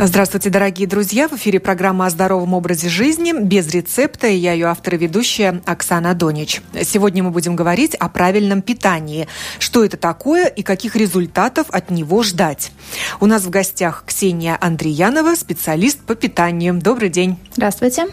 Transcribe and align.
Здравствуйте, 0.00 0.48
дорогие 0.48 0.86
друзья! 0.86 1.26
В 1.26 1.32
эфире 1.32 1.58
программа 1.58 2.06
о 2.06 2.10
здоровом 2.10 2.54
образе 2.54 2.88
жизни 2.88 3.32
без 3.32 3.66
рецепта. 3.66 4.28
Я 4.28 4.52
ее 4.52 4.66
автор 4.66 4.94
и 4.94 4.96
ведущая 4.96 5.60
Оксана 5.66 6.14
Донич. 6.14 6.62
Сегодня 6.84 7.24
мы 7.24 7.32
будем 7.32 7.56
говорить 7.56 7.96
о 7.96 8.08
правильном 8.08 8.62
питании. 8.62 9.26
Что 9.58 9.84
это 9.84 9.96
такое 9.96 10.46
и 10.46 10.62
каких 10.62 10.94
результатов 10.94 11.66
от 11.70 11.90
него 11.90 12.22
ждать. 12.22 12.70
У 13.18 13.26
нас 13.26 13.42
в 13.42 13.50
гостях 13.50 14.04
Ксения 14.06 14.56
Андреянова, 14.60 15.34
специалист 15.34 15.98
по 15.98 16.14
питанию. 16.14 16.74
Добрый 16.74 17.08
день! 17.08 17.36
Здравствуйте! 17.54 18.06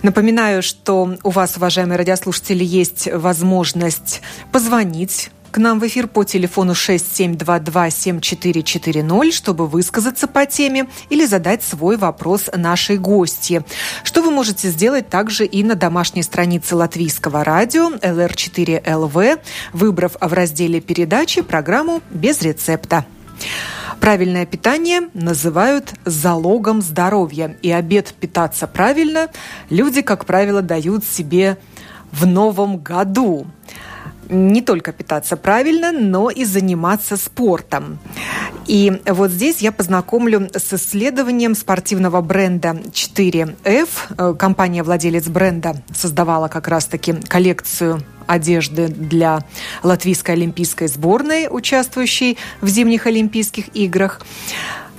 Напоминаю, 0.00 0.62
что 0.62 1.18
у 1.22 1.28
вас, 1.28 1.58
уважаемые 1.58 1.98
радиослушатели, 1.98 2.64
есть 2.64 3.06
возможность 3.12 4.22
позвонить 4.50 5.30
к 5.52 5.58
нам 5.58 5.78
в 5.78 5.86
эфир 5.86 6.08
по 6.08 6.24
телефону 6.24 6.72
6722-7440, 6.72 9.30
чтобы 9.30 9.68
высказаться 9.68 10.26
по 10.26 10.44
теме 10.46 10.88
или 11.10 11.26
задать 11.26 11.62
свой 11.62 11.98
вопрос 11.98 12.48
нашей 12.56 12.96
гости. 12.96 13.62
Что 14.02 14.22
вы 14.22 14.30
можете 14.30 14.70
сделать 14.70 15.10
также 15.10 15.44
и 15.44 15.62
на 15.62 15.74
домашней 15.74 16.22
странице 16.22 16.74
латвийского 16.74 17.44
радио 17.44 17.90
LR4LV, 17.90 19.40
выбрав 19.74 20.16
в 20.18 20.32
разделе 20.32 20.80
передачи 20.80 21.42
программу 21.42 22.00
«Без 22.10 22.40
рецепта». 22.40 23.04
Правильное 24.00 24.46
питание 24.46 25.10
называют 25.12 25.92
залогом 26.06 26.80
здоровья. 26.80 27.58
И 27.60 27.70
обед 27.70 28.14
питаться 28.18 28.66
правильно 28.66 29.28
люди, 29.68 30.00
как 30.00 30.24
правило, 30.24 30.62
дают 30.62 31.04
себе 31.04 31.58
в 32.10 32.24
новом 32.26 32.78
году 32.78 33.46
не 34.32 34.62
только 34.62 34.92
питаться 34.92 35.36
правильно, 35.36 35.92
но 35.92 36.30
и 36.30 36.44
заниматься 36.44 37.16
спортом. 37.16 37.98
И 38.66 39.00
вот 39.06 39.30
здесь 39.30 39.58
я 39.58 39.72
познакомлю 39.72 40.48
с 40.54 40.72
исследованием 40.72 41.54
спортивного 41.54 42.20
бренда 42.20 42.80
4F. 42.92 43.88
Э, 44.16 44.34
компания-владелец 44.34 45.28
бренда 45.28 45.76
создавала 45.94 46.48
как 46.48 46.68
раз-таки 46.68 47.12
коллекцию 47.12 48.02
одежды 48.26 48.88
для 48.88 49.40
латвийской 49.82 50.32
олимпийской 50.32 50.88
сборной, 50.88 51.48
участвующей 51.50 52.38
в 52.60 52.68
зимних 52.68 53.06
Олимпийских 53.06 53.74
играх. 53.76 54.20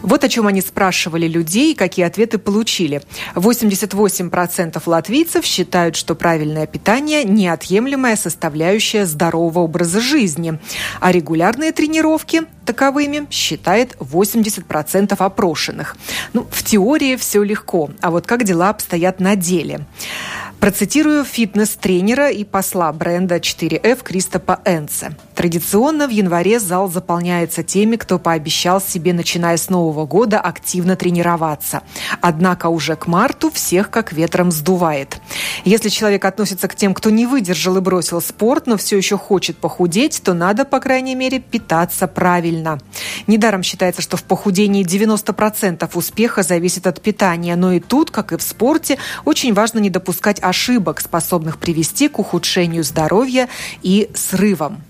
Вот 0.04 0.24
о 0.24 0.30
чем 0.30 0.48
они 0.48 0.62
спрашивали 0.62 1.28
людей 1.28 1.74
какие 1.76 2.06
ответы 2.06 2.38
получили. 2.38 3.02
88% 3.36 4.82
латвийцев 4.86 5.46
считают, 5.46 5.96
что 5.96 6.14
правильное 6.14 6.68
питание– 6.68 7.24
неотъемлемая 7.26 8.16
составляющая 8.18 9.06
здорового 9.06 9.60
образа 9.60 10.02
жизни, 10.02 10.60
а 11.00 11.12
регулярные 11.12 11.72
тренировки 11.72 12.44
таковыми 12.66 13.28
считает 13.32 13.96
80% 14.00 15.16
опрошенных. 15.18 15.96
Ну, 16.34 16.48
в 16.52 16.64
теории 16.64 17.16
все 17.16 17.42
легко, 17.42 17.90
а 18.02 18.12
вот 18.12 18.28
как 18.28 18.44
дела 18.44 18.70
обстоят 18.70 19.20
на 19.20 19.36
деле? 19.36 19.86
Процитирую 20.64 21.26
фитнес-тренера 21.26 22.30
и 22.30 22.46
посла 22.46 22.94
бренда 22.94 23.36
4F 23.36 24.02
Кристопа 24.02 24.62
Энце. 24.64 25.14
Традиционно 25.36 26.08
в 26.08 26.12
январе 26.12 26.58
зал 26.58 26.90
заполняется 26.90 27.64
теми, 27.64 27.98
кто 27.98 28.18
пообещал 28.18 28.80
себе, 28.80 29.12
начиная 29.12 29.58
с 29.58 29.70
Нового 29.70 30.06
года, 30.06 30.40
активно 30.40 30.96
тренироваться. 30.96 31.82
Однако 32.22 32.68
уже 32.70 32.96
к 32.96 33.08
марту 33.08 33.52
всех 33.52 33.90
как 33.90 34.14
ветром 34.14 34.54
сдувает. 34.54 35.18
Если 35.66 35.90
человек 35.90 36.24
относится 36.24 36.70
к 36.70 36.76
тем, 36.76 36.94
кто 36.94 37.10
не 37.10 37.26
выдержал 37.26 37.76
и 37.76 37.82
бросил 37.82 38.22
спорт, 38.22 38.66
но 38.66 38.78
все 38.78 38.96
еще 38.96 39.18
хочет 39.18 39.58
похудеть, 39.58 40.22
то 40.24 40.34
надо, 40.34 40.64
по 40.64 40.80
крайней 40.80 41.16
мере, 41.16 41.40
питаться 41.40 42.08
правильно. 42.08 42.80
Недаром 43.28 43.64
считается, 43.64 44.02
что 44.02 44.16
в 44.16 44.24
похудении 44.24 44.86
90% 44.86 45.90
успеха 45.94 46.42
зависит 46.42 46.88
от 46.88 47.02
питания, 47.02 47.58
но 47.58 47.74
и 47.74 47.82
тут, 47.82 48.12
как 48.12 48.32
и 48.32 48.38
в 48.38 48.42
спорте, 48.42 48.98
очень 49.26 49.54
важно 49.54 49.80
не 49.80 49.90
допускать 49.90 50.40
ошибок, 50.42 50.53
способных 51.02 51.58
привести 51.58 52.08
к 52.08 52.20
ухудшению 52.20 52.84
здоровья 52.84 53.50
и 53.82 54.10
срывам. 54.14 54.82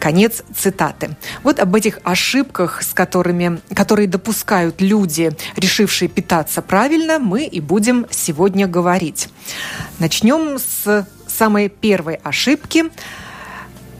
Конец 0.00 0.42
цитаты. 0.54 1.16
Вот 1.42 1.60
об 1.60 1.74
этих 1.74 2.00
ошибках, 2.02 2.82
с 2.82 2.92
которыми, 2.92 3.60
которые 3.74 4.08
допускают 4.08 4.80
люди, 4.80 5.30
решившие 5.56 6.08
питаться 6.08 6.62
правильно, 6.62 7.18
мы 7.18 7.44
и 7.44 7.60
будем 7.60 8.06
сегодня 8.10 8.66
говорить. 8.66 9.28
Начнем 9.98 10.58
с 10.58 11.06
самой 11.28 11.68
первой 11.68 12.16
ошибки. 12.16 12.84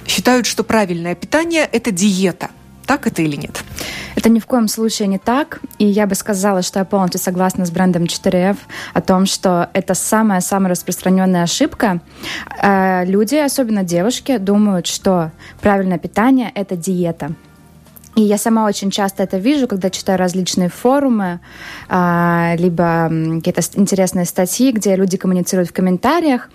Считают, 0.07 0.47
что 0.47 0.65
правильное 0.65 1.15
питание– 1.15 1.69
это 1.73 1.91
диета. 1.91 2.51
Так 2.87 3.07
это 3.07 3.23
или 3.23 3.37
нет? 3.37 3.65
Это 4.17 4.29
ни 4.29 4.39
в 4.39 4.47
коем 4.47 4.69
случае 4.69 5.09
не 5.09 5.19
так. 5.19 5.61
И 5.79 5.87
я 5.87 6.07
бы 6.07 6.15
сказала, 6.15 6.63
что 6.63 6.79
я 6.79 6.85
полностью 6.85 7.21
согласна 7.21 7.65
с 7.65 7.71
брендом 7.71 8.05
4F 8.05 8.57
о 8.93 9.01
том, 9.01 9.27
что 9.27 9.71
это 9.73 9.95
самая-самая 9.95 10.71
распространенная 10.71 11.43
ошибка. 11.43 12.01
Э, 12.63 13.05
люди, 13.05 13.37
особенно 13.37 13.83
девушки, 13.85 14.37
думают, 14.39 14.87
что 14.87 15.33
правильное 15.61 15.99
питание— 15.99 16.51
это 16.55 16.77
диета. 16.77 17.35
И 18.17 18.23
я 18.23 18.39
сама 18.39 18.67
очень 18.67 18.91
часто 18.91 19.25
это 19.25 19.39
вижу, 19.39 19.67
когда 19.67 19.91
читаю 19.91 20.19
различные 20.19 20.69
форумы, 20.69 21.41
а, 21.89 22.55
либо 22.57 23.11
какие-то 23.37 23.63
интересные 23.75 24.25
статьи, 24.25 24.71
где 24.71 24.95
люди 24.95 25.17
коммуницируют 25.17 25.71
в 25.71 25.73
комментариях. 25.73 26.49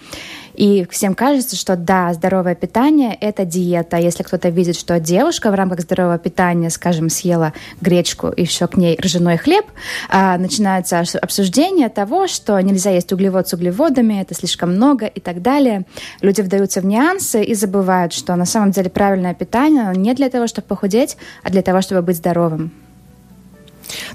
И 0.59 0.86
всем 0.92 1.16
кажется, 1.16 1.56
что 1.56 1.78
да, 1.78 2.14
здоровое 2.14 2.53
питание— 2.53 3.18
это 3.22 3.46
диета. 3.46 3.96
Если 3.96 4.24
кто-то 4.24 4.50
видит, 4.50 4.75
что 4.75 5.00
девушка 5.00 5.52
в 5.52 5.53
рамках 5.53 5.80
здорового 5.80 6.18
питания, 6.18 6.70
скажем, 6.70 7.09
съела 7.09 7.53
гречку 7.80 8.28
и 8.28 8.42
еще 8.42 8.68
к 8.68 8.75
ней 8.75 9.00
ржаной 9.02 9.38
хлеб, 9.38 9.66
а, 10.09 10.38
начинается 10.38 11.02
обсуждение 11.22 11.88
того, 11.88 12.28
что 12.28 12.59
нельзя 12.59 12.92
есть 12.92 13.14
углевод 13.14 13.48
с 13.48 13.53
углеводами, 13.53 14.22
это 14.22 14.36
слишком 14.36 14.75
много 14.75 15.06
и 15.06 15.22
так 15.22 15.42
далее. 15.42 15.86
Люди 16.19 16.42
вдаются 16.42 16.81
в 16.81 16.86
нюансы 16.86 17.42
и 17.42 17.56
забывают, 17.56 18.12
что 18.12 18.36
на 18.36 18.46
самом 18.46 18.72
деле 18.72 18.90
правильное 18.90 19.34
питание 19.34 19.94
не 19.96 20.14
для 20.14 20.30
того, 20.30 20.48
чтобы 20.48 20.68
похудеть, 20.68 21.16
а 21.42 21.52
для 21.52 21.62
того, 21.62 21.80
чтобы 21.80 22.02
быть 22.02 22.18
здоровым. 22.18 22.72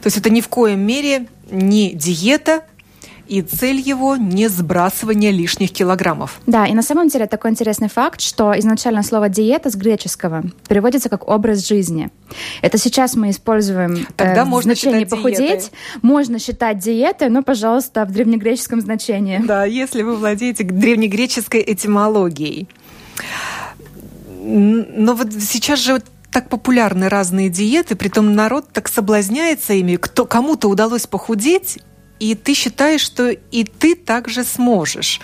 То 0.03 0.09
есть 0.09 0.19
это 0.19 0.29
ни 0.29 0.43
в 0.43 0.49
коем 0.49 0.81
мере 0.81 1.27
не 1.51 1.95
диета, 1.95 2.65
и 3.27 3.43
цель 3.43 3.81
его 3.81 4.17
не 4.17 4.49
сбрасывание 4.49 5.31
лишних 5.31 5.73
килограммов. 5.73 6.41
Да, 6.47 6.67
и 6.67 6.75
на 6.75 6.83
самом 6.83 7.09
деле 7.09 7.27
такой 7.27 7.51
интересный 7.51 7.89
факт, 7.89 8.21
что 8.21 8.59
изначально 8.59 9.03
слово 9.03 9.29
диета 9.29 9.71
с 9.71 9.77
греческого 9.77 10.45
переводится 10.69 11.09
как 11.09 11.29
образ 11.29 11.67
жизни. 11.67 12.11
Это 12.63 12.79
сейчас 12.79 13.15
мы 13.15 13.31
используем 13.31 14.07
Тогда 14.17 14.43
э, 14.43 14.45
можно 14.45 14.75
значение 14.75 15.07
похудеть. 15.07 15.39
Диетой. 15.39 15.71
Можно 16.03 16.39
считать 16.39 16.79
диетой, 16.79 17.29
но, 17.29 17.43
пожалуйста, 17.43 18.05
в 18.05 18.13
древнегреческом 18.13 18.81
значении. 18.81 19.41
Да, 19.45 19.65
если 19.65 20.03
вы 20.03 20.17
владеете 20.17 20.65
древнегреческой 20.65 21.65
этимологией. 21.67 22.69
Но 24.43 25.15
вот 25.15 25.33
сейчас 25.33 25.79
же 25.81 26.03
так 26.31 26.49
популярны 26.49 27.09
разные 27.09 27.49
диеты, 27.49 27.95
притом 27.95 28.35
народ 28.35 28.69
так 28.73 28.89
соблазняется 28.89 29.73
ими. 29.73 29.97
Кто, 29.97 30.27
кому-то 30.27 30.69
удалось 30.69 31.07
похудеть, 31.07 31.79
и 32.21 32.35
ты 32.35 32.55
считаешь, 32.55 33.01
что 33.01 33.31
и 33.31 33.65
ты 33.65 33.95
также 33.95 34.45
сможешь. 34.45 35.21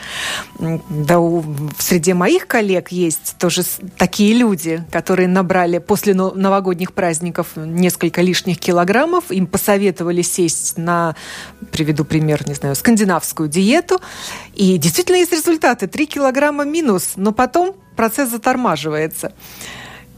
Да, 0.59 1.21
у, 1.21 1.45
среди 1.78 2.12
моих 2.12 2.47
коллег 2.47 2.91
есть 2.91 3.37
тоже 3.39 3.62
такие 3.97 4.34
люди, 4.34 4.84
которые 4.91 5.28
набрали 5.28 5.78
после 5.78 6.15
новогодних 6.15 6.93
праздников 6.93 7.49
несколько 7.56 8.23
лишних 8.23 8.59
килограммов, 8.59 9.31
им 9.31 9.47
посоветовали 9.47 10.23
сесть 10.23 10.77
на, 10.78 11.15
приведу 11.71 12.05
пример, 12.05 12.47
не 12.49 12.55
знаю, 12.55 12.75
скандинавскую 12.75 13.49
диету, 13.49 14.01
и 14.55 14.77
действительно 14.77 15.17
есть 15.17 15.33
результаты, 15.33 15.87
3 15.87 16.07
килограмма 16.07 16.65
минус, 16.65 17.12
но 17.17 17.33
потом 17.33 17.77
процесс 17.97 18.31
затормаживается. 18.31 19.33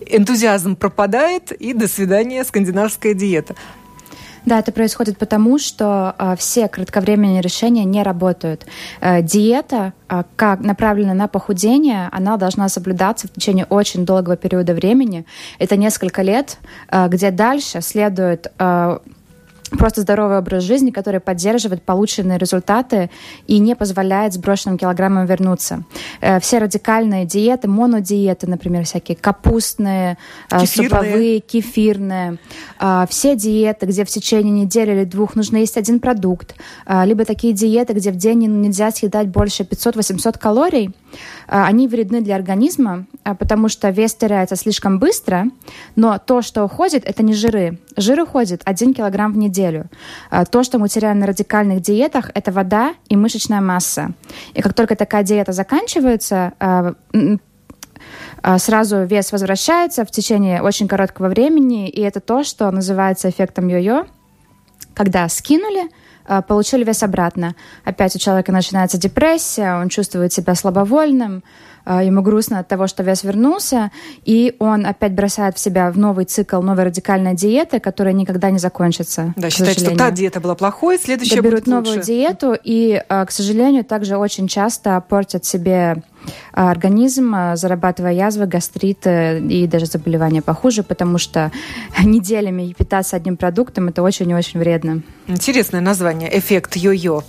Энтузиазм 0.06 0.74
пропадает, 0.74 1.52
и 1.52 1.74
до 1.74 1.86
свидания, 1.86 2.44
скандинавская 2.44 3.14
диета. 3.14 3.54
Да, 4.44 4.58
это 4.58 4.72
происходит 4.72 5.18
потому, 5.18 5.58
что 5.58 6.14
э, 6.18 6.34
все 6.36 6.68
кратковременные 6.68 7.40
решения 7.40 7.84
не 7.84 8.02
работают. 8.02 8.66
Э, 9.00 9.22
диета, 9.22 9.92
э, 10.08 10.24
как 10.36 10.60
направлена 10.60 11.14
на 11.14 11.28
похудение, 11.28 12.08
она 12.10 12.36
должна 12.36 12.68
соблюдаться 12.68 13.28
в 13.28 13.32
течение 13.32 13.66
очень 13.66 14.04
долгого 14.04 14.36
периода 14.36 14.74
времени. 14.74 15.26
Это 15.58 15.76
несколько 15.76 16.22
лет, 16.22 16.58
э, 16.90 17.06
где 17.08 17.30
дальше 17.30 17.80
следует 17.82 18.52
э, 18.58 18.98
просто 19.78 20.02
здоровый 20.02 20.38
образ 20.38 20.64
жизни, 20.64 20.90
который 20.90 21.20
поддерживает 21.20 21.82
полученные 21.82 22.38
результаты 22.38 23.10
и 23.46 23.58
не 23.58 23.74
позволяет 23.74 24.32
сброшенным 24.32 24.78
килограммам 24.78 25.26
вернуться. 25.26 25.84
Э, 26.20 26.40
все 26.40 26.58
радикальные 26.58 27.26
диеты, 27.26 27.68
монодиеты, 27.68 28.46
например, 28.46 28.84
всякие 28.84 29.16
капустные, 29.16 30.18
э, 30.50 30.60
кефирные. 30.60 30.88
суповые, 30.88 31.40
кефирные, 31.40 32.38
э, 32.80 33.04
все 33.08 33.36
диеты, 33.36 33.86
где 33.86 34.04
в 34.04 34.08
течение 34.08 34.64
недели 34.64 34.92
или 34.92 35.04
двух 35.04 35.36
нужно 35.36 35.58
есть 35.58 35.76
один 35.76 36.00
продукт, 36.00 36.54
либо 37.04 37.24
такие 37.24 37.52
диеты, 37.52 37.92
где 37.92 38.10
в 38.10 38.16
день 38.16 38.40
нельзя 38.60 38.90
съедать 38.90 39.28
больше 39.28 39.62
500-800 39.64 40.38
калорий, 40.38 40.90
они 41.54 41.86
вредны 41.86 42.22
для 42.22 42.36
организма, 42.36 43.06
потому 43.24 43.68
что 43.68 43.90
вес 43.90 44.14
теряется 44.14 44.56
слишком 44.56 44.98
быстро, 44.98 45.46
но 45.96 46.18
то, 46.18 46.40
что 46.40 46.64
уходит, 46.64 47.04
это 47.04 47.22
не 47.22 47.34
жиры. 47.34 47.78
Жир 47.96 48.22
уходит 48.22 48.62
1 48.64 48.94
килограмм 48.94 49.32
в 49.32 49.36
неделю. 49.36 49.90
А, 50.30 50.46
то, 50.46 50.62
что 50.62 50.78
мы 50.78 50.88
теряем 50.88 51.18
на 51.18 51.26
радикальных 51.26 51.82
диетах, 51.82 52.30
это 52.34 52.52
вода 52.52 52.94
и 53.08 53.16
мышечная 53.16 53.60
масса. 53.60 54.12
И 54.54 54.62
как 54.62 54.72
только 54.72 54.96
такая 54.96 55.24
диета 55.24 55.52
заканчивается, 55.52 56.54
а, 56.58 56.94
а, 58.42 58.58
сразу 58.58 59.04
вес 59.04 59.30
возвращается 59.30 60.04
в 60.04 60.10
течение 60.10 60.62
очень 60.62 60.88
короткого 60.88 61.28
времени, 61.28 61.88
и 61.88 62.00
это 62.00 62.20
то, 62.20 62.44
что 62.44 62.70
называется 62.70 63.28
эффектом 63.28 63.68
йо-йо, 63.68 64.06
когда 64.94 65.28
скинули, 65.28 65.90
получили 66.42 66.84
вес 66.84 67.02
обратно. 67.02 67.54
Опять 67.84 68.16
у 68.16 68.18
человека 68.18 68.52
начинается 68.52 68.98
депрессия, 68.98 69.80
он 69.80 69.88
чувствует 69.88 70.32
себя 70.32 70.54
слабовольным, 70.54 71.42
а, 71.42 71.50
ему 71.86 72.22
грустно 72.22 72.58
от 72.58 72.68
того, 72.68 72.86
что 72.86 73.02
вес 73.02 73.24
вернулся, 73.24 73.90
и 74.24 74.54
он 74.58 74.86
опять 74.86 75.12
бросает 75.12 75.56
в 75.56 75.60
себя 75.60 75.90
в 75.90 75.98
новый 75.98 76.24
цикл 76.24 76.60
новой 76.62 76.84
радикальной 76.84 77.34
диеты, 77.34 77.80
которая 77.80 78.14
никогда 78.14 78.50
не 78.50 78.58
закончится. 78.58 79.34
Да, 79.36 79.50
считает, 79.50 79.78
что 79.78 79.96
та 79.96 80.10
диета 80.10 80.40
была 80.40 80.54
плохой, 80.54 80.98
следующая 80.98 81.36
да, 81.36 81.42
берут 81.42 81.64
будет 81.64 81.74
лучше. 81.74 81.90
новую 81.90 82.02
диету, 82.04 82.56
и, 82.62 83.02
а, 83.08 83.26
к 83.26 83.30
сожалению, 83.30 83.84
также 83.84 84.16
очень 84.16 84.48
часто 84.48 85.02
портят 85.08 85.44
себе 85.44 86.02
а, 86.52 86.70
организм, 86.70 87.34
зарабатывая 87.54 88.12
язвы, 88.12 88.46
гастрит 88.46 89.06
и 89.06 89.66
даже 89.66 89.86
заболевания 89.86 90.42
похуже, 90.42 90.82
потому 90.82 91.18
что 91.18 91.50
неделями 92.02 92.74
питаться 92.76 93.16
одним 93.16 93.36
продуктом 93.36 93.88
это 93.88 94.02
очень 94.02 94.30
и 94.30 94.34
очень 94.34 94.60
вредно. 94.60 95.02
Интересное 95.26 95.80
название 95.80 96.36
эффект 96.36 96.76
йо-йо 96.76 97.22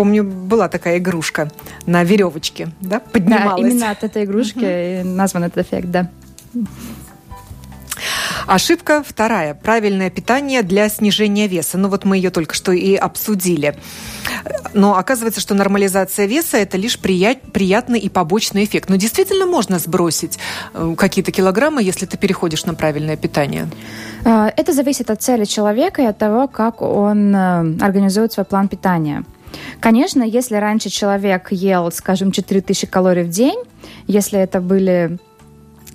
помню, 0.00 0.24
была 0.24 0.68
такая 0.68 0.96
игрушка 0.96 1.50
на 1.84 2.04
веревочке, 2.04 2.70
да, 2.80 3.00
поднималась. 3.00 3.62
Да, 3.62 3.68
именно 3.68 3.90
от 3.90 4.02
этой 4.02 4.24
игрушки 4.24 5.02
назван 5.02 5.44
этот 5.44 5.66
эффект, 5.66 5.90
да. 5.90 6.08
Ошибка 8.46 9.04
вторая. 9.06 9.52
Правильное 9.52 10.08
питание 10.08 10.62
для 10.62 10.88
снижения 10.88 11.48
веса. 11.48 11.76
Ну 11.76 11.88
вот 11.90 12.06
мы 12.06 12.16
ее 12.16 12.30
только 12.30 12.54
что 12.54 12.72
и 12.72 12.94
обсудили. 12.94 13.76
Но 14.72 14.96
оказывается, 14.96 15.42
что 15.42 15.54
нормализация 15.54 16.24
веса– 16.24 16.56
это 16.58 16.78
лишь 16.78 16.98
прият, 16.98 17.42
приятный 17.52 17.98
и 17.98 18.08
побочный 18.08 18.64
эффект. 18.64 18.88
Но 18.88 18.96
действительно 18.96 19.44
можно 19.44 19.78
сбросить 19.78 20.38
э, 20.72 20.94
какие-то 20.96 21.30
килограммы, 21.30 21.82
если 21.82 22.06
ты 22.06 22.16
переходишь 22.16 22.64
на 22.64 22.72
правильное 22.72 23.18
питание? 23.18 23.68
А, 24.24 24.50
это 24.56 24.72
зависит 24.72 25.10
от 25.10 25.20
цели 25.20 25.44
человека 25.44 26.00
и 26.00 26.06
от 26.06 26.16
того, 26.16 26.48
как 26.48 26.80
он 26.80 27.34
э, 27.34 27.84
организует 27.84 28.32
свой 28.32 28.46
план 28.46 28.68
питания. 28.68 29.24
Конечно, 29.80 30.22
если 30.22 30.56
раньше 30.56 30.90
человек 30.90 31.52
ел, 31.52 31.90
скажем, 31.92 32.32
4000 32.32 32.86
калорий 32.86 33.24
в 33.24 33.28
день, 33.28 33.58
если 34.06 34.38
это 34.38 34.60
были 34.60 35.18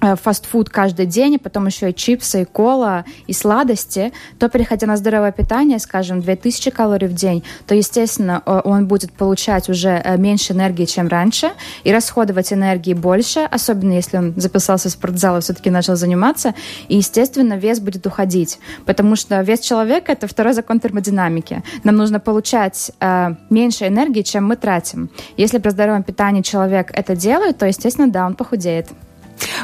фастфуд 0.01 0.69
каждый 0.69 1.06
день, 1.06 1.33
и 1.33 1.38
потом 1.38 1.68
еще 1.68 1.89
и 1.89 1.95
чипсы, 1.95 2.44
и 2.44 2.45
кола, 2.45 3.06
и 3.27 3.33
сладости, 3.33 4.13
то, 4.39 4.50
переходя 4.50 4.88
на 4.88 4.97
здоровое 4.97 5.31
питание, 5.31 5.80
скажем, 5.80 6.21
2000 6.21 6.71
калорий 6.71 7.07
в 7.07 7.13
день, 7.13 7.44
то, 7.65 7.75
естественно, 7.75 8.42
он 8.45 8.88
будет 8.88 9.12
получать 9.13 9.69
уже 9.69 10.01
э, 10.03 10.18
меньше 10.18 10.53
энергии, 10.53 10.86
чем 10.86 11.07
раньше, 11.07 11.51
и 11.83 11.94
расходовать 11.94 12.51
энергии 12.53 12.94
больше, 12.94 13.39
особенно 13.39 13.94
если 13.94 14.18
он 14.18 14.33
записался 14.36 14.89
в 14.89 14.92
спортзал 14.92 15.38
и 15.38 15.42
все-таки 15.42 15.69
начал 15.69 15.95
заниматься, 15.95 16.53
и, 16.88 16.97
естественно, 16.97 17.53
вес 17.53 17.80
будет 17.80 18.06
уходить, 18.07 18.59
потому 18.86 19.15
что 19.15 19.42
вес 19.42 19.59
человека— 19.59 20.12
это 20.13 20.27
второй 20.27 20.53
закон 20.53 20.80
термодинамики. 20.80 21.63
Нам 21.83 21.95
нужно 21.95 22.19
получать 22.19 22.92
э, 23.00 23.36
меньше 23.50 23.88
энергии, 23.88 24.21
чем 24.21 24.45
мы 24.45 24.56
тратим. 24.56 25.09
Если 25.38 25.57
при 25.57 25.69
здоровом 25.69 26.03
питании 26.03 26.42
человек 26.42 26.92
это 26.94 27.15
делает, 27.15 27.57
то, 27.57 27.65
естественно, 27.65 28.09
да, 28.09 28.25
он 28.25 28.36
похудеет. 28.36 28.88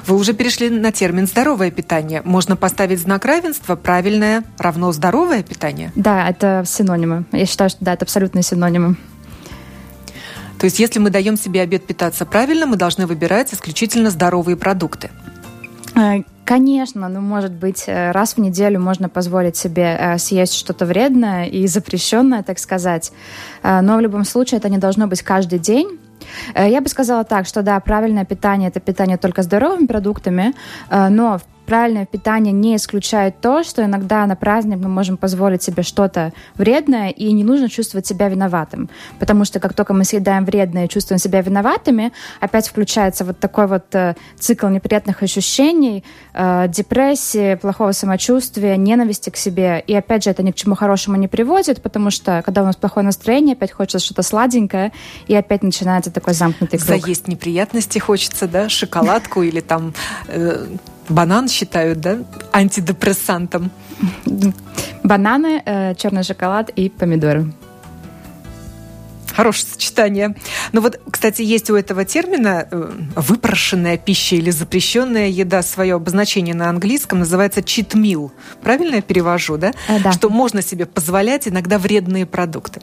Вы 0.07 0.15
уже 0.15 0.33
перешли 0.33 0.69
на 0.69 0.91
термин 0.91 1.27
«здоровое 1.27 1.71
питание». 1.71 2.21
Можно 2.23 2.55
поставить 2.55 2.99
знак 2.99 3.25
равенства 3.25 3.75
«правильное 3.75 4.43
равно 4.57 4.91
здоровое 4.91 5.43
питание»? 5.43 5.91
Да, 5.95 6.27
это 6.27 6.63
синонимы. 6.65 7.25
Я 7.31 7.45
считаю, 7.45 7.69
что 7.69 7.83
да, 7.83 7.93
это 7.93 8.05
абсолютные 8.05 8.43
синонимы. 8.43 8.95
То 10.59 10.65
есть, 10.65 10.79
если 10.79 10.99
мы 10.99 11.09
даем 11.09 11.37
себе 11.37 11.61
обед 11.61 11.87
питаться 11.87 12.25
правильно, 12.25 12.67
мы 12.67 12.75
должны 12.75 13.07
выбирать 13.07 13.53
исключительно 13.53 14.11
здоровые 14.11 14.55
продукты. 14.55 15.09
Э, 15.95 16.21
конечно, 16.45 17.09
ну, 17.09 17.19
может 17.21 17.51
быть, 17.51 17.85
э, 17.87 18.11
раз 18.11 18.35
в 18.35 18.37
неделю 18.37 18.79
можно 18.79 19.09
позволить 19.09 19.57
себе 19.57 19.97
э, 19.99 20.17
съесть 20.17 20.53
что-то 20.53 20.85
вредное 20.85 21.45
и 21.45 21.65
запрещенное, 21.67 22.43
так 22.43 22.59
сказать. 22.59 23.11
Но 23.63 23.97
в 23.97 24.01
любом 24.01 24.23
случае 24.23 24.59
это 24.59 24.69
не 24.69 24.77
должно 24.77 25.07
быть 25.07 25.21
каждый 25.21 25.59
день. 25.59 25.99
Э, 26.53 26.69
я 26.69 26.81
бы 26.81 26.89
сказала 26.89 27.23
так, 27.23 27.45
что 27.45 27.61
да, 27.61 27.79
правильное 27.79 28.25
питание– 28.25 28.69
это 28.73 28.79
питание 28.79 29.17
только 29.17 29.43
здоровыми 29.43 29.87
продуктами, 29.87 30.53
э, 30.89 31.09
но 31.09 31.37
в 31.37 31.50
правильное 31.71 32.05
питание 32.05 32.51
не 32.51 32.75
исключает 32.75 33.39
то, 33.39 33.63
что 33.63 33.85
иногда 33.85 34.25
на 34.25 34.35
праздник 34.35 34.79
мы 34.79 34.89
можем 34.89 35.15
позволить 35.15 35.63
себе 35.63 35.83
что-то 35.83 36.33
вредное, 36.55 37.11
и 37.11 37.31
не 37.31 37.45
нужно 37.45 37.69
чувствовать 37.69 38.05
себя 38.05 38.27
виноватым. 38.27 38.89
Потому 39.19 39.45
что 39.45 39.61
как 39.61 39.73
только 39.73 39.93
мы 39.93 40.03
съедаем 40.03 40.43
вредное 40.43 40.87
и 40.87 40.89
чувствуем 40.89 41.17
себя 41.17 41.39
виноватыми, 41.39 42.11
опять 42.41 42.67
включается 42.67 43.23
вот 43.23 43.39
такой 43.39 43.67
вот 43.67 43.85
э, 43.95 44.15
цикл 44.37 44.67
неприятных 44.67 45.23
ощущений, 45.23 46.03
э, 46.33 46.67
депрессии, 46.67 47.55
плохого 47.55 47.93
самочувствия, 47.93 48.75
ненависти 48.75 49.29
к 49.29 49.37
себе. 49.37 49.81
И 49.87 49.95
опять 49.95 50.25
же, 50.25 50.29
это 50.29 50.43
ни 50.43 50.51
к 50.51 50.55
чему 50.55 50.75
хорошему 50.75 51.15
не 51.15 51.29
приводит, 51.29 51.81
потому 51.81 52.11
что 52.11 52.41
когда 52.45 52.63
у 52.63 52.65
нас 52.65 52.75
плохое 52.75 53.05
настроение, 53.05 53.53
опять 53.53 53.71
хочется 53.71 53.99
что-то 53.99 54.23
сладенькое, 54.23 54.91
и 55.25 55.33
опять 55.33 55.63
начинается 55.63 56.11
такой 56.11 56.33
замкнутый 56.33 56.79
круг. 56.79 57.01
Заесть 57.01 57.29
неприятности 57.29 57.97
хочется, 57.97 58.49
да, 58.49 58.67
шоколадку 58.67 59.41
или 59.41 59.61
там 59.61 59.93
э, 60.27 60.65
Банан 61.09 61.47
считают, 61.47 61.99
да, 61.99 62.19
антидепрессантом? 62.53 63.71
Бананы, 65.03 65.61
э, 65.65 65.95
черный 65.95 66.23
шоколад 66.23 66.69
и 66.69 66.89
помидоры. 66.89 67.51
Хорошее 69.35 69.67
сочетание. 69.73 70.35
Но 70.73 70.81
вот, 70.81 70.99
кстати, 71.09 71.41
есть 71.41 71.69
у 71.69 71.75
этого 71.75 72.03
термина 72.05 72.67
э, 72.69 72.91
выпрошенная 73.15 73.97
пища 73.97 74.35
или 74.35 74.51
запрещенная 74.51 75.29
еда 75.29 75.61
свое 75.63 75.95
обозначение 75.95 76.53
на 76.53 76.69
английском 76.69 77.19
называется 77.19 77.61
cheat 77.61 77.91
meal. 77.93 78.31
Правильно 78.61 78.95
я 78.95 79.01
перевожу, 79.01 79.57
да? 79.57 79.71
Э, 79.87 79.99
да. 79.99 80.11
Что 80.11 80.29
можно 80.29 80.61
себе 80.61 80.85
позволять 80.85 81.47
иногда 81.47 81.79
вредные 81.79 82.25
продукты. 82.25 82.81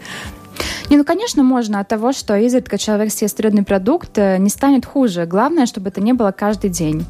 Не, 0.91 0.97
ну, 0.97 1.05
конечно, 1.05 1.43
можно 1.43 1.81
от 1.81 1.89
того, 1.89 2.13
что 2.13 2.37
изредка 2.37 2.79
человек 2.79 3.13
съест 3.13 3.39
вредный 3.39 3.63
продукт, 3.63 4.17
э, 4.17 4.39
не 4.39 4.49
станет 4.49 4.87
хуже. 4.87 5.27
Главное, 5.27 5.67
чтобы 5.67 5.89
это 5.91 6.01
не 6.01 6.15
было 6.15 6.33
каждый 6.33 6.71
день. 6.71 7.05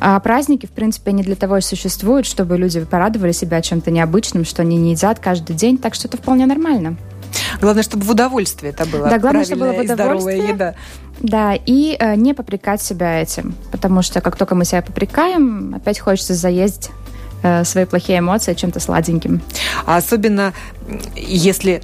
А 0.00 0.20
праздники, 0.20 0.66
в 0.66 0.70
принципе, 0.70 1.12
не 1.12 1.22
для 1.22 1.34
того 1.34 1.56
и 1.56 1.60
существуют, 1.62 2.26
чтобы 2.26 2.58
люди 2.58 2.80
порадовали 2.84 3.32
себя 3.32 3.62
чем-то 3.62 3.90
необычным, 3.90 4.44
что 4.44 4.62
они 4.62 4.76
не 4.76 4.92
едят 4.92 5.20
каждый 5.20 5.56
день, 5.56 5.78
так 5.78 5.94
что 5.94 6.08
это 6.08 6.18
вполне 6.18 6.44
нормально. 6.44 6.96
Главное, 7.60 7.82
чтобы 7.82 8.04
в 8.04 8.10
удовольствие 8.10 8.72
это 8.72 8.84
было. 8.86 9.08
Да, 9.08 9.18
главное, 9.18 9.44
чтобы 9.44 9.62
было 9.62 9.72
в 9.72 9.80
удовольствие. 9.80 10.48
еда. 10.48 10.74
Да, 11.20 11.54
и 11.54 11.96
э, 11.98 12.16
не 12.16 12.34
попрекать 12.34 12.82
себя 12.82 13.22
этим, 13.22 13.54
потому 13.70 14.02
что 14.02 14.20
как 14.20 14.36
только 14.36 14.54
мы 14.54 14.64
себя 14.64 14.82
попрекаем, 14.82 15.74
опять 15.74 15.98
хочется 15.98 16.34
заесть 16.34 16.90
э, 17.42 17.64
свои 17.64 17.84
плохие 17.84 18.18
эмоции 18.18 18.54
чем-то 18.54 18.80
сладеньким. 18.80 19.40
А 19.86 19.96
особенно 19.96 20.52
если 21.16 21.82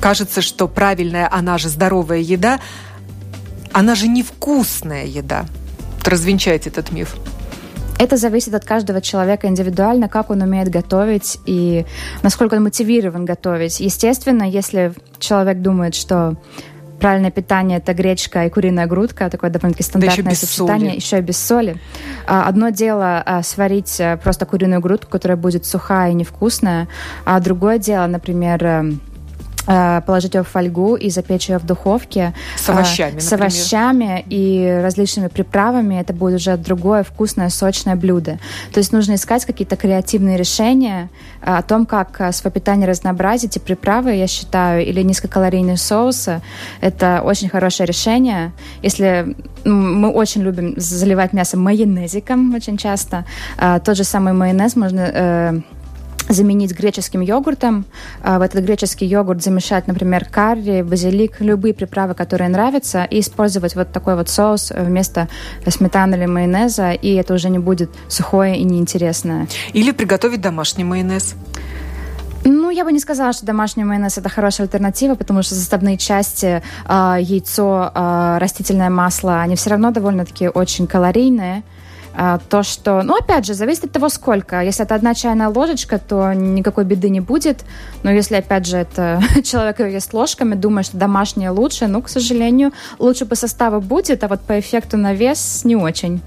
кажется, 0.00 0.42
что 0.42 0.68
правильная, 0.68 1.28
она 1.30 1.58
же 1.58 1.68
здоровая 1.68 2.18
еда, 2.18 2.60
она 3.72 3.94
же 3.94 4.08
невкусная 4.08 5.04
еда. 5.04 5.46
Развенчайте 6.04 6.70
этот 6.70 6.92
миф. 6.92 7.16
Это 7.98 8.16
зависит 8.16 8.54
от 8.54 8.64
каждого 8.64 9.00
человека 9.00 9.48
индивидуально, 9.48 10.08
как 10.08 10.30
он 10.30 10.42
умеет 10.42 10.68
готовить 10.68 11.38
и 11.46 11.86
насколько 12.22 12.54
он 12.54 12.64
мотивирован 12.64 13.24
готовить. 13.24 13.80
Естественно, 13.80 14.44
если 14.44 14.92
человек 15.18 15.62
думает, 15.62 15.94
что 15.94 16.36
правильное 17.00 17.30
питание 17.30 17.78
это 17.78 17.94
гречка 17.94 18.44
и 18.44 18.50
куриная 18.50 18.86
грудка, 18.86 19.30
такое 19.30 19.50
довольно-таки 19.50 19.82
стандартное 19.82 20.24
да 20.24 20.30
еще 20.30 20.46
сочетание, 20.46 20.90
соли. 20.90 20.96
еще 20.96 21.18
и 21.18 21.20
без 21.20 21.38
соли. 21.38 21.76
А, 22.26 22.48
одно 22.48 22.70
дело 22.70 23.22
а, 23.24 23.42
сварить 23.42 23.98
э, 23.98 24.18
просто 24.22 24.46
куриную 24.46 24.80
грудку, 24.80 25.10
которая 25.10 25.36
будет 25.36 25.64
сухая 25.64 26.10
и 26.10 26.14
невкусная, 26.14 26.88
а 27.24 27.40
другое 27.40 27.78
дело, 27.78 28.06
например, 28.06 28.64
эм, 28.64 29.00
положить 29.66 30.34
ее 30.34 30.42
в 30.42 30.48
фольгу 30.48 30.94
и 30.96 31.10
запечь 31.10 31.48
ее 31.48 31.58
в 31.58 31.66
духовке. 31.66 32.32
С 32.56 32.68
овощами, 32.68 33.18
С 33.18 33.32
овощами 33.32 34.24
и 34.28 34.80
различными 34.82 35.28
приправами. 35.28 36.00
Это 36.00 36.12
будет 36.12 36.36
уже 36.36 36.56
другое 36.56 37.02
вкусное, 37.02 37.48
сочное 37.48 37.96
блюдо. 37.96 38.38
То 38.72 38.78
есть 38.78 38.92
нужно 38.92 39.14
искать 39.14 39.44
какие-то 39.44 39.76
креативные 39.76 40.36
решения 40.36 41.08
э, 41.42 41.56
о 41.56 41.62
том, 41.62 41.86
как 41.86 42.20
э, 42.20 42.32
свое 42.32 42.52
питание 42.52 42.88
разнообразить. 42.88 43.56
И 43.56 43.60
приправы, 43.60 44.14
я 44.14 44.26
считаю, 44.26 44.86
или 44.86 45.02
низкокалорийные 45.02 45.76
соусы– 45.76 46.40
это 46.80 47.22
очень 47.24 47.48
хорошее 47.48 47.86
решение. 47.86 48.52
Если 48.82 49.36
мы 49.64 50.10
очень 50.10 50.42
любим 50.42 50.74
заливать 50.76 51.32
мясо 51.32 51.56
майонезиком 51.56 52.54
очень 52.54 52.76
часто, 52.76 53.24
тот 53.84 53.96
же 53.96 54.04
самый 54.04 54.32
майонез 54.32 54.76
можно 54.76 55.62
заменить 56.28 56.72
греческим 56.72 57.20
йогуртом. 57.20 57.84
А, 58.22 58.38
в 58.38 58.42
этот 58.42 58.64
греческий 58.64 59.06
йогурт 59.06 59.42
замешать, 59.42 59.86
например, 59.86 60.26
карри, 60.30 60.82
базилик, 60.82 61.40
любые 61.40 61.74
приправы, 61.74 62.14
которые 62.14 62.48
нравятся, 62.48 63.04
и 63.04 63.20
использовать 63.20 63.76
вот 63.76 63.92
такой 63.92 64.16
вот 64.16 64.28
соус 64.28 64.72
вместо 64.76 65.28
сметаны 65.66 66.14
или 66.16 66.26
майонеза, 66.26 66.92
и 66.92 67.14
это 67.14 67.34
уже 67.34 67.48
не 67.48 67.58
будет 67.58 67.90
сухое 68.08 68.56
и 68.56 68.64
неинтересное. 68.64 69.48
Или 69.72 69.92
приготовить 69.92 70.40
домашний 70.40 70.84
майонез. 70.84 71.34
Ну, 72.48 72.70
я 72.70 72.84
бы 72.84 72.92
не 72.92 73.00
сказала, 73.00 73.32
что 73.32 73.44
домашний 73.44 73.84
майонез 73.84 74.18
это 74.18 74.28
хорошая 74.28 74.66
альтернатива, 74.66 75.16
потому 75.16 75.42
что 75.42 75.56
составные 75.56 75.96
части, 75.96 76.62
э, 76.88 77.16
яйцо, 77.20 77.90
э, 77.92 78.38
растительное 78.38 78.88
масло, 78.88 79.40
они 79.40 79.56
все 79.56 79.70
равно 79.70 79.90
довольно-таки 79.90 80.48
очень 80.48 80.86
калорийные. 80.86 81.64
А, 82.18 82.38
то, 82.48 82.62
что, 82.62 83.02
ну, 83.02 83.14
опять 83.14 83.44
же, 83.44 83.52
зависит 83.52 83.84
от 83.84 83.92
того, 83.92 84.08
сколько. 84.08 84.62
Если 84.62 84.82
это 84.82 84.94
одна 84.94 85.14
чайная 85.14 85.48
ложечка, 85.48 85.98
то 85.98 86.32
никакой 86.32 86.84
беды 86.84 87.10
не 87.10 87.20
будет. 87.20 87.62
Но 88.02 88.10
если, 88.10 88.36
опять 88.36 88.66
же, 88.66 88.78
это 88.78 89.20
человек 89.44 89.80
ест 89.80 90.14
ложками, 90.14 90.54
думает, 90.54 90.86
что 90.86 90.96
домашнее 90.96 91.50
лучше, 91.50 91.86
ну, 91.88 92.00
к 92.00 92.08
сожалению, 92.08 92.72
лучше 92.98 93.26
по 93.26 93.34
составу 93.34 93.82
будет, 93.82 94.24
а 94.24 94.28
вот 94.28 94.40
по 94.40 94.58
эффекту 94.58 94.96
на 94.96 95.12
вес 95.12 95.62
не 95.64 95.76
очень. 95.76 96.22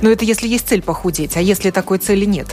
Но 0.00 0.10
это 0.10 0.24
если 0.24 0.48
есть 0.48 0.68
цель 0.68 0.82
похудеть, 0.82 1.36
а 1.36 1.40
если 1.40 1.70
такой 1.70 1.98
цели 1.98 2.24
нет? 2.24 2.48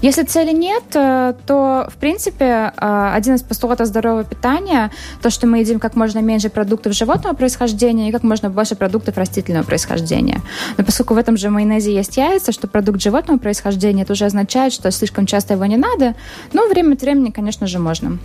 Если 0.00 0.22
цели 0.24 0.52
нет, 0.52 0.84
э, 0.94 1.34
то, 1.46 1.88
в 1.92 1.96
принципе, 1.96 2.72
э, 2.76 3.10
один 3.14 3.34
из 3.34 3.42
постулатов 3.42 3.86
здорового 3.86 4.24
питания, 4.24 4.90
то, 5.22 5.30
что 5.30 5.46
мы 5.46 5.60
едим 5.60 5.80
как 5.80 5.96
можно 5.96 6.18
меньше 6.18 6.48
продуктов 6.48 6.92
животного 6.92 7.34
происхождения 7.34 8.08
и 8.08 8.12
как 8.12 8.22
можно 8.22 8.50
больше 8.50 8.74
продуктов 8.76 9.16
растительного 9.16 9.64
происхождения. 9.64 10.40
Но 10.76 10.84
поскольку 10.84 11.14
в 11.14 11.18
этом 11.18 11.36
же 11.36 11.50
майонезе 11.50 11.94
есть 11.94 12.16
яйца, 12.16 12.52
что 12.52 12.68
продукт 12.68 13.00
животного 13.00 13.38
происхождения, 13.38 14.02
это 14.02 14.12
уже 14.12 14.24
означает, 14.24 14.72
что 14.72 14.90
слишком 14.90 15.26
часто 15.26 15.54
его 15.54 15.64
не 15.66 15.76
надо, 15.76 16.14
но 16.52 16.66
время 16.68 16.94
от 16.94 17.02
времени, 17.02 17.30
конечно 17.30 17.66
же, 17.66 17.78
можно. 17.78 18.18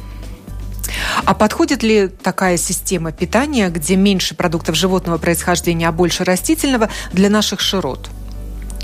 А 1.26 1.34
подходит 1.34 1.84
ли 1.84 2.08
такая 2.08 2.58
система 2.58 3.12
питания, 3.12 3.70
где 3.70 3.96
меньше 3.96 4.36
продуктов 4.36 4.76
животного 4.76 5.18
происхождения, 5.18 5.88
а 5.88 5.92
больше 5.92 6.24
растительного 6.24 6.90
для 7.12 7.30
наших 7.30 7.60
широт? 7.60 8.10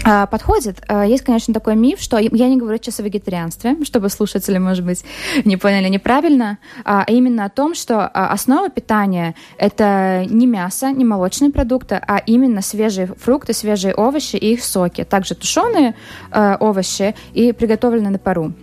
А, 0.06 0.26
подходит. 0.26 0.84
А, 0.88 1.06
есть, 1.06 1.24
конечно, 1.24 1.54
такой 1.54 1.76
миф, 1.76 2.00
что 2.00 2.18
я 2.18 2.50
не 2.50 2.58
говорю 2.58 2.78
сейчас 2.78 3.00
о 3.00 3.04
вегетарианстве, 3.04 3.78
чтобы 3.84 4.10
слушатели, 4.10 4.58
может 4.58 4.86
быть, 4.86 5.06
не 5.46 5.56
поняли 5.56 5.88
неправильно, 5.88 6.58
а 6.84 7.06
именно 7.08 7.46
о 7.46 7.50
том, 7.50 7.74
что 7.74 8.06
основа 8.08 8.70
питания— 8.70 9.34
это 9.58 10.26
не 10.30 10.46
мясо, 10.46 10.92
не 10.92 11.06
молочные 11.06 11.52
продукты, 11.52 12.02
а 12.06 12.18
именно 12.18 12.62
свежие 12.62 13.08
фрукты, 13.08 13.54
свежие 13.54 13.96
овощи 13.96 14.36
и 14.36 14.54
их 14.54 14.64
соки. 14.64 15.06
Также 15.06 15.36
тушеные 15.36 15.96
овощи 16.32 17.16
и 17.34 17.54
приготовленные 17.54 18.12
на 18.12 18.20
пару. 18.20 18.54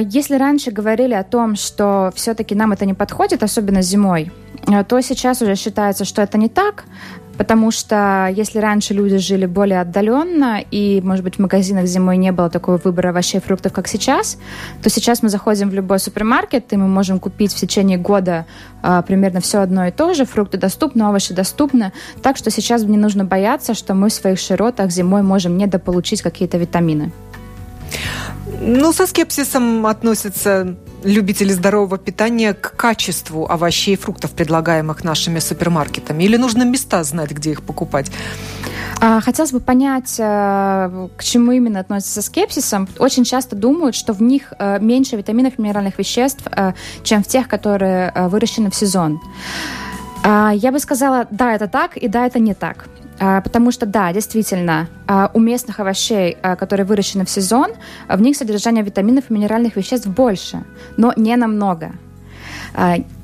Если 0.00 0.36
раньше 0.36 0.70
говорили 0.70 1.14
о 1.14 1.24
том, 1.24 1.56
что 1.56 2.12
все-таки 2.14 2.54
нам 2.54 2.72
это 2.72 2.86
не 2.86 2.94
подходит, 2.94 3.42
особенно 3.42 3.82
зимой, 3.82 4.32
то 4.88 5.00
сейчас 5.00 5.42
уже 5.42 5.56
считается, 5.56 6.04
что 6.04 6.22
это 6.22 6.38
не 6.38 6.48
так, 6.48 6.84
Потому 7.38 7.70
что 7.70 8.28
если 8.34 8.58
раньше 8.58 8.94
люди 8.94 9.16
жили 9.16 9.46
более 9.46 9.80
отдаленно, 9.80 10.60
и, 10.72 11.00
может 11.04 11.24
быть, 11.24 11.36
в 11.36 11.38
магазинах 11.38 11.86
зимой 11.86 12.16
не 12.16 12.32
было 12.32 12.50
такого 12.50 12.78
выбора 12.78 13.10
овощей 13.10 13.38
и 13.38 13.40
фруктов, 13.40 13.72
как 13.72 13.86
сейчас, 13.86 14.38
то 14.82 14.90
сейчас 14.90 15.22
мы 15.22 15.28
заходим 15.28 15.70
в 15.70 15.74
любой 15.74 16.00
супермаркет, 16.00 16.72
и 16.72 16.76
мы 16.76 16.88
можем 16.88 17.20
купить 17.20 17.54
в 17.54 17.56
течение 17.56 17.96
года 17.96 18.44
а, 18.82 19.02
примерно 19.02 19.40
все 19.40 19.60
одно 19.60 19.86
и 19.86 19.92
то 19.92 20.14
же. 20.14 20.24
Фрукты 20.24 20.58
доступны, 20.58 21.06
овощи 21.06 21.32
доступны. 21.32 21.92
Так 22.22 22.36
что 22.36 22.50
сейчас 22.50 22.82
не 22.82 22.96
нужно 22.96 23.24
бояться, 23.24 23.74
что 23.74 23.94
мы 23.94 24.08
в 24.08 24.12
своих 24.12 24.40
широтах 24.40 24.90
зимой 24.90 25.22
можем 25.22 25.56
недополучить 25.56 26.22
какие-то 26.22 26.58
витамины. 26.58 27.12
Ну, 28.60 28.92
со 28.92 29.06
скепсисом 29.06 29.86
относятся 29.86 30.76
любители 31.02 31.52
здорового 31.52 31.98
питания 31.98 32.54
к 32.54 32.76
качеству 32.76 33.46
овощей 33.46 33.94
и 33.94 33.96
фруктов, 33.96 34.32
предлагаемых 34.32 35.04
нашими 35.04 35.38
супермаркетами? 35.38 36.24
Или 36.24 36.36
нужно 36.36 36.64
места 36.64 37.02
знать, 37.04 37.30
где 37.30 37.52
их 37.52 37.62
покупать? 37.62 38.10
А, 39.00 39.20
хотелось 39.20 39.52
бы 39.52 39.60
понять, 39.60 40.16
э, 40.18 41.08
к 41.16 41.22
чему 41.22 41.52
именно 41.52 41.80
относится 41.80 42.20
скепсисом. 42.20 42.88
Очень 42.98 43.24
часто 43.24 43.54
думают, 43.54 43.94
что 43.94 44.12
в 44.12 44.22
них 44.22 44.52
э, 44.58 44.78
меньше 44.80 45.16
витаминов 45.16 45.58
и 45.58 45.62
минеральных 45.62 45.98
веществ, 45.98 46.42
э, 46.50 46.72
чем 47.04 47.22
в 47.22 47.28
тех, 47.28 47.46
которые 47.46 48.12
выращены 48.14 48.70
в 48.70 48.74
сезон. 48.74 49.20
А, 50.24 50.52
я 50.54 50.72
бы 50.72 50.80
сказала, 50.80 51.26
да, 51.30 51.54
это 51.54 51.68
так, 51.68 51.96
и 51.96 52.08
да, 52.08 52.26
это 52.26 52.38
не 52.40 52.54
так. 52.54 52.88
А, 53.20 53.40
потому 53.40 53.72
что, 53.72 53.86
да, 53.86 54.12
действительно, 54.12 54.88
а, 55.06 55.30
у 55.34 55.40
местных 55.40 55.80
овощей, 55.80 56.36
а, 56.42 56.56
которые 56.56 56.86
выращены 56.86 57.24
в 57.24 57.30
сезон, 57.30 57.72
в 58.08 58.20
них 58.20 58.36
содержание 58.36 58.84
витаминов 58.84 59.30
и 59.30 59.32
минеральных 59.32 59.76
веществ 59.76 60.06
больше, 60.06 60.64
но 60.96 61.12
не 61.16 61.36
намного. 61.36 61.92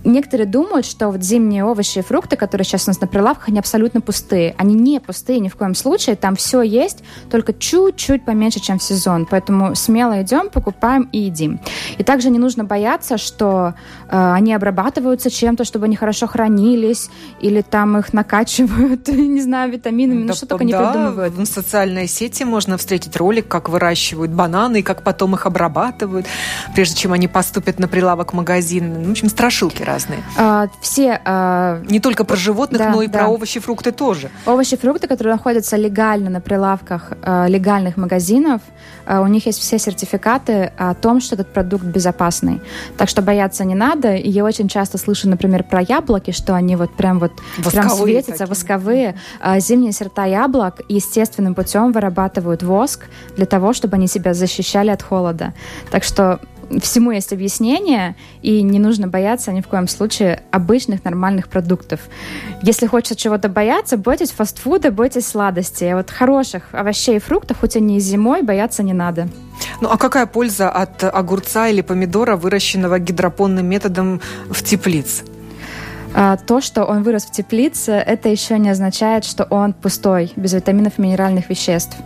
Некоторые 0.04 0.46
думают, 0.46 0.84
что 0.84 1.08
вот 1.08 1.23
зимние 1.23 1.64
овощи 1.64 1.99
и 1.99 2.02
фрукты, 2.02 2.37
которые 2.37 2.64
сейчас 2.64 2.87
у 2.87 2.90
нас 2.90 3.00
на 3.00 3.06
прилавках, 3.06 3.49
они 3.49 3.58
абсолютно 3.58 4.00
пустые. 4.02 4.54
Они 4.58 4.75
не 4.75 5.00
пустые 5.00 5.40
ни 5.40 5.49
в 5.49 5.56
коем 5.56 5.75
случае. 5.75 6.16
Там 6.16 6.37
все 6.37 6.61
есть, 6.61 7.02
только 7.30 7.54
чуть-чуть 7.54 8.25
поменьше, 8.25 8.61
чем 8.61 8.78
в 8.78 8.82
сезон. 8.82 9.26
Поэтому 9.30 9.75
смело 9.75 10.20
идем, 10.23 10.50
покупаем 10.50 11.08
и 11.12 11.20
едим. 11.20 11.58
И 11.96 12.04
также 12.04 12.30
не 12.30 12.38
нужно 12.38 12.64
бояться, 12.64 13.16
что 13.16 13.75
э, 14.08 14.32
они 14.34 14.52
обрабатываются 14.52 15.30
чем-то, 15.30 15.64
чтобы 15.64 15.87
они 15.87 15.96
хорошо 15.96 16.26
хранились, 16.26 17.08
или 17.40 17.62
там 17.62 17.96
их 17.96 18.12
накачивают, 18.12 19.08
не 19.08 19.40
знаю, 19.40 19.73
витаминами, 19.73 20.20
ну, 20.20 20.26
да, 20.26 20.32
ну 20.32 20.34
что 20.34 20.46
только 20.46 20.64
да, 20.66 20.70
не 20.70 20.92
придумывают. 20.92 21.34
В 21.34 21.46
социальной 21.46 22.08
сети 22.08 22.44
можно 22.44 22.76
встретить 22.76 23.16
ролик, 23.16 23.49
как 23.49 23.68
выращивают 23.68 24.32
бананы, 24.32 24.80
и 24.80 24.82
как 24.82 25.02
потом 25.02 25.34
их 25.34 25.46
обрабатывают, 25.46 26.26
прежде 26.75 26.96
чем 26.96 27.12
они 27.12 27.26
поступят 27.28 27.78
на 27.78 27.88
прилавок 27.88 28.34
магазина. 28.34 28.99
Ну, 28.99 29.08
в 29.08 29.11
общем, 29.12 29.28
страшилки 29.28 29.82
разные. 29.94 30.22
А, 30.36 30.66
все... 30.80 31.20
А... 31.24 31.80
Не 31.88 32.00
только 32.00 32.24
про 32.24 32.36
животных, 32.36 32.78
да, 32.78 32.90
но 32.90 33.02
и 33.02 33.06
да. 33.06 33.20
про 33.20 33.28
овощи 33.28 33.60
фрукты 33.60 33.92
тоже. 33.92 34.30
Овощи 34.46 34.76
фрукты, 34.76 35.06
которые 35.06 35.34
находятся 35.34 35.76
легально 35.76 36.30
на 36.30 36.40
прилавках 36.40 37.12
а, 37.22 37.46
легальных 37.46 37.96
магазинов, 37.96 38.60
а, 39.06 39.20
у 39.20 39.26
них 39.26 39.46
есть 39.46 39.60
все 39.60 39.78
сертификаты 39.78 40.72
о 40.76 40.94
том, 40.94 41.20
что 41.20 41.34
этот 41.34 41.52
продукт 41.52 41.84
безопасный. 41.84 42.60
Так 42.96 43.08
что 43.08 43.22
бояться 43.22 43.64
не 43.64 43.74
надо. 43.74 44.14
И 44.14 44.28
я 44.28 44.44
очень 44.44 44.68
часто 44.68 44.98
слышу, 44.98 45.28
например, 45.28 45.64
про 45.64 45.80
яблоки, 45.80 46.32
что 46.32 46.54
они 46.54 46.76
вот 46.76 46.94
прям 46.96 47.18
вот 47.18 47.32
прям 47.70 47.88
светятся, 47.88 48.32
такие. 48.32 48.46
восковые. 48.46 49.14
А, 49.40 49.60
зимние 49.60 49.92
сорта 49.92 50.24
яблок 50.24 50.80
естественным 50.88 51.54
путем 51.54 51.92
вырабатывают 51.92 52.62
воск 52.62 53.04
для 53.36 53.46
того, 53.46 53.72
чтобы 53.72 53.96
они 53.96 54.08
себя 54.08 54.34
защищали 54.34 54.90
от 54.90 55.02
холода. 55.02 55.52
Так 55.90 56.04
что 56.04 56.40
всему 56.81 57.11
есть 57.11 57.33
объяснение, 57.33 58.16
и 58.43 58.62
не 58.62 58.78
нужно 58.78 59.09
бояться 59.09 59.52
ни 59.52 59.61
в 59.61 59.69
коем 59.69 59.88
случае 59.88 60.43
обычных 60.50 61.04
нормальных 61.04 61.49
продуктов. 61.49 62.00
Если 62.62 62.87
хочется 62.87 63.16
чего-то 63.16 63.49
бояться, 63.49 63.97
бойтесь 63.97 64.31
фастфуда, 64.31 64.90
бойтесь 64.90 65.26
сладостей. 65.26 65.93
А 65.93 65.97
вот 65.97 66.11
хороших 66.11 66.64
овощей 66.73 67.16
и 67.16 67.21
фруктов, 67.21 67.59
хоть 67.61 67.76
они 67.76 67.97
и 67.97 68.00
зимой, 68.00 68.43
бояться 68.43 68.83
не 68.83 68.93
надо. 68.93 69.28
Ну 69.81 69.88
а 69.90 69.99
какая 69.99 70.26
польза 70.26 70.71
от 70.71 71.04
огурца 71.04 71.69
или 71.69 71.81
помидора, 71.81 72.37
выращенного 72.37 72.99
гидропонным 72.99 73.66
методом 73.66 74.21
в 74.49 74.62
теплице? 74.62 75.25
А, 76.14 76.37
то, 76.37 76.61
что 76.61 76.85
он 76.85 77.02
вырос 77.02 77.25
в 77.25 77.33
теплице, 77.33 77.92
это 77.92 78.28
еще 78.28 78.59
не 78.59 78.71
означает, 78.71 79.25
что 79.25 79.44
он 79.44 79.73
пустой, 79.73 80.33
без 80.37 80.52
витаминов 80.52 80.99
и 80.99 81.02
минеральных 81.02 81.50
веществ. 81.50 81.97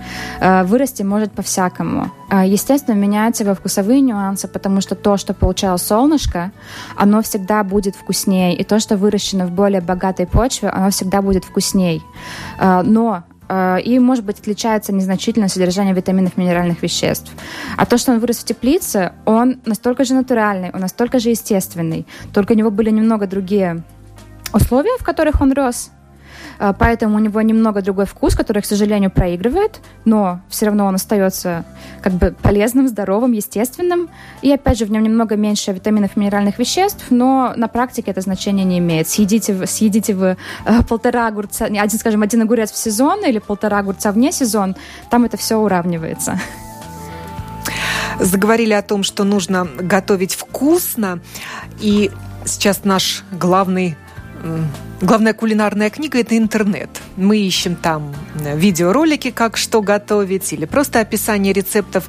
А, 0.41 0.65
вырасти 0.65 1.03
может 1.03 1.33
по-всякому. 1.33 2.11
А, 2.31 2.47
естественно, 2.47 2.95
меняются 2.95 3.45
его 3.45 3.55
вкусовые 3.55 4.01
нюансы, 4.01 4.49
потому 4.49 4.81
что 4.81 4.95
то, 4.95 5.17
что 5.19 5.35
получало 5.35 5.77
солнышко, 5.77 6.53
оно 6.97 7.23
всегда 7.23 7.63
будет 7.65 7.97
вкуснее. 7.97 8.57
И 8.57 8.65
то, 8.65 8.81
что 8.81 8.97
выращено 8.97 9.47
в 9.47 9.51
более 9.51 9.83
богатой 9.83 10.27
почве, 10.27 10.71
оно 10.71 10.91
всегда 10.91 11.21
будет 11.21 11.45
вкусней. 11.45 12.03
Но 12.61 13.25
и, 13.83 13.99
может 13.99 14.27
быть, 14.27 14.41
отличается 14.41 14.93
незначительное 14.93 15.49
содержание 15.49 15.95
витаминов 15.95 16.37
минеральных 16.37 16.83
веществ. 16.83 17.33
А 17.79 17.87
то, 17.87 17.97
что 17.97 18.13
он 18.13 18.19
вырос 18.19 18.39
в 18.39 18.45
теплице, 18.45 19.13
он 19.25 19.61
настолько 19.65 20.05
же 20.05 20.13
натуральный, 20.13 20.71
он 20.71 20.81
настолько 20.81 21.19
же 21.19 21.31
естественный, 21.31 22.07
только 22.35 22.53
у 22.53 22.55
него 22.57 22.71
были 22.71 22.91
немного 22.91 23.27
другие 23.27 23.85
условия, 24.53 24.97
в 24.99 25.05
которых 25.05 25.41
он 25.41 25.53
рос. 25.53 25.91
А, 26.59 26.73
поэтому 26.73 27.17
у 27.17 27.19
него 27.19 27.41
немного 27.41 27.83
другой 27.83 28.07
вкус, 28.07 28.35
который, 28.35 28.63
к 28.63 28.67
сожалению, 28.67 29.11
проигрывает, 29.11 29.81
но 30.05 30.41
все 30.49 30.67
равно 30.67 30.87
он 30.87 30.95
остается 30.95 31.65
как 32.03 32.13
бы 32.15 32.35
полезным, 32.43 32.89
здоровым, 32.89 33.33
естественным. 33.33 34.09
И 34.43 34.53
опять 34.53 34.79
же, 34.79 34.85
в 34.85 34.91
нем 34.91 35.03
немного 35.03 35.37
меньше 35.37 35.73
витаминов 35.73 36.17
и 36.17 36.21
минеральных 36.21 36.59
веществ, 36.59 37.07
но 37.11 37.53
на 37.57 37.69
практике 37.69 38.11
это 38.11 38.21
значение 38.21 38.65
не 38.65 38.79
имеет. 38.79 39.09
Съедите, 39.09 39.67
съедите 39.67 40.15
вы 40.15 40.37
э, 40.65 40.83
полтора 40.89 41.29
огурца, 41.29 41.67
один, 41.67 41.99
скажем, 41.99 42.23
один 42.23 42.43
огурец 42.43 42.73
в 42.73 42.77
сезон 42.77 43.25
или 43.25 43.39
полтора 43.39 43.79
огурца 43.79 44.11
вне 44.11 44.33
сезон, 44.33 44.77
там 45.11 45.25
это 45.25 45.37
все 45.37 45.57
уравнивается. 45.57 46.41
Заговорили 48.19 48.73
о 48.73 48.83
том, 48.83 49.05
что 49.05 49.23
нужно 49.23 49.69
готовить 49.79 50.35
вкусно, 50.35 51.21
и 51.81 52.11
сейчас 52.45 52.83
наш 52.83 53.23
главный 53.31 53.97
Главная 55.01 55.33
кулинарная 55.33 55.91
книга– 55.91 56.19
это 56.21 56.37
интернет. 56.37 56.91
Мы 57.17 57.39
ищем 57.39 57.77
там 57.77 58.15
э, 58.45 58.59
видеоролики, 58.59 59.31
как 59.31 59.57
что 59.57 59.81
готовить, 59.81 60.53
или 60.53 60.65
просто 60.65 61.01
описание 61.01 61.53
рецептов, 61.53 62.09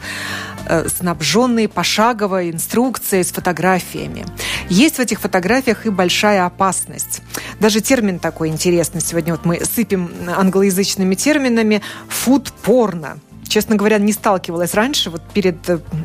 э, 0.67 0.88
снабженные 0.89 1.67
пошаговой 1.67 2.50
инструкцией 2.50 3.24
с 3.24 3.31
фотографиями. 3.31 4.25
Есть 4.69 4.95
в 4.95 5.00
этих 5.00 5.19
фотографиях 5.19 5.86
и 5.86 5.89
большая 5.89 6.45
опасность. 6.45 7.21
Даже 7.59 7.79
термин 7.79 8.17
такой 8.17 8.50
интересный. 8.50 9.01
Сегодня 9.01 9.33
вот 9.33 9.45
мы 9.45 9.63
сыпем 9.63 10.12
англоязычными 10.27 11.13
терминами 11.15 11.81
«фуд-порно». 12.07 13.19
Честно 13.50 13.75
говоря, 13.75 13.98
не 13.98 14.13
сталкивалась 14.13 14.74
раньше. 14.74 15.10
Вот 15.10 15.22
перед 15.34 15.58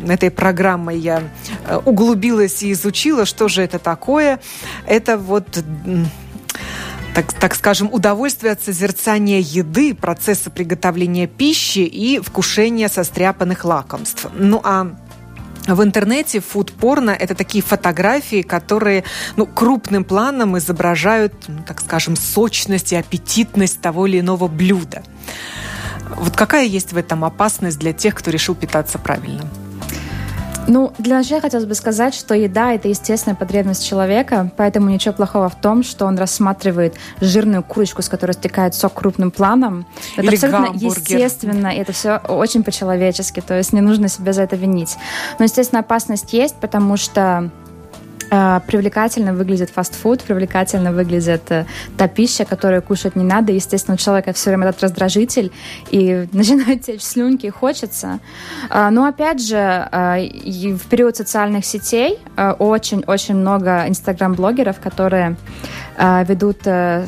этой 0.09 0.31
программой 0.31 0.99
я 0.99 1.23
углубилась 1.85 2.63
и 2.63 2.73
изучила, 2.73 3.27
что 3.27 3.49
же 3.49 3.63
это 3.63 3.79
такое. 3.79 4.41
Это 4.87 5.17
вот 5.17 5.47
так, 7.15 7.33
так 7.33 7.55
скажем, 7.55 7.89
удовольствие 7.93 8.53
от 8.53 8.63
созерцания 8.63 9.39
еды, 9.39 9.95
процесса 9.95 10.51
приготовления 10.51 11.29
пищи 11.29 11.81
и 11.81 12.19
вкушения 12.19 12.89
состряпанных 12.89 13.65
лакомств. 13.65 14.27
Ну 14.35 14.61
а 14.65 14.97
в 15.67 15.83
интернете 15.83 16.41
фуд-порно– 16.41 17.11
это 17.19 17.35
такие 17.35 17.63
фотографии, 17.63 18.43
которые 18.43 19.05
ну, 19.37 19.47
крупным 19.47 20.05
планом 20.05 20.59
изображают, 20.59 21.33
ну, 21.49 21.63
так 21.67 21.81
скажем, 21.81 22.17
сочность 22.17 22.93
и 22.93 22.97
аппетитность 22.97 23.81
того 23.81 24.07
или 24.07 24.21
иного 24.21 24.49
блюда. 24.49 25.03
Вот 26.17 26.37
какая 26.37 26.67
есть 26.67 26.93
в 26.93 26.97
этом 26.97 27.25
опасность 27.25 27.79
для 27.79 27.93
тех, 27.93 28.15
кто 28.15 28.31
решил 28.31 28.55
питаться 28.55 28.99
правильно? 28.99 29.49
Ну, 30.67 30.93
для 30.99 31.19
начала 31.19 31.43
хотелось 31.43 31.67
бы 31.67 31.75
сказать, 31.75 32.15
что 32.15 32.35
еда– 32.35 32.73
это 32.75 32.89
естественная 32.89 33.37
потребность 33.37 33.87
человека, 33.87 34.51
поэтому 34.57 34.89
ничего 34.89 35.13
плохого 35.13 35.51
в 35.51 35.61
том, 35.61 35.83
что 35.83 36.07
он 36.07 36.17
рассматривает 36.17 36.95
жирную 37.21 37.63
курочку, 37.63 38.01
с 38.01 38.09
которой 38.09 38.33
стекает 38.33 38.75
сок 38.75 38.95
крупным 38.95 39.31
планом. 39.31 39.87
Это 40.17 40.27
Или 40.27 40.35
абсолютно 40.35 40.67
гамбургер. 40.69 41.17
естественно, 41.19 41.67
и 41.69 41.77
это 41.77 41.93
все 41.93 42.17
очень 42.17 42.65
по-человечески, 42.65 43.41
то 43.41 43.57
есть 43.57 43.75
не 43.75 43.83
нужно 43.83 44.09
себя 44.09 44.33
за 44.33 44.43
это 44.43 44.57
винить. 44.57 44.97
Но, 45.39 45.45
естественно, 45.45 45.81
опасность 45.81 46.33
есть, 46.33 46.57
потому 46.57 46.97
что 46.97 47.51
привлекательно 48.67 49.33
выглядит 49.33 49.71
фастфуд, 49.71 50.23
привлекательно 50.23 50.93
выглядит 50.93 51.51
э, 51.51 51.67
та 51.97 52.09
пища, 52.09 52.45
которую 52.45 52.83
кушать 52.83 53.17
не 53.17 53.25
надо. 53.25 53.53
Естественно, 53.53 53.95
у 53.95 53.99
человека 53.99 54.33
все 54.33 54.51
время 54.51 54.69
этот 54.69 54.83
раздражитель, 54.83 55.53
и 55.91 56.29
начинает 56.33 56.83
течь 56.83 57.03
слюнки, 57.03 57.47
и 57.47 57.51
хочется. 57.51 58.21
А, 58.71 58.91
но 58.91 59.07
опять 59.07 59.41
же, 59.41 59.89
в 59.91 60.87
период 60.89 61.17
социальных 61.17 61.65
сетей 61.65 62.19
очень-очень 62.59 63.35
много 63.37 63.87
инстаграм-блогеров, 63.89 64.81
которые 64.81 65.37
ведут 65.99 66.67
э, 66.67 67.07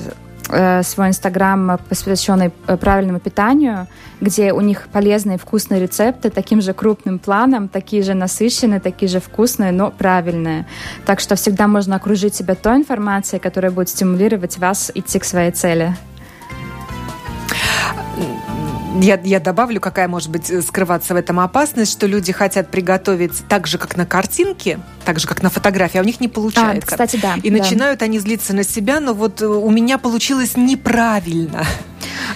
э, 0.51 0.83
свой 0.83 1.09
инстаграм, 1.09 1.79
посвященный 1.89 2.53
э, 2.67 2.77
правильному 2.77 3.21
питанию, 3.21 3.87
где 4.21 4.53
у 4.53 4.61
них 4.61 4.89
полезные 4.93 5.39
вкусные 5.39 5.81
рецепты 5.81 6.31
таким 6.31 6.61
же 6.61 6.73
крупным 6.73 7.19
планом, 7.19 7.69
такие 7.69 8.03
же 8.03 8.15
насыщенные, 8.15 8.81
такие 8.81 9.09
же 9.09 9.21
вкусные, 9.21 9.73
но 9.73 9.91
правильные. 9.91 10.67
Так 11.05 11.21
что 11.21 11.37
всегда 11.37 11.67
можно 11.67 11.97
окружить 11.97 12.35
себя 12.35 12.55
той 12.55 12.77
информацией, 12.77 13.41
которая 13.41 13.71
будет 13.71 13.89
стимулировать 13.89 14.59
вас 14.59 14.91
идти 14.95 15.19
к 15.19 15.25
своей 15.25 15.51
цели. 15.51 15.95
Я, 19.01 19.21
я 19.23 19.41
добавлю, 19.41 19.79
какая 19.81 20.09
может 20.09 20.31
быть 20.31 20.51
э, 20.51 20.63
скрываться 20.63 21.13
в 21.13 21.17
этом 21.19 21.39
опасность, 21.41 21.93
что 21.93 22.07
люди 22.07 22.33
хотят 22.33 22.71
приготовить 22.71 23.33
так 23.47 23.67
же, 23.67 23.77
как 23.77 23.97
на 23.97 24.07
картинке, 24.07 24.81
так 25.05 25.19
же, 25.19 25.27
как 25.27 25.43
на 25.43 25.51
фотографии, 25.51 25.99
а 25.99 26.01
у 26.01 26.05
них 26.05 26.19
не 26.19 26.29
получается. 26.29 26.81
А, 26.83 26.91
кстати, 26.91 27.19
да. 27.21 27.35
И 27.43 27.51
да. 27.51 27.59
начинают 27.59 28.01
они 28.01 28.19
злиться 28.19 28.55
на 28.55 28.65
себя, 28.65 29.01
но 29.01 29.13
вот 29.13 29.43
э, 29.43 29.47
у 29.47 29.69
меня 29.71 29.99
получилось 29.99 30.57
неправильно. 30.57 31.67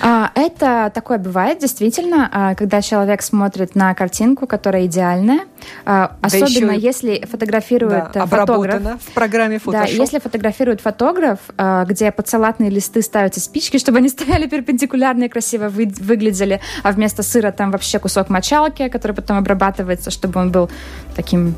А, 0.03 0.31
Это 0.35 0.91
такое 0.95 1.19
бывает, 1.19 1.59
действительно, 1.59 2.29
а, 2.33 2.55
когда 2.55 2.81
человек 2.81 3.23
смотрит 3.23 3.75
на 3.75 3.93
картинку, 3.95 4.47
которая 4.47 4.87
идеальная, 4.87 5.41
а, 5.85 6.13
Да 6.23 6.27
особенно 6.27 6.73
еще 6.73 6.81
если 6.87 7.27
фотографирует 7.31 8.13
Да, 8.15 8.25
э, 8.25 8.27
фотограф. 8.27 8.83
в 9.03 9.13
программе 9.13 9.61
Да, 9.65 9.85
Photoshop. 9.85 9.91
если 9.91 10.19
фотографирует 10.19 10.81
фотограф, 10.81 11.39
где 11.87 12.11
под 12.13 12.29
салатные 12.29 12.71
листы 12.71 13.03
ставятся 13.03 13.41
спички, 13.41 13.79
чтобы 13.85 13.99
они 13.99 14.09
стояли 14.09 14.47
перпендикулярно 14.47 15.25
и 15.25 15.29
красиво 15.29 15.69
вы- 15.69 15.93
выглядели, 16.01 16.61
а 16.83 16.93
вместо 16.93 17.23
сыра 17.23 17.51
там 17.53 17.71
вообще 17.71 17.99
кусок 17.99 18.31
мочалки, 18.31 18.89
который 18.89 19.13
потом 19.13 19.37
обрабатывается, 19.39 20.11
чтобы 20.11 20.41
он 20.41 20.51
был 20.51 20.71
таким 21.15 21.55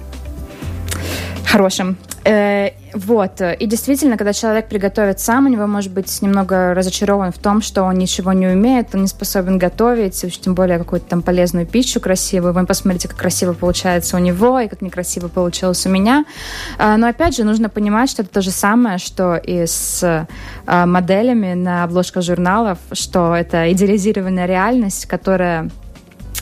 хорошим. 1.47 1.97
Э, 2.25 2.71
вот. 2.95 3.41
И 3.41 3.67
действительно, 3.67 4.17
когда 4.17 4.33
человек 4.33 4.69
приготовит 4.69 5.19
сам, 5.19 5.47
у 5.47 5.49
него 5.49 5.67
может 5.67 5.93
быть 5.93 6.23
немного 6.23 6.75
разочарован 6.75 7.33
в 7.33 7.39
том, 7.39 7.63
что 7.63 7.83
он 7.83 7.95
ничего 7.95 8.33
не 8.33 8.47
умеет, 8.47 8.95
он 8.95 9.03
не 9.03 9.09
способен 9.09 9.59
готовить, 9.59 10.23
уж 10.25 10.39
тем 10.39 10.55
более 10.55 10.79
какую-то 10.79 11.07
там 11.07 11.23
полезную 11.23 11.67
пищу 11.67 12.01
красивую. 12.01 12.53
Вы 12.53 12.67
посмотрите, 12.67 13.09
как 13.09 13.17
красиво 13.17 13.55
получается 13.55 14.17
у 14.17 14.21
него, 14.21 14.61
и 14.61 14.69
как 14.69 14.83
некрасиво 14.83 15.29
получилось 15.29 15.87
у 15.87 15.91
меня. 15.91 16.25
А, 16.79 16.97
Но 16.97 17.09
опять 17.09 17.37
же, 17.37 17.45
нужно 17.45 17.69
понимать, 17.69 18.11
что 18.11 18.23
это 18.23 18.33
то 18.33 18.43
же 18.43 18.51
самое, 18.51 18.99
что 18.99 19.37
и 19.37 19.67
с 19.67 20.27
а, 20.67 20.87
моделями 20.87 21.55
на 21.55 21.85
обложках 21.85 22.23
журналов, 22.23 22.79
что 22.93 23.35
это 23.35 23.73
идеализированная 23.73 24.47
реальность, 24.47 25.07
которая 25.07 25.71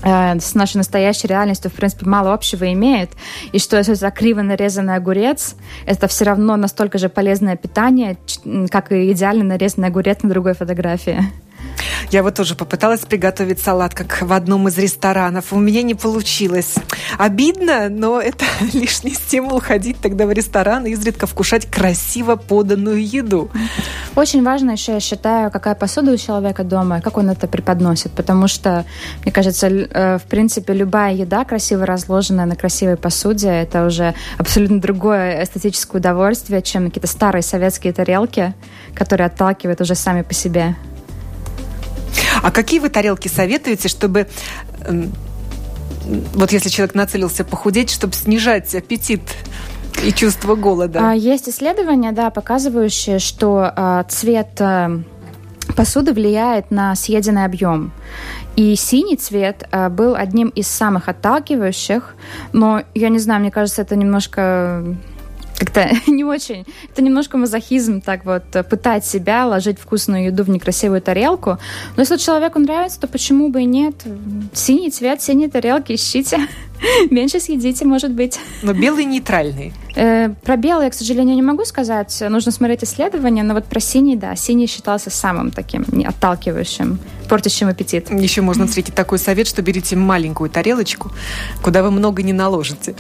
с 0.03 0.55
нашей 0.55 0.79
настоящей 0.79 1.29
реальностью, 1.29 1.71
в 1.71 1.75
принципе, 1.75 2.07
мало 2.07 2.33
общего 2.33 2.73
имеет, 2.73 3.11
и 3.53 3.59
что 3.59 3.77
если 3.77 3.95
это 3.95 4.11
криво 4.11 4.43
нарезанный 4.43 4.97
огурец, 4.97 5.57
это 5.87 6.09
все 6.09 6.25
равно 6.25 6.57
настолько 6.57 6.99
же 6.99 7.09
полезное 7.09 7.57
питание, 7.57 8.17
как 8.71 8.93
и 8.93 9.13
идеально 9.13 9.45
нарезанный 9.45 9.89
огурец 9.89 10.23
на 10.23 10.31
другой 10.31 10.55
фотографии. 10.55 11.25
Я 12.11 12.25
вот 12.25 12.35
тоже 12.35 12.57
попыталась 12.57 13.01
приготовить 13.01 13.61
салат, 13.61 13.95
как 13.95 14.23
в 14.23 14.33
одном 14.33 14.67
из 14.67 14.77
ресторанов. 14.79 15.53
У 15.53 15.59
меня 15.59 15.83
не 15.83 15.95
получилось. 15.95 16.75
Обидно, 17.19 17.89
но 17.89 18.21
это 18.21 18.45
лишний 18.73 19.15
стимул 19.15 19.61
ходить 19.61 19.99
тогда 20.01 20.27
в 20.27 20.33
ресторан 20.33 20.87
и 20.87 20.91
изредка 20.91 21.27
вкушать 21.27 21.67
красиво 21.67 22.35
поданную 22.37 23.07
еду. 23.07 23.51
Очень 24.17 24.43
важно 24.43 24.73
еще, 24.73 24.93
я 24.93 25.01
считаю, 25.01 25.51
какая 25.51 25.75
посуда 25.75 26.13
у 26.13 26.17
человека 26.17 26.65
дома, 26.65 27.01
как 27.01 27.17
он 27.17 27.31
это 27.31 27.47
преподносит, 27.47 28.13
потому 28.13 28.49
что, 28.49 28.85
мне 29.23 29.33
кажется, 29.33 29.69
э, 29.69 30.19
в 30.19 30.23
принципе, 30.23 30.73
любая 30.73 31.15
еда, 31.15 31.45
красиво 31.45 31.87
разложенная 31.87 32.47
на 32.47 32.57
красивой 32.57 32.97
посуде, 32.97 33.49
это 33.49 33.87
уже 33.87 34.15
абсолютно 34.37 34.81
другое 34.81 35.45
эстетическое 35.45 36.01
удовольствие, 36.01 36.61
чем 36.63 36.87
какие-то 36.87 37.07
старые 37.07 37.43
советские 37.43 37.93
тарелки, 37.93 38.55
которые 38.95 39.29
отталкивают 39.29 39.81
уже 39.81 39.95
сами 39.95 40.23
по 40.23 40.35
себе. 40.35 40.75
А 42.43 42.51
какие 42.51 42.81
вы 42.81 42.89
тарелки 42.89 43.29
советуете, 43.29 43.89
чтобы 43.89 44.27
м, 44.87 45.13
вот 46.35 46.53
если 46.53 46.69
человек 46.69 46.95
нацелился 46.95 47.45
похудеть, 47.45 47.91
чтобы 47.91 48.15
снижать 48.15 48.75
аппетит 48.75 49.23
и 50.05 50.13
чувство 50.13 50.55
голода? 50.55 51.11
А, 51.11 51.13
Есть 51.15 51.49
исследования, 51.49 52.13
да, 52.13 52.31
показывающие, 52.31 53.19
что 53.19 53.71
а, 53.75 54.05
цвет 54.05 54.61
а, 54.61 55.01
посуды 55.77 56.13
влияет 56.13 56.71
на 56.71 56.95
съеденный 56.95 57.45
объем. 57.45 57.93
И 58.57 58.75
синий 58.77 59.17
цвет 59.17 59.67
а, 59.71 59.89
был 59.89 60.15
одним 60.15 60.49
из 60.49 60.67
самых 60.67 61.09
отталкивающих, 61.09 62.15
но 62.53 62.83
я 62.95 63.09
не 63.09 63.19
знаю, 63.19 63.41
мне 63.41 63.51
кажется, 63.51 63.83
это 63.83 63.95
немножко 63.97 64.85
как-то 65.61 65.91
не 66.11 66.25
очень. 66.25 66.65
Это 66.91 67.03
немножко 67.03 67.37
мазохизм, 67.37 68.01
так 68.01 68.25
вот, 68.25 68.45
э, 68.55 68.63
пытать 68.63 69.05
себя, 69.05 69.47
ложить 69.47 69.79
вкусную 69.79 70.27
еду 70.27 70.43
в 70.45 70.49
некрасивую 70.49 71.03
тарелку. 71.03 71.59
Но 71.97 72.03
если 72.03 72.17
человеку 72.17 72.59
нравится, 72.59 72.99
то 73.01 73.07
почему 73.07 73.51
бы 73.51 73.63
и 73.63 73.67
нет? 73.67 73.95
Синий 74.55 74.91
цвет, 74.91 75.21
синие 75.21 75.49
тарелки 75.49 75.93
ищите. 75.93 76.39
Меньше 77.11 77.41
съедите, 77.41 77.85
может 77.85 78.13
быть. 78.13 78.39
Но 78.63 78.73
белый 78.73 79.05
нейтральный. 79.05 79.73
Э, 79.97 80.31
про 80.31 80.57
белый 80.57 80.87
я, 80.87 80.91
к 80.91 80.95
сожалению, 80.95 81.37
не 81.37 81.43
могу 81.43 81.65
сказать. 81.67 82.23
Нужно 82.27 82.53
смотреть 82.53 82.85
исследования, 82.85 83.43
но 83.43 83.53
вот 83.53 83.67
про 83.67 83.81
синий, 83.81 84.17
да, 84.17 84.37
синий 84.37 84.67
считался 84.67 85.11
самым 85.11 85.51
таким 85.51 85.85
отталкивающим, 86.07 86.99
портящим 87.29 87.69
аппетит. 87.69 88.11
Еще 88.11 88.41
можно 88.41 88.67
встретить 88.67 88.95
такой 88.95 89.19
совет, 89.19 89.47
что 89.47 89.61
берите 89.61 89.95
маленькую 89.97 90.49
тарелочку, 90.49 91.11
куда 91.63 91.83
вы 91.83 91.91
много 91.91 92.23
не 92.23 92.33
наложите. 92.33 92.95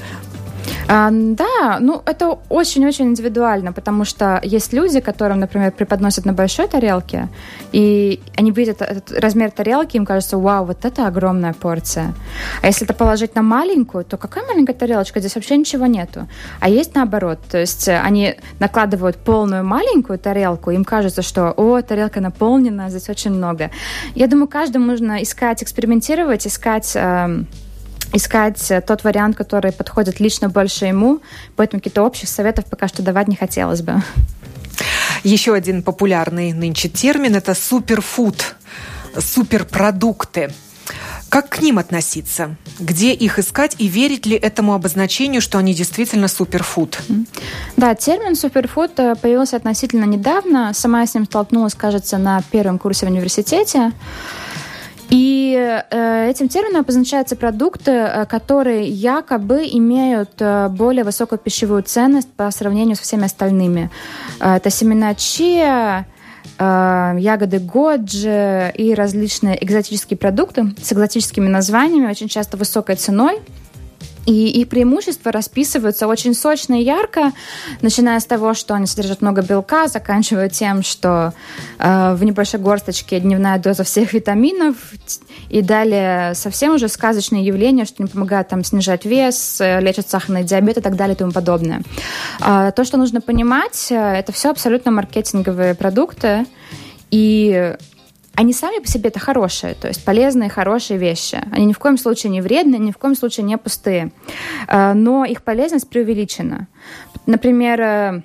А, 0.88 1.10
да, 1.12 1.78
ну 1.80 2.02
это 2.04 2.38
очень-очень 2.48 3.06
индивидуально, 3.06 3.72
потому 3.72 4.04
что 4.04 4.40
есть 4.42 4.72
люди, 4.72 5.00
которым, 5.00 5.38
например, 5.38 5.70
преподносят 5.70 6.24
на 6.24 6.32
большой 6.32 6.66
тарелке, 6.66 7.28
и 7.70 8.20
они 8.36 8.50
видят 8.50 8.82
этот 8.82 9.12
размер 9.12 9.52
тарелки, 9.52 9.96
им 9.96 10.04
кажется, 10.04 10.36
вау, 10.36 10.64
вот 10.64 10.84
это 10.84 11.06
огромная 11.06 11.52
порция. 11.52 12.12
А 12.60 12.66
если 12.66 12.84
это 12.84 12.94
положить 12.94 13.36
на 13.36 13.42
маленькую, 13.42 14.04
то 14.04 14.16
какая 14.16 14.44
маленькая 14.46 14.74
тарелочка? 14.74 15.20
Здесь 15.20 15.36
вообще 15.36 15.56
ничего 15.56 15.86
нету. 15.86 16.26
А 16.58 16.68
есть 16.68 16.94
наоборот, 16.96 17.38
то 17.48 17.58
есть 17.58 17.88
они 17.88 18.34
накладывают 18.58 19.16
полную 19.16 19.64
маленькую 19.64 20.18
тарелку, 20.18 20.72
им 20.72 20.84
кажется, 20.84 21.22
что, 21.22 21.52
о, 21.56 21.80
тарелка 21.82 22.20
наполнена, 22.20 22.90
здесь 22.90 23.08
очень 23.08 23.30
много. 23.30 23.70
Я 24.16 24.26
думаю, 24.26 24.48
каждому 24.48 24.86
нужно 24.86 25.22
искать, 25.22 25.62
экспериментировать, 25.62 26.48
искать... 26.48 26.92
эм, 26.96 27.46
искать 28.12 28.70
э, 28.70 28.80
тот 28.80 29.04
вариант, 29.04 29.36
который 29.36 29.72
подходит 29.72 30.20
лично 30.20 30.48
больше 30.48 30.86
ему, 30.86 31.20
поэтому 31.56 31.80
каких-то 31.80 32.02
общих 32.02 32.28
советов 32.28 32.66
пока 32.66 32.88
что 32.88 33.02
давать 33.02 33.28
не 33.28 33.36
хотелось 33.36 33.82
бы. 33.82 34.02
Еще 35.22 35.54
один 35.54 35.82
популярный 35.82 36.52
нынче 36.52 36.88
термин– 36.88 37.34
это 37.36 37.54
суперфуд, 37.54 38.54
суперпродукты. 39.18 40.50
Как 41.28 41.48
к 41.48 41.62
ним 41.62 41.78
относиться? 41.78 42.56
Где 42.80 43.12
их 43.12 43.38
искать 43.38 43.76
и 43.78 43.86
верить 43.86 44.26
ли 44.26 44.36
этому 44.36 44.74
обозначению, 44.74 45.40
что 45.40 45.58
они 45.58 45.74
действительно 45.74 46.26
суперфуд? 46.26 46.98
Да, 47.76 47.94
термин 47.94 48.34
суперфуд 48.34 48.98
э, 48.98 49.14
появился 49.14 49.56
относительно 49.56 50.06
недавно. 50.06 50.72
Сама 50.74 51.02
я 51.02 51.06
с 51.06 51.14
ним 51.14 51.26
столкнулась, 51.26 51.74
кажется, 51.74 52.18
на 52.18 52.42
первом 52.50 52.80
курсе 52.80 53.06
в 53.06 53.10
университете. 53.10 53.92
И 55.10 55.56
э, 55.90 56.30
этим 56.30 56.48
термином 56.48 56.82
обозначаются 56.82 57.34
продукты, 57.34 57.90
э, 57.90 58.26
которые 58.26 58.88
якобы 58.88 59.66
имеют 59.72 60.30
э, 60.38 60.68
более 60.68 61.02
высокую 61.02 61.38
пищевую 61.40 61.82
ценность 61.82 62.32
по 62.32 62.48
сравнению 62.52 62.94
со 62.94 63.02
всеми 63.02 63.24
остальными. 63.24 63.90
Это 64.38 64.70
семена 64.70 65.14
чиа, 65.14 66.06
ягоды 66.58 67.58
годжи 67.58 68.72
и 68.76 68.94
различные 68.94 69.62
экзотические 69.64 70.18
продукты 70.18 70.74
с 70.82 70.92
экзотическими 70.92 71.48
названиями, 71.48 72.10
очень 72.10 72.28
часто 72.28 72.58
высокой 72.58 72.96
ценой. 72.96 73.40
И 74.26 74.48
их 74.48 74.68
преимущества 74.68 75.32
расписываются 75.32 76.06
очень 76.06 76.34
сочно 76.34 76.80
и 76.80 76.84
ярко, 76.84 77.32
начиная 77.80 78.20
с 78.20 78.26
того, 78.26 78.54
что 78.54 78.74
они 78.74 78.86
содержат 78.86 79.22
много 79.22 79.42
белка, 79.42 79.88
заканчивая 79.88 80.48
тем, 80.48 80.82
что 80.82 81.32
э, 81.78 82.14
в 82.14 82.22
небольшой 82.22 82.60
горсточке 82.60 83.18
дневная 83.20 83.58
доза 83.58 83.82
всех 83.84 84.12
витаминов, 84.12 84.76
и 85.48 85.62
далее 85.62 86.34
совсем 86.34 86.74
уже 86.74 86.88
сказочные 86.88 87.44
явления, 87.44 87.84
что 87.84 88.02
они 88.02 88.10
помогают 88.10 88.48
там 88.48 88.62
снижать 88.62 89.04
вес, 89.04 89.60
э, 89.60 89.80
лечат 89.80 90.08
сахарный 90.08 90.44
диабет 90.44 90.78
и 90.78 90.80
так 90.80 90.96
далее 90.96 91.14
и 91.14 91.18
тому 91.18 91.32
подобное. 91.32 91.82
Э, 92.40 92.72
то, 92.74 92.84
что 92.84 92.98
нужно 92.98 93.20
понимать, 93.20 93.88
э, 93.90 93.94
это 93.94 94.32
все 94.32 94.50
абсолютно 94.50 94.90
маркетинговые 94.90 95.74
продукты, 95.74 96.46
и 97.10 97.74
они 98.40 98.54
сами 98.54 98.78
по 98.78 98.86
себе 98.86 99.10
это 99.10 99.18
хорошие, 99.18 99.74
то 99.74 99.86
есть 99.86 100.02
полезные, 100.02 100.48
хорошие 100.48 100.98
вещи. 100.98 101.42
Они 101.52 101.66
ни 101.66 101.72
в 101.74 101.78
коем 101.78 101.98
случае 101.98 102.30
не 102.30 102.40
вредные, 102.40 102.78
ни 102.78 102.90
в 102.90 102.96
коем 102.96 103.14
случае 103.14 103.44
не 103.44 103.58
пустые. 103.58 104.12
Э, 104.66 104.94
но 104.94 105.26
их 105.26 105.42
полезность 105.42 105.90
преувеличена. 105.90 106.66
Например, 107.26 107.80
э, 107.82 108.22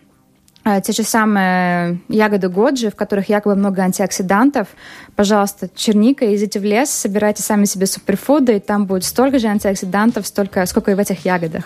те 0.83 0.93
же 0.93 1.03
самые 1.03 1.99
ягоды 2.09 2.49
годжи, 2.49 2.89
в 2.89 2.95
которых 2.95 3.29
якобы 3.29 3.55
много 3.55 3.83
антиоксидантов. 3.83 4.67
Пожалуйста, 5.15 5.69
черника, 5.75 6.35
идите 6.35 6.59
в 6.59 6.63
лес, 6.63 6.89
собирайте 6.89 7.43
сами 7.43 7.65
себе 7.65 7.85
суперфуды, 7.85 8.57
и 8.57 8.59
там 8.59 8.87
будет 8.87 9.03
столько 9.03 9.37
же 9.37 9.47
антиоксидантов, 9.47 10.25
столько, 10.25 10.65
сколько 10.65 10.91
и 10.91 10.95
в 10.95 10.99
этих 10.99 11.23
ягодах. 11.23 11.65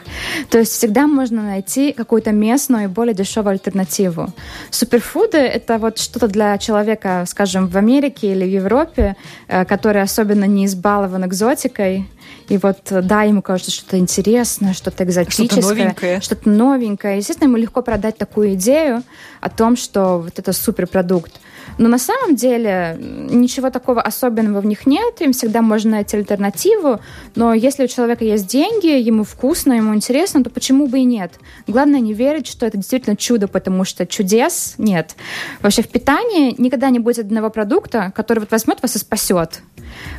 То 0.49 0.59
есть 0.59 0.73
всегда 0.73 1.07
можно 1.07 1.41
найти 1.41 1.93
какую-то 1.93 2.33
местную 2.33 2.85
и 2.85 2.88
более 2.88 3.13
дешевую 3.13 3.53
альтернативу. 3.53 4.33
Суперфуды— 4.69 5.38
это 5.38 5.77
вот 5.77 5.97
что-то 5.97 6.27
для 6.27 6.57
человека, 6.57 7.23
скажем, 7.25 7.67
в 7.67 7.77
Америке 7.77 8.33
или 8.33 8.43
в 8.43 8.49
Европе, 8.49 9.15
э, 9.47 9.63
который 9.63 10.01
особенно 10.01 10.43
не 10.43 10.65
избалован 10.65 11.25
экзотикой, 11.25 12.05
и 12.49 12.57
вот, 12.57 12.79
да, 12.89 13.23
ему 13.23 13.41
кажется 13.41 13.71
что-то 13.71 13.97
интересное, 13.99 14.73
что-то 14.73 15.03
экзотическое. 15.03 15.62
Что-то 15.62 15.67
новенькое. 15.67 16.21
Что-то 16.21 16.49
новенькое. 16.49 17.17
Естественно, 17.17 17.47
ему 17.47 17.57
легко 17.57 17.81
продать 17.81 18.17
такую 18.17 18.55
идею 18.55 19.03
о 19.39 19.49
том, 19.49 19.77
что 19.77 20.19
вот 20.19 20.39
это 20.39 20.51
суперпродукт. 20.51 21.39
Но 21.77 21.88
на 21.88 21.97
самом 21.97 22.36
деле 22.36 22.97
ничего 22.99 23.69
такого 23.69 24.01
особенного 24.01 24.62
в 24.62 24.65
них 24.65 24.86
нет, 24.86 25.21
им 25.21 25.32
всегда 25.32 25.62
можно 25.62 25.91
найти 25.91 26.17
альтернативу, 26.17 26.99
но 27.36 27.53
если 27.53 27.86
у 27.86 27.88
человека 27.88 28.25
есть 28.25 28.47
деньги, 28.47 28.88
ему 28.88 29.23
вкусно, 29.23 29.73
ему 29.73 29.95
интересно, 29.95 30.43
то 30.43 30.49
почему 30.49 30.88
бы 30.88 30.99
и 30.99 31.03
нет? 31.03 31.34
Главное 31.67 31.99
не 31.99 32.13
верить, 32.13 32.47
что 32.47 32.65
это 32.65 32.77
действительно 32.77 33.15
чудо, 33.15 33.47
потому 33.47 33.86
что 33.86 34.05
чудес 34.05 34.75
нет. 34.77 35.15
Вообще 35.62 35.82
в 35.82 35.88
питании 35.89 36.55
никогда 36.58 36.89
не 36.89 36.99
будет 36.99 37.25
одного 37.25 37.49
продукта, 37.49 38.12
который 38.15 38.39
вот 38.39 38.51
возьмет 38.51 38.82
вас 38.82 38.95
и 38.95 38.99
спасет. 38.99 39.62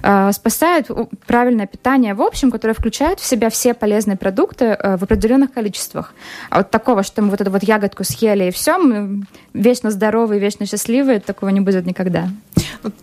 Э, 0.02 0.32
спасает 0.32 0.88
правильное 1.26 1.66
питание 1.66 2.14
в 2.14 2.22
общем, 2.22 2.50
которое 2.50 2.74
включает 2.74 3.20
в 3.20 3.24
себя 3.24 3.50
все 3.50 3.74
полезные 3.74 4.16
продукты 4.16 4.64
э, 4.66 4.96
в 4.96 5.02
определенных 5.02 5.52
количествах. 5.52 6.14
А 6.50 6.58
вот 6.58 6.70
такого, 6.70 7.02
что 7.02 7.22
мы 7.22 7.30
вот 7.30 7.40
эту 7.40 7.50
вот 7.50 7.62
ягодку 7.62 8.04
съели 8.04 8.44
и 8.44 8.50
все, 8.50 8.78
мы 8.78 9.24
вечно 9.54 9.90
здоровые, 9.90 10.40
вечно 10.40 10.66
счастливые, 10.66 11.20
такого 11.40 11.50
не 11.50 11.60
будет 11.60 11.86
никогда. 11.86 12.28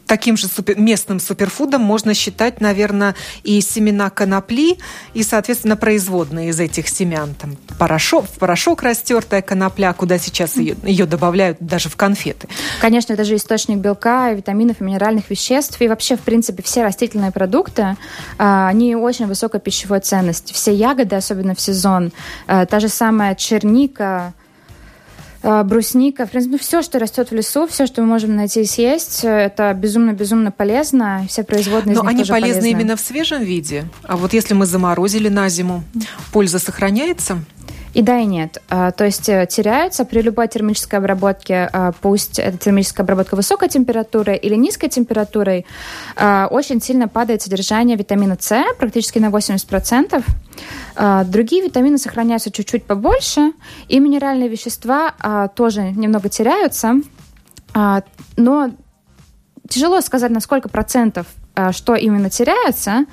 Таким 0.05 0.37
же 0.37 0.47
супер, 0.47 0.77
местным 0.79 1.19
суперфудом 1.19 1.81
можно 1.81 2.13
считать, 2.13 2.61
наверное, 2.61 3.15
и 3.43 3.59
семена 3.61 4.11
конопли, 4.11 4.77
и, 5.15 5.23
соответственно, 5.23 5.75
производные 5.75 6.49
из 6.49 6.59
этих 6.59 6.87
семян. 6.87 7.33
Там 7.33 7.57
порошок, 7.79 8.25
в 8.25 8.37
порошок 8.37 8.83
растертая 8.83 9.41
конопля, 9.41 9.91
куда 9.93 10.19
сейчас 10.19 10.55
ее, 10.55 10.75
ее 10.83 11.07
добавляют 11.07 11.57
даже 11.59 11.89
в 11.89 11.95
конфеты. 11.95 12.47
Конечно, 12.79 13.13
это 13.13 13.23
же 13.23 13.35
источник 13.35 13.77
белка, 13.77 14.31
витаминов 14.33 14.81
и 14.81 14.83
минеральных 14.83 15.31
веществ. 15.31 15.81
И 15.81 15.87
вообще, 15.87 16.15
в 16.15 16.21
принципе, 16.21 16.61
все 16.61 16.83
растительные 16.83 17.31
продукты, 17.31 17.97
а, 18.37 18.67
они 18.67 18.95
очень 18.95 19.25
высокой 19.25 19.59
пищевой 19.59 19.99
ценности. 20.01 20.53
Все 20.53 20.73
ягоды, 20.73 21.15
особенно 21.15 21.55
в 21.55 21.61
сезон, 21.61 22.11
а, 22.45 22.67
та 22.67 22.79
же 22.79 22.87
самая 22.87 23.33
черника, 23.33 24.33
брусника, 25.63 26.25
в 26.25 26.31
принципе, 26.31 26.57
все, 26.57 26.81
что 26.81 26.99
растет 26.99 27.31
в 27.31 27.33
лесу, 27.33 27.67
все, 27.67 27.85
что 27.85 28.01
мы 28.01 28.07
можем 28.07 28.35
найти 28.35 28.61
и 28.61 28.65
съесть, 28.65 29.21
это 29.23 29.73
безумно-безумно 29.73 30.51
полезно. 30.51 31.25
Все 31.29 31.43
производные 31.43 31.95
Но 31.95 32.01
они 32.01 32.23
полезны 32.23 32.47
полезны 32.47 32.71
именно 32.71 32.95
в 32.95 32.99
свежем 32.99 33.43
виде. 33.43 33.85
А 34.03 34.17
вот 34.17 34.33
если 34.33 34.53
мы 34.53 34.65
заморозили 34.65 35.29
на 35.29 35.49
зиму, 35.49 35.83
польза 36.31 36.59
сохраняется? 36.59 37.39
И 37.97 38.03
да, 38.03 38.19
и 38.19 38.25
нет. 38.25 38.61
А, 38.69 38.91
то 38.91 39.05
есть 39.05 39.27
э, 39.27 39.47
теряются 39.49 40.05
при 40.05 40.21
любой 40.21 40.47
термической 40.47 40.99
обработке, 40.99 41.67
а, 41.73 41.93
пусть 41.99 42.37
это 42.37 42.55
термическая 42.55 43.03
обработка 43.03 43.35
высокой 43.35 43.69
температурой 43.69 44.37
или 44.37 44.53
низкой 44.53 44.87
температурой, 44.87 45.65
а, 46.15 46.47
очень 46.51 46.79
сильно 46.79 47.07
падает 47.07 47.41
содержание 47.41 47.97
витамина 47.97 48.37
С, 48.39 48.63
практически 48.77 49.17
на 49.17 49.31
80%. 49.31 50.23
Другие 51.25 51.63
витамины 51.63 51.97
сохраняются 51.97 52.51
чуть-чуть 52.51 52.83
побольше, 52.85 53.53
и 53.87 53.99
минеральные 53.99 54.47
вещества 54.47 55.49
тоже 55.55 55.91
немного 55.91 56.29
теряются. 56.29 56.95
Но 57.73 58.71
тяжело 59.69 60.01
сказать, 60.01 60.31
на 60.31 60.39
сколько 60.39 60.69
процентов 60.69 61.25
что 61.71 61.95
именно 61.95 62.29
теряется, 62.29 63.05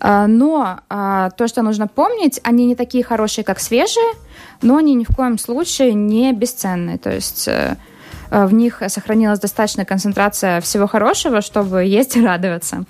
но 0.00 0.80
то, 0.88 1.46
что 1.46 1.60
нужно 1.60 1.86
помнить, 1.86 2.40
они 2.42 2.64
не 2.64 2.74
такие 2.74 3.04
хорошие, 3.04 3.44
как 3.44 3.60
свежие, 3.60 4.14
но 4.62 4.76
они 4.76 4.94
ни 4.94 5.04
в 5.04 5.14
коем 5.14 5.38
случае 5.38 5.94
не 5.94 6.32
бесценные. 6.32 6.98
То 6.98 7.10
есть 7.12 7.48
в 8.30 8.52
них 8.52 8.80
сохранилась 8.86 9.40
достаточная 9.40 9.84
концентрация 9.84 10.60
всего 10.60 10.86
хорошего, 10.86 11.40
чтобы 11.40 11.84
есть 11.84 12.16
и 12.16 12.24
радоваться. 12.24 12.84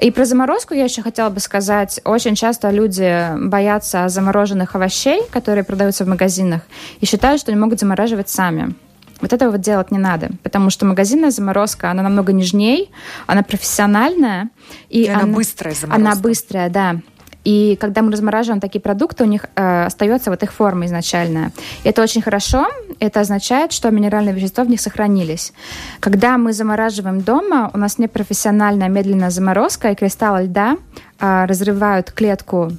И 0.00 0.10
про 0.10 0.24
заморозку 0.24 0.72
я 0.72 0.84
еще 0.84 1.02
хотела 1.02 1.28
бы 1.28 1.40
сказать. 1.40 2.00
Очень 2.04 2.34
часто 2.34 2.70
люди 2.70 3.28
боятся 3.38 4.08
замороженных 4.08 4.74
овощей, 4.74 5.20
которые 5.30 5.64
продаются 5.64 6.06
в 6.06 6.08
магазинах, 6.08 6.62
и 7.00 7.06
считают, 7.06 7.40
что 7.40 7.50
они 7.52 7.60
могут 7.60 7.80
замораживать 7.80 8.30
сами. 8.30 8.74
Вот 9.20 9.32
этого 9.32 9.50
вот 9.50 9.60
делать 9.60 9.90
не 9.90 9.98
надо, 9.98 10.30
потому 10.42 10.70
что 10.70 10.86
магазинная 10.86 11.32
заморозка, 11.32 11.90
она 11.90 12.02
намного 12.02 12.32
нежней, 12.32 12.90
она 13.26 13.42
профессиональная. 13.42 14.48
И, 14.88 15.02
и 15.02 15.08
она, 15.08 15.24
она 15.24 15.34
быстрая 15.34 15.74
заморозка. 15.74 16.10
Она 16.12 16.16
быстрая, 16.20 16.70
да. 16.70 16.96
И 17.44 17.76
когда 17.80 18.02
мы 18.02 18.12
размораживаем 18.12 18.60
такие 18.60 18.80
продукты, 18.80 19.24
у 19.24 19.26
них 19.26 19.46
э, 19.54 19.84
остается 19.84 20.30
вот 20.30 20.42
их 20.42 20.52
форма 20.52 20.86
изначальная. 20.86 21.52
Это 21.84 22.02
очень 22.02 22.20
хорошо. 22.20 22.66
Это 22.98 23.20
означает, 23.20 23.72
что 23.72 23.90
минеральные 23.90 24.34
вещества 24.34 24.64
в 24.64 24.68
них 24.68 24.80
сохранились. 24.80 25.52
Когда 26.00 26.36
мы 26.36 26.52
замораживаем 26.52 27.20
дома, 27.20 27.70
у 27.72 27.78
нас 27.78 27.98
непрофессиональная 27.98 28.88
медленная 28.88 29.30
заморозка, 29.30 29.90
и 29.90 29.94
кристаллы 29.94 30.42
льда 30.42 30.76
э, 31.20 31.44
разрывают 31.46 32.12
клетку 32.12 32.72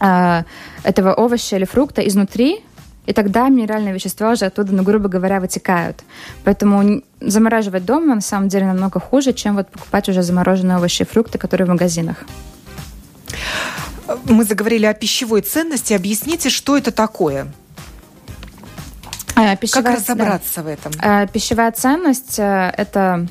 э, 0.00 0.42
этого 0.84 1.14
овоща 1.14 1.56
или 1.56 1.64
фрукта 1.64 2.02
изнутри, 2.02 2.62
и 3.06 3.12
тогда 3.12 3.48
минеральные 3.48 3.94
вещества 3.94 4.32
уже 4.32 4.46
оттуда, 4.46 4.74
ну, 4.74 4.82
грубо 4.82 5.08
говоря, 5.08 5.40
вытекают. 5.40 6.02
Поэтому 6.44 7.02
замораживать 7.20 7.84
дома 7.84 8.16
на 8.16 8.20
самом 8.20 8.48
деле 8.48 8.66
намного 8.66 9.00
хуже, 9.00 9.32
чем 9.32 9.56
вот 9.56 9.68
покупать 9.68 10.08
уже 10.08 10.22
замороженные 10.22 10.76
овощи 10.76 11.02
и 11.02 11.06
фрукты, 11.06 11.38
которые 11.38 11.66
в 11.66 11.70
магазинах. 11.70 12.24
Мы 14.24 14.44
заговорили 14.44 14.86
о 14.86 14.94
пищевой 14.94 15.42
ценности. 15.42 15.92
Объясните, 15.92 16.50
что 16.50 16.76
это 16.76 16.92
такое? 16.92 17.48
А, 19.34 19.56
пищевая, 19.56 19.84
как 19.84 19.96
разобраться 19.96 20.56
да. 20.56 20.62
в 20.62 20.66
этом? 20.68 20.92
А, 21.00 21.26
пищевая 21.26 21.72
ценность 21.72 22.38
э,– 22.38 22.72
это 22.76 23.26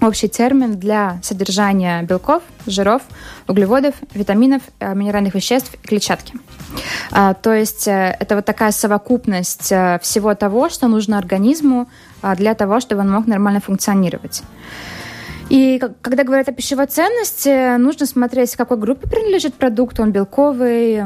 общий 0.00 0.28
термин 0.28 0.78
для 0.78 1.18
содержания 1.22 2.02
белков, 2.02 2.42
жиров, 2.66 3.02
углеводов, 3.46 3.94
витаминов, 4.14 4.62
э, 4.78 4.94
минеральных 4.94 5.34
веществ 5.34 5.74
и 5.74 5.86
клетчатки. 5.86 6.34
То 7.10 7.52
есть 7.52 7.88
э, 7.88 8.16
это 8.20 8.36
вот 8.36 8.44
такая 8.44 8.72
совокупность 8.72 9.72
э, 9.72 9.98
всего 10.02 10.34
того, 10.34 10.68
что 10.68 10.86
нужно 10.86 11.18
организму 11.18 11.88
для 12.36 12.54
того, 12.54 12.80
чтобы 12.80 13.02
он 13.02 13.10
мог 13.10 13.26
нормально 13.26 13.60
функционировать. 13.60 14.42
И 15.48 15.80
когда 16.02 16.24
говорят 16.24 16.48
о 16.48 16.52
пищевой 16.52 16.86
ценности, 16.86 17.76
нужно 17.76 18.06
смотреть, 18.06 18.54
к 18.54 18.58
какой 18.58 18.76
группе 18.76 19.08
принадлежит 19.08 19.54
продукт. 19.54 19.98
Он 19.98 20.12
белковый, 20.12 21.02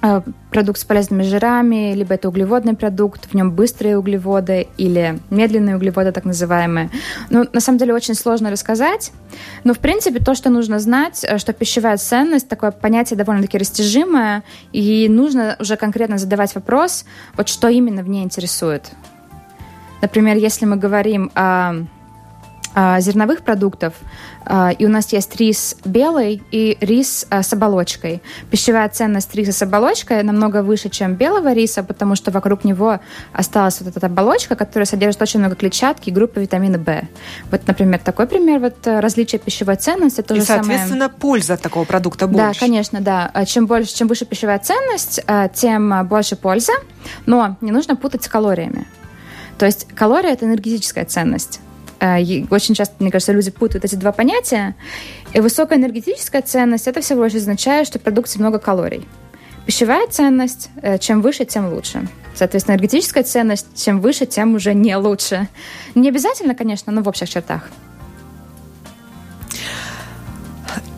Э, 0.00 0.20
продукт 0.52 0.78
с 0.78 0.84
полезными 0.84 1.24
жирами, 1.24 1.92
либо 1.92 2.14
это 2.14 2.28
углеводный 2.28 2.74
продукт, 2.74 3.26
в 3.26 3.34
нем 3.34 3.50
быстрые 3.50 3.98
углеводы 3.98 4.68
или 4.76 5.18
медленные 5.30 5.74
углеводы, 5.74 6.12
так 6.12 6.24
называемые. 6.24 6.90
Ну, 7.30 7.44
на 7.52 7.60
самом 7.60 7.78
деле, 7.78 7.92
очень 7.92 8.14
сложно 8.14 8.50
рассказать, 8.50 9.10
но, 9.64 9.74
в 9.74 9.80
принципе, 9.80 10.20
то, 10.20 10.36
что 10.36 10.50
нужно 10.50 10.78
знать, 10.78 11.24
э, 11.24 11.38
что 11.38 11.52
пищевая 11.52 11.96
ценность, 11.96 12.48
такое 12.48 12.70
понятие 12.70 13.16
довольно-таки 13.16 13.58
растяжимое, 13.58 14.44
и 14.72 15.08
нужно 15.08 15.56
уже 15.58 15.76
конкретно 15.76 16.16
задавать 16.16 16.54
вопрос, 16.54 17.04
вот 17.36 17.48
что 17.48 17.66
именно 17.66 18.04
в 18.04 18.08
ней 18.08 18.22
интересует. 18.22 18.92
Например, 20.00 20.36
если 20.36 20.64
мы 20.64 20.76
говорим 20.76 21.32
о 21.34 21.74
зерновых 22.74 23.42
продуктов, 23.42 23.94
а, 24.50 24.70
и 24.70 24.86
у 24.86 24.88
нас 24.88 25.12
есть 25.12 25.36
рис 25.36 25.76
белый 25.84 26.42
и 26.50 26.78
рис 26.80 27.26
а, 27.28 27.42
с 27.42 27.52
оболочкой. 27.52 28.22
Пищевая 28.50 28.88
ценность 28.88 29.34
риса 29.34 29.52
с 29.52 29.60
оболочкой 29.60 30.22
намного 30.22 30.62
выше, 30.62 30.88
чем 30.88 31.16
белого 31.16 31.52
риса, 31.52 31.82
потому 31.82 32.14
что 32.14 32.30
вокруг 32.30 32.64
него 32.64 33.00
осталась 33.34 33.78
вот 33.82 33.94
эта 33.94 34.06
оболочка, 34.06 34.56
которая 34.56 34.86
содержит 34.86 35.20
очень 35.20 35.40
много 35.40 35.54
клетчатки 35.54 36.08
и 36.08 36.12
группы 36.12 36.40
витамина 36.40 36.78
В. 36.78 37.02
Вот, 37.50 37.66
например, 37.66 37.98
такой 37.98 38.26
пример 38.26 38.60
вот 38.60 38.86
э, 38.86 39.00
различия 39.00 39.36
пищевой 39.36 39.76
ценности. 39.76 40.22
То 40.22 40.34
и, 40.34 40.40
соответственно, 40.40 41.06
самое... 41.06 41.10
польза 41.10 41.54
от 41.54 41.60
такого 41.60 41.84
продукта 41.84 42.26
больше. 42.26 42.58
Да, 42.60 42.66
конечно, 42.66 43.00
да. 43.00 43.44
Чем 43.44 43.66
больше, 43.66 43.94
чем 43.94 44.08
выше 44.08 44.24
пищевая 44.24 44.58
ценность, 44.60 45.20
тем 45.54 46.06
больше 46.06 46.36
пользы, 46.36 46.72
но 47.26 47.58
не 47.60 47.70
нужно 47.70 47.96
путать 47.96 48.24
с 48.24 48.28
калориями. 48.28 48.86
То 49.58 49.66
есть 49.66 49.88
калория– 49.94 50.30
это 50.32 50.46
энергетическая 50.46 51.04
ценность. 51.04 51.60
Э, 52.00 52.18
очень 52.50 52.74
часто, 52.74 52.94
мне 52.98 53.10
кажется, 53.10 53.32
люди 53.32 53.50
путают 53.50 53.84
эти 53.84 53.94
два 53.94 54.12
понятия. 54.12 54.74
И 55.32 55.40
высокая 55.40 55.78
энергетическая 55.78 56.42
ценность– 56.42 56.86
это 56.88 57.00
всего 57.00 57.24
лишь 57.24 57.34
означает, 57.34 57.86
что 57.86 57.98
в 57.98 58.02
продукте 58.02 58.38
много 58.38 58.58
калорий. 58.58 59.06
Пищевая 59.66 60.06
ценность– 60.08 60.70
чем 61.00 61.20
выше, 61.20 61.44
тем 61.44 61.72
лучше. 61.72 62.08
Соответственно, 62.34 62.76
энергетическая 62.76 63.22
ценность– 63.22 63.66
чем 63.74 64.00
выше, 64.00 64.24
тем 64.26 64.54
уже 64.54 64.72
не 64.74 64.96
лучше. 64.96 65.48
Не 65.94 66.08
обязательно, 66.08 66.54
конечно, 66.54 66.92
но 66.92 67.02
в 67.02 67.08
общих 67.08 67.28
чертах. 67.28 67.68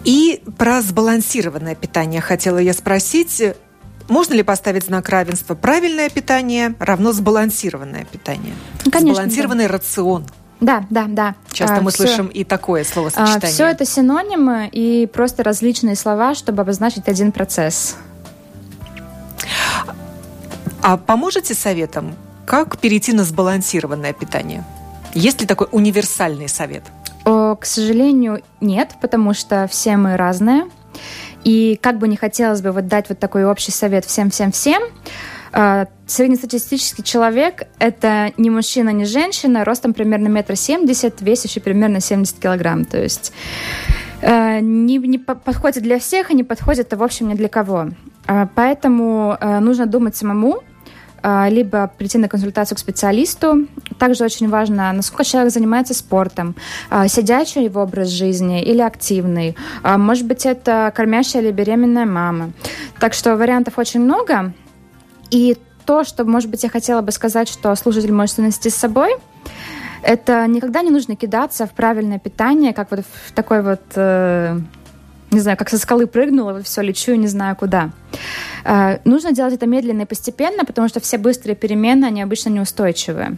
И 0.04 0.42
про 0.56 0.82
сбалансированное 0.82 1.74
питание 1.74 2.20
хотела 2.20 2.58
я 2.58 2.72
спросить. 2.72 3.42
Можно 4.08 4.34
ли 4.34 4.42
поставить 4.42 4.84
знак 4.84 5.08
равенства? 5.08 5.54
Правильное 5.54 6.08
питание 6.08 6.74
равно 6.78 7.12
сбалансированное 7.12 8.04
питание. 8.04 8.54
Конечно, 8.90 9.14
Сбалансированный 9.14 9.66
да. 9.68 9.74
рацион. 9.74 10.26
Да, 10.60 10.84
да, 10.90 11.06
да. 11.08 11.34
Часто 11.52 11.76
а, 11.76 11.80
мы 11.80 11.90
все, 11.90 12.06
слышим 12.06 12.26
и 12.26 12.44
такое 12.44 12.84
словосочетание. 12.84 13.38
А, 13.42 13.46
все 13.46 13.66
это 13.66 13.84
синонимы 13.84 14.68
и 14.70 15.06
просто 15.06 15.42
различные 15.42 15.96
слова, 15.96 16.34
чтобы 16.34 16.62
обозначить 16.62 17.08
один 17.08 17.32
процесс. 17.32 17.96
А 20.82 20.96
поможете 20.96 21.54
советом, 21.54 22.14
как 22.46 22.78
перейти 22.78 23.12
на 23.12 23.24
сбалансированное 23.24 24.12
питание? 24.12 24.64
Есть 25.14 25.40
ли 25.40 25.46
такой 25.46 25.68
универсальный 25.72 26.48
совет? 26.48 26.82
О, 27.24 27.54
к 27.56 27.64
сожалению, 27.64 28.42
нет, 28.60 28.90
потому 29.00 29.34
что 29.34 29.66
все 29.70 29.96
мы 29.96 30.16
разные. 30.16 30.64
И 31.44 31.78
как 31.80 31.98
бы 31.98 32.08
не 32.08 32.16
хотелось 32.16 32.60
бы 32.60 32.72
вот 32.72 32.86
дать 32.86 33.08
вот 33.08 33.18
такой 33.18 33.44
общий 33.44 33.72
совет 33.72 34.04
всем-всем-всем, 34.04 34.82
а, 34.82 34.86
среднестатистический 36.06 37.02
человек– 37.02 37.62
это 37.78 38.32
не 38.36 38.50
мужчина, 38.50 38.90
не 38.90 39.04
женщина, 39.04 39.64
ростом 39.64 39.94
примерно 39.94 40.28
метр 40.28 40.56
семьдесят, 40.56 41.20
весящий 41.20 41.60
примерно 41.60 42.00
70 42.00 42.38
килограмм. 42.38 42.84
То 42.84 43.02
есть 43.02 43.32
э, 44.20 44.60
не, 44.60 44.98
не 44.98 45.18
подходит 45.18 45.82
для 45.82 45.98
всех 45.98 46.30
и 46.30 46.34
не 46.34 46.44
подходит, 46.44 46.92
в 46.92 47.02
общем, 47.02 47.28
ни 47.28 47.34
для 47.34 47.48
кого. 47.48 47.90
А, 48.26 48.48
поэтому 48.54 49.36
э, 49.40 49.60
нужно 49.60 49.86
думать 49.86 50.16
самому, 50.16 50.62
а, 51.22 51.48
либо 51.48 51.90
прийти 51.98 52.18
на 52.18 52.28
консультацию 52.28 52.76
к 52.76 52.78
специалисту. 52.80 53.66
Также 53.98 54.24
очень 54.24 54.48
важно, 54.48 54.92
насколько 54.92 55.24
человек 55.24 55.52
занимается 55.52 55.94
спортом, 55.94 56.54
сидячий 57.08 57.64
его 57.64 57.82
образ 57.82 58.08
жизни 58.08 58.62
или 58.62 58.80
активный. 58.80 59.54
Может 59.84 60.26
быть, 60.26 60.46
это 60.46 60.90
кормящая 60.96 61.42
или 61.42 61.50
беременная 61.50 62.06
мама. 62.06 62.52
Так 62.98 63.12
что 63.12 63.36
вариантов 63.36 63.78
очень 63.78 64.00
много. 64.00 64.54
И 65.30 65.56
то, 65.86 66.04
что, 66.04 66.24
может 66.24 66.50
быть, 66.50 66.62
я 66.62 66.68
хотела 66.68 67.00
бы 67.00 67.12
сказать, 67.12 67.48
что 67.48 67.74
слушатель 67.74 68.12
может 68.12 68.38
нанести 68.38 68.70
с 68.70 68.74
собой, 68.74 69.16
это 70.02 70.46
никогда 70.46 70.82
не 70.82 70.90
нужно 70.90 71.16
кидаться 71.16 71.66
в 71.66 71.72
правильное 71.72 72.18
питание, 72.18 72.72
как 72.72 72.90
вот 72.90 73.00
в 73.00 73.32
такой 73.32 73.62
вот, 73.62 73.82
э, 73.94 74.58
не 75.30 75.40
знаю, 75.40 75.58
как 75.58 75.68
со 75.68 75.78
скалы 75.78 76.06
прыгнула, 76.06 76.54
вот 76.54 76.66
все, 76.66 76.80
лечу 76.80 77.14
не 77.14 77.26
знаю 77.26 77.56
куда. 77.56 77.90
Э, 78.64 78.98
нужно 79.04 79.32
делать 79.32 79.54
это 79.54 79.66
медленно 79.66 80.02
и 80.02 80.06
постепенно, 80.06 80.64
потому 80.64 80.88
что 80.88 81.00
все 81.00 81.18
быстрые 81.18 81.54
перемены, 81.54 82.06
они 82.06 82.22
обычно 82.22 82.50
неустойчивые. 82.50 83.36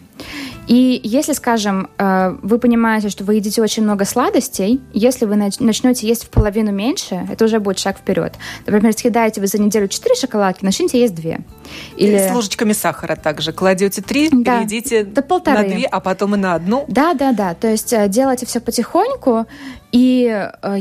И 0.68 1.01
если, 1.03 1.33
скажем, 1.33 1.90
э, 1.98 2.37
вы 2.42 2.59
понимаете, 2.59 3.09
что 3.09 3.25
вы 3.25 3.35
едите 3.35 3.61
очень 3.61 3.83
много 3.83 4.05
сладостей, 4.05 4.81
если 4.92 5.25
вы 5.25 5.37
начнете 5.37 6.07
есть 6.07 6.25
в 6.25 6.29
половину 6.31 6.70
меньше, 6.72 7.27
это 7.31 7.44
уже 7.44 7.59
будет 7.59 7.79
шаг 7.79 7.98
вперед. 7.98 8.35
Например, 8.66 8.92
съедаете 8.92 9.40
вы 9.40 9.48
за 9.48 9.61
неделю 9.61 9.88
4 9.88 10.14
шоколадки, 10.14 10.64
начните 10.64 11.01
есть 11.01 11.14
2. 11.14 11.33
Или... 11.96 12.14
И 12.14 12.18
с 12.18 12.33
ложечками 12.33 12.72
сахара 12.72 13.16
также. 13.16 13.53
Кладете 13.53 14.03
3, 14.03 14.31
да. 14.33 14.59
перейдите 14.59 15.05
До 15.05 15.22
полторы. 15.22 15.68
на 15.68 15.77
2, 15.77 15.88
а 15.90 16.01
потом 16.01 16.37
и 16.37 16.38
на 16.38 16.55
одну. 16.55 16.85
Да, 16.88 17.14
да, 17.14 17.33
да. 17.33 17.55
То 17.55 17.68
есть 17.68 17.92
э, 17.92 18.09
делайте 18.09 18.46
все 18.46 18.61
потихоньку, 18.61 19.46
и 19.92 20.48
э, 20.62 20.78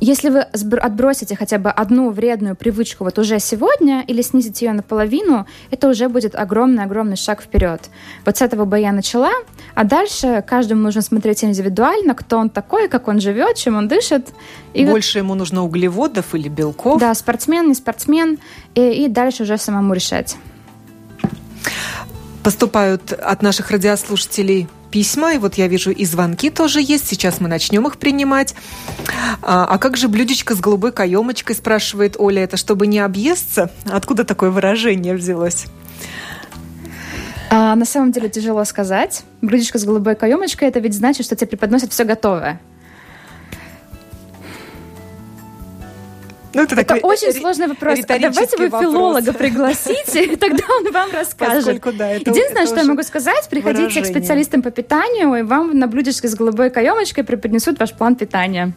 если 0.00 0.28
вы 0.28 0.40
отбросите 0.40 1.34
хотя 1.34 1.58
бы 1.58 1.68
одну 1.68 2.10
вредную 2.10 2.54
привычку 2.54 3.02
вот 3.02 3.18
уже 3.18 3.40
сегодня 3.40 4.04
или 4.06 4.22
снизите 4.22 4.66
ее 4.66 4.72
наполовину, 4.72 5.46
это 5.72 5.88
уже 5.88 6.08
будет 6.08 6.36
огромный-огромный 6.36 7.16
шаг 7.16 7.42
вперед. 7.42 7.90
Вот 8.24 8.36
с 8.36 8.42
этого 8.42 8.64
бы 8.64 8.78
я 8.78 8.92
начала, 8.92 9.32
а 9.74 9.82
дальше 9.82 10.44
каждому 10.46 10.82
нужно 10.82 11.02
смотреть 11.02 11.42
индивидуально, 11.42 12.14
кто 12.14 12.38
он 12.38 12.48
такой, 12.48 12.88
как 12.88 13.08
он 13.08 13.20
живет, 13.20 13.56
чем 13.56 13.76
он 13.76 13.88
дышит. 13.88 14.28
И 14.74 14.86
Больше 14.86 15.18
вот, 15.18 15.24
ему 15.24 15.34
нужно 15.34 15.64
углеводов 15.64 16.32
или 16.36 16.48
белков. 16.48 17.00
Да, 17.00 17.12
спортсмен, 17.14 17.66
не 17.66 17.74
спортсмен, 17.74 18.38
и, 18.76 19.04
и 19.04 19.08
дальше 19.08 19.42
уже 19.42 19.58
самому 19.58 19.92
решать. 19.92 20.36
Поступают 22.44 23.12
от 23.12 23.42
наших 23.42 23.72
радиослушателей 23.72 24.68
письма, 24.96 25.34
и 25.34 25.38
вот 25.38 25.56
я 25.56 25.68
вижу 25.68 25.90
и 25.90 26.06
звонки 26.06 26.48
тоже 26.48 26.80
есть. 26.80 27.06
Сейчас 27.06 27.38
мы 27.38 27.48
начнем 27.48 27.86
их 27.86 27.98
принимать. 27.98 28.54
А, 29.42 29.66
а 29.66 29.76
как 29.76 29.98
же 29.98 30.08
блюдечко 30.08 30.54
с 30.54 30.58
голубой 30.58 30.90
каемочкой, 30.90 31.54
спрашивает 31.54 32.16
Оля. 32.18 32.42
Это 32.42 32.56
чтобы 32.56 32.86
не 32.86 32.98
объесться? 32.98 33.70
Откуда 33.84 34.24
такое 34.24 34.48
выражение 34.48 35.14
взялось? 35.14 35.66
А, 37.50 37.74
на 37.74 37.84
самом 37.84 38.10
деле 38.10 38.30
тяжело 38.30 38.64
сказать. 38.64 39.24
Блюдечко 39.42 39.78
с 39.78 39.84
голубой 39.84 40.14
каемочкой, 40.14 40.68
это 40.68 40.80
ведь 40.80 40.94
значит, 40.94 41.26
что 41.26 41.36
тебе 41.36 41.48
преподносят 41.48 41.92
все 41.92 42.04
готовое. 42.04 42.58
Ну, 46.56 46.62
это 46.62 46.74
это 46.80 46.94
очень 47.06 47.32
сложный 47.32 47.66
вопрос. 47.66 47.98
А 48.08 48.18
давайте 48.18 48.56
вы 48.56 48.68
филолога 48.68 49.26
вопрос. 49.26 49.36
пригласите, 49.36 50.24
и 50.24 50.36
тогда 50.36 50.64
он 50.78 50.90
вам 50.90 51.10
расскажет. 51.12 51.56
Поскольку, 51.56 51.92
да, 51.92 52.10
это, 52.10 52.30
Единственное, 52.30 52.62
это 52.62 52.72
что 52.72 52.80
я 52.80 52.84
могу 52.84 53.02
сказать, 53.02 53.46
приходите 53.50 53.82
выражение. 53.82 54.12
к 54.12 54.16
специалистам 54.16 54.62
по 54.62 54.70
питанию, 54.70 55.34
и 55.34 55.42
вам 55.42 55.78
на 55.78 55.86
блюдечке 55.86 56.28
с 56.28 56.34
голубой 56.34 56.70
каемочкой 56.70 57.24
преподнесут 57.24 57.78
ваш 57.78 57.92
план 57.92 58.16
питания. 58.16 58.72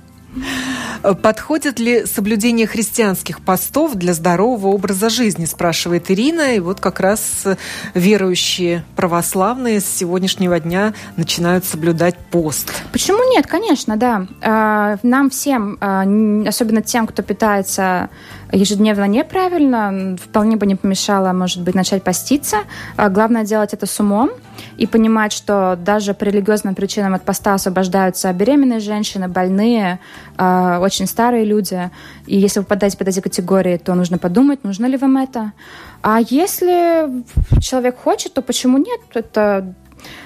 Подходит 1.21 1.79
ли 1.79 2.05
соблюдение 2.05 2.67
христианских 2.67 3.41
постов 3.41 3.95
для 3.95 4.13
здорового 4.13 4.67
образа 4.67 5.09
жизни, 5.09 5.45
спрашивает 5.45 6.11
Ирина. 6.11 6.55
И 6.55 6.59
вот 6.59 6.79
как 6.79 6.99
раз 6.99 7.45
верующие 7.93 8.83
православные 8.95 9.79
с 9.79 9.85
сегодняшнего 9.85 10.59
дня 10.59 10.93
начинают 11.15 11.65
соблюдать 11.65 12.17
пост. 12.31 12.83
Почему 12.91 13.31
нет? 13.33 13.47
Конечно, 13.47 13.97
да. 13.97 14.27
А, 14.41 14.97
нам 15.03 15.29
всем, 15.29 15.77
а, 15.79 16.03
особенно 16.47 16.81
тем, 16.81 17.07
кто 17.07 17.23
питается 17.23 18.09
ежедневно 18.51 19.05
неправильно, 19.05 20.17
вполне 20.17 20.55
бы 20.55 20.65
не 20.65 20.75
помешало, 20.75 21.33
может 21.33 21.61
быть, 21.61 21.75
начать 21.75 22.03
поститься. 22.03 22.59
А, 22.97 23.09
главное 23.09 23.43
делать 23.43 23.73
это 23.73 23.85
с 23.85 23.99
умом 23.99 24.31
и 24.77 24.87
понимать, 24.87 25.31
что 25.31 25.77
даже 25.79 26.13
по 26.13 26.23
религиозным 26.23 26.75
причинам 26.75 27.13
от 27.13 27.23
поста 27.23 27.53
освобождаются 27.53 28.31
беременные 28.33 28.79
женщины, 28.79 29.27
больные, 29.27 29.99
а, 30.37 30.79
очень 30.79 31.07
старые 31.07 31.45
люди. 31.45 31.91
И 32.25 32.37
если 32.37 32.59
вы 32.59 32.65
попадаете 32.65 32.97
под 32.97 33.07
эти 33.07 33.19
категории, 33.19 33.77
то 33.77 33.93
нужно 33.95 34.17
подумать, 34.17 34.63
нужно 34.63 34.85
ли 34.85 34.97
вам 34.97 35.17
это. 35.17 35.53
А 36.01 36.19
если 36.19 37.23
человек 37.61 37.97
хочет, 37.97 38.33
то 38.33 38.41
почему 38.41 38.77
нет? 38.77 39.01
Это 39.13 39.73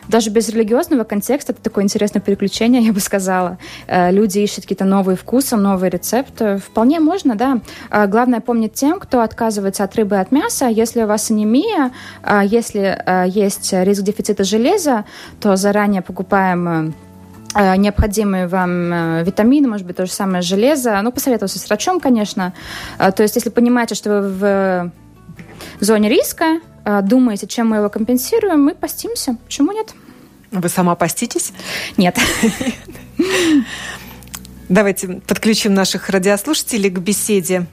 даже 0.08 0.30
без 0.30 0.50
религиозного 0.50 1.04
контекста 1.04 1.54
это 1.54 1.62
такое 1.62 1.84
интересное 1.84 2.22
переключение, 2.22 2.82
я 2.82 2.94
бы 2.94 3.00
сказала. 3.00 3.58
Э, 3.88 4.12
люди 4.12 4.40
ищут 4.40 4.64
какие-то 4.64 4.86
новые 4.86 5.16
вкусы, 5.16 5.56
новые 5.56 5.90
рецепты. 5.90 6.58
Вполне 6.58 7.00
можно, 7.00 7.36
да. 7.36 7.62
А 7.90 8.08
главное 8.08 8.42
помнить 8.42 8.74
тем, 8.74 9.00
кто 9.00 9.22
отказывается 9.22 9.84
от 9.84 9.96
рыбы 9.96 10.16
и 10.16 10.20
от 10.20 10.32
мяса. 10.32 10.68
Если 10.68 11.04
у 11.04 11.08
вас 11.08 11.32
анемия, 11.32 11.92
а 12.22 12.44
если 12.44 12.98
э, 13.06 13.26
есть 13.28 13.74
риск 13.74 14.02
дефицита 14.04 14.44
железа, 14.44 15.06
то 15.40 15.56
заранее 15.56 16.02
покупаем 16.02 16.94
э, 17.56 17.76
необходимые 17.78 18.48
вам 18.48 19.24
витамины, 19.24 19.68
может 19.68 19.86
быть, 19.86 19.96
то 19.96 20.06
же 20.06 20.12
самое 20.12 20.42
железо. 20.42 21.00
Ну, 21.02 21.12
посоветоваться 21.12 21.60
с 21.60 21.68
врачом, 21.68 22.00
конечно. 22.00 22.54
То 22.98 23.24
есть, 23.24 23.36
если 23.36 23.50
понимаете, 23.50 23.96
что 23.96 24.22
вы 24.22 24.92
в 25.80 25.84
зоне 25.84 26.10
риска, 26.10 26.46
а, 26.46 26.73
думаете, 27.04 27.48
чем 27.48 27.70
мы 27.70 27.78
его 27.78 27.90
компенсируем, 27.90 28.64
мы 28.64 28.76
постимся. 28.76 29.38
Почему 29.46 29.72
нет? 29.72 29.94
Вы 30.52 30.70
сама 30.70 30.96
поститесь? 30.96 31.52
Нет. 31.98 32.18
Давайте 34.70 35.22
подключим 35.28 35.74
наших 35.74 36.10
радиослушателей 36.10 36.90
к 36.90 37.00
беседе. 37.00 37.66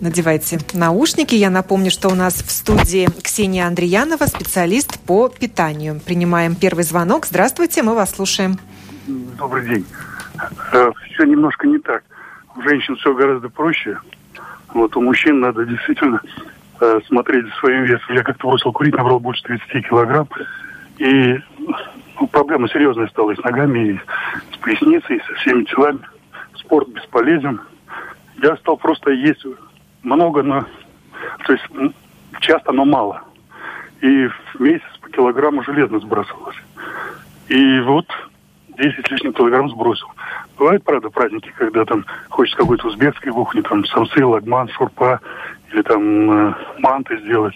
надевайте 0.00 0.58
наушники. 0.74 1.34
Я 1.34 1.50
напомню, 1.50 1.90
что 1.90 2.08
у 2.08 2.14
нас 2.14 2.34
в 2.34 2.50
студии 2.50 3.08
Ксения 3.22 3.66
Андреянова, 3.66 4.26
специалист 4.26 4.98
по 5.00 5.28
питанию. 5.28 6.00
Принимаем 6.04 6.54
первый 6.54 6.84
звонок. 6.84 7.26
Здравствуйте, 7.26 7.82
мы 7.82 7.94
вас 7.94 8.14
слушаем. 8.14 8.58
Добрый 9.06 9.66
день. 9.66 9.86
Э, 10.72 10.92
все 11.12 11.24
немножко 11.24 11.66
не 11.66 11.78
так. 11.78 12.02
У 12.56 12.62
женщин 12.62 12.96
все 12.96 13.14
гораздо 13.14 13.48
проще. 13.48 13.98
Вот 14.74 14.96
у 14.96 15.00
мужчин 15.00 15.40
надо 15.40 15.64
действительно 15.64 16.20
э, 16.80 17.00
смотреть 17.06 17.46
за 17.46 17.52
своим 17.52 17.84
весом. 17.84 18.14
Я 18.14 18.22
как-то 18.22 18.48
бросил 18.48 18.72
курить, 18.72 18.94
набрал 18.94 19.20
больше 19.20 19.42
30 19.42 19.88
килограмм. 19.88 20.28
И 20.98 21.38
ну, 22.20 22.26
проблема 22.26 22.68
серьезная 22.68 23.06
стала 23.08 23.30
и 23.30 23.36
с 23.36 23.44
ногами, 23.44 23.78
и 23.78 24.00
с 24.54 24.56
поясницей, 24.58 25.16
и 25.16 25.22
со 25.22 25.34
всеми 25.34 25.64
телами. 25.64 26.00
Спорт 26.56 26.88
бесполезен. 26.88 27.60
Я 28.42 28.56
стал 28.56 28.76
просто 28.76 29.10
есть 29.10 29.44
много, 30.02 30.42
но 30.42 30.64
то 31.46 31.52
есть 31.52 31.64
часто, 32.40 32.72
но 32.72 32.84
мало. 32.84 33.22
И 34.00 34.28
в 34.28 34.60
месяц 34.60 34.86
по 35.00 35.10
килограмму 35.10 35.62
железно 35.64 35.98
сбрасывалось. 36.00 36.56
И 37.48 37.80
вот 37.80 38.06
10 38.78 39.10
лишних 39.10 39.34
килограмм 39.34 39.68
сбросил. 39.70 40.06
Бывают, 40.56 40.84
правда, 40.84 41.10
праздники, 41.10 41.52
когда 41.56 41.84
там 41.84 42.04
хочется 42.28 42.58
какой-то 42.58 42.88
узбекской 42.88 43.32
кухни, 43.32 43.60
там 43.60 43.84
самсы, 43.86 44.24
лагман, 44.24 44.68
шурпа 44.68 45.20
или 45.72 45.82
там 45.82 46.30
э, 46.30 46.54
манты 46.78 47.18
сделать. 47.20 47.54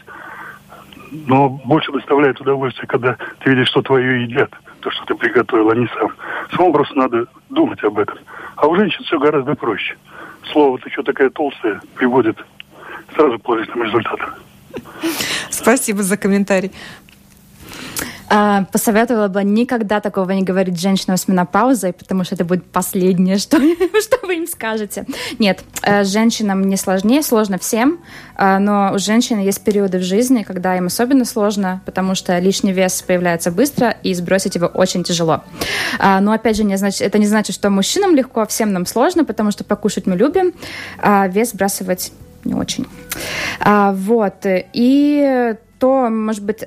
Но 1.10 1.50
больше 1.50 1.92
доставляет 1.92 2.40
удовольствие, 2.40 2.86
когда 2.86 3.16
ты 3.40 3.50
видишь, 3.50 3.68
что 3.68 3.82
твое 3.82 4.22
едят, 4.22 4.50
то, 4.80 4.90
что 4.90 5.04
ты 5.04 5.14
приготовил, 5.14 5.70
а 5.70 5.76
не 5.76 5.86
сам. 5.88 6.10
Самому 6.52 6.72
просто 6.72 6.96
надо 6.96 7.26
думать 7.50 7.82
об 7.84 7.98
этом. 7.98 8.18
А 8.56 8.66
у 8.66 8.76
женщин 8.76 9.04
все 9.04 9.18
гораздо 9.18 9.54
проще. 9.54 9.96
Слово 10.50 10.78
«ты 10.78 10.90
что 10.90 11.02
такая 11.02 11.30
толстая» 11.30 11.80
приводит 11.94 12.38
сразу 13.14 13.38
к 13.38 13.42
положительным 13.42 13.84
результатам. 13.84 14.34
Спасибо 15.50 16.02
за 16.02 16.16
комментарий. 16.16 16.72
А, 18.34 18.64
посоветовала 18.72 19.28
бы 19.28 19.44
никогда 19.44 20.00
такого 20.00 20.30
не 20.30 20.42
говорить 20.42 20.80
женщинам 20.80 21.18
с 21.18 21.28
менопаузой, 21.28 21.92
потому 21.92 22.24
что 22.24 22.34
это 22.34 22.46
будет 22.46 22.64
последнее, 22.64 23.36
что, 23.36 23.58
что 23.58 24.26
вы 24.26 24.36
им 24.36 24.46
скажете. 24.46 25.04
Нет, 25.38 25.62
э, 25.82 26.02
женщинам 26.04 26.66
не 26.66 26.78
сложнее, 26.78 27.22
сложно 27.22 27.58
всем, 27.58 27.98
э, 28.38 28.56
но 28.56 28.92
у 28.94 28.98
женщин 28.98 29.38
есть 29.38 29.62
периоды 29.62 29.98
в 29.98 30.02
жизни, 30.02 30.44
когда 30.44 30.78
им 30.78 30.86
особенно 30.86 31.26
сложно, 31.26 31.82
потому 31.84 32.14
что 32.14 32.38
лишний 32.38 32.72
вес 32.72 33.02
появляется 33.02 33.50
быстро, 33.50 33.90
и 34.02 34.14
сбросить 34.14 34.54
его 34.54 34.66
очень 34.66 35.04
тяжело. 35.04 35.42
А, 35.98 36.18
но 36.22 36.32
опять 36.32 36.56
же, 36.56 36.64
не 36.64 36.76
значит, 36.76 37.02
это 37.02 37.18
не 37.18 37.26
значит, 37.26 37.54
что 37.54 37.68
мужчинам 37.68 38.16
легко, 38.16 38.40
а 38.40 38.46
всем 38.46 38.72
нам 38.72 38.86
сложно, 38.86 39.26
потому 39.26 39.50
что 39.50 39.62
покушать 39.62 40.06
мы 40.06 40.16
любим, 40.16 40.54
а 40.98 41.28
вес 41.28 41.50
сбрасывать 41.50 42.12
не 42.44 42.54
очень. 42.54 42.86
Вот. 43.62 44.34
И 44.44 45.54
то, 45.78 46.08
может 46.08 46.42
быть, 46.42 46.62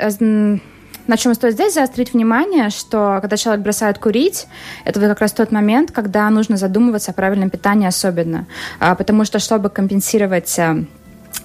на 1.07 1.17
чем 1.17 1.33
стоит 1.33 1.53
здесь 1.53 1.73
заострить 1.73 2.13
внимание, 2.13 2.69
что 2.69 3.19
когда 3.21 3.37
человек 3.37 3.63
бросает 3.63 3.99
курить, 3.99 4.47
это 4.85 4.99
как 4.99 5.21
раз 5.21 5.33
тот 5.33 5.51
момент, 5.51 5.91
когда 5.91 6.29
нужно 6.29 6.57
задумываться 6.57 7.11
о 7.11 7.13
правильном 7.13 7.49
питании 7.49 7.87
особенно. 7.87 8.47
А, 8.79 8.95
потому 8.95 9.25
что, 9.25 9.39
чтобы 9.39 9.69
компенсировать 9.69 10.57
э, 10.57 10.83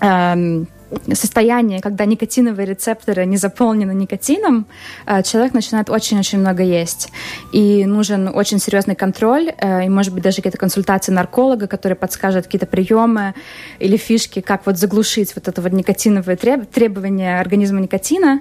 эм, 0.01 0.69
состояние, 1.13 1.81
когда 1.81 2.05
никотиновые 2.05 2.67
рецепторы 2.67 3.25
не 3.27 3.37
заполнены 3.37 3.93
никотином, 3.93 4.67
э, 5.07 5.23
человек 5.23 5.55
начинает 5.55 5.91
очень-очень 5.91 6.39
много 6.39 6.63
есть. 6.63 7.11
И 7.53 7.85
нужен 7.85 8.29
очень 8.29 8.59
серьезный 8.59 8.95
контроль, 8.95 9.53
э, 9.57 9.87
и, 9.87 9.89
может 9.89 10.13
быть, 10.15 10.23
даже 10.23 10.37
какие-то 10.37 10.59
консультации 10.59 11.13
нарколога, 11.13 11.67
который 11.67 11.97
подскажет 11.97 12.47
какие-то 12.47 12.67
приемы 12.67 13.35
или 13.79 13.97
фишки, 13.97 14.41
как 14.41 14.67
вот 14.67 14.79
заглушить 14.79 15.35
вот 15.35 15.49
это 15.49 15.61
вот 15.61 15.73
никотиновые 15.73 16.37
требования 16.37 17.41
организма 17.41 17.81
никотина 17.81 18.41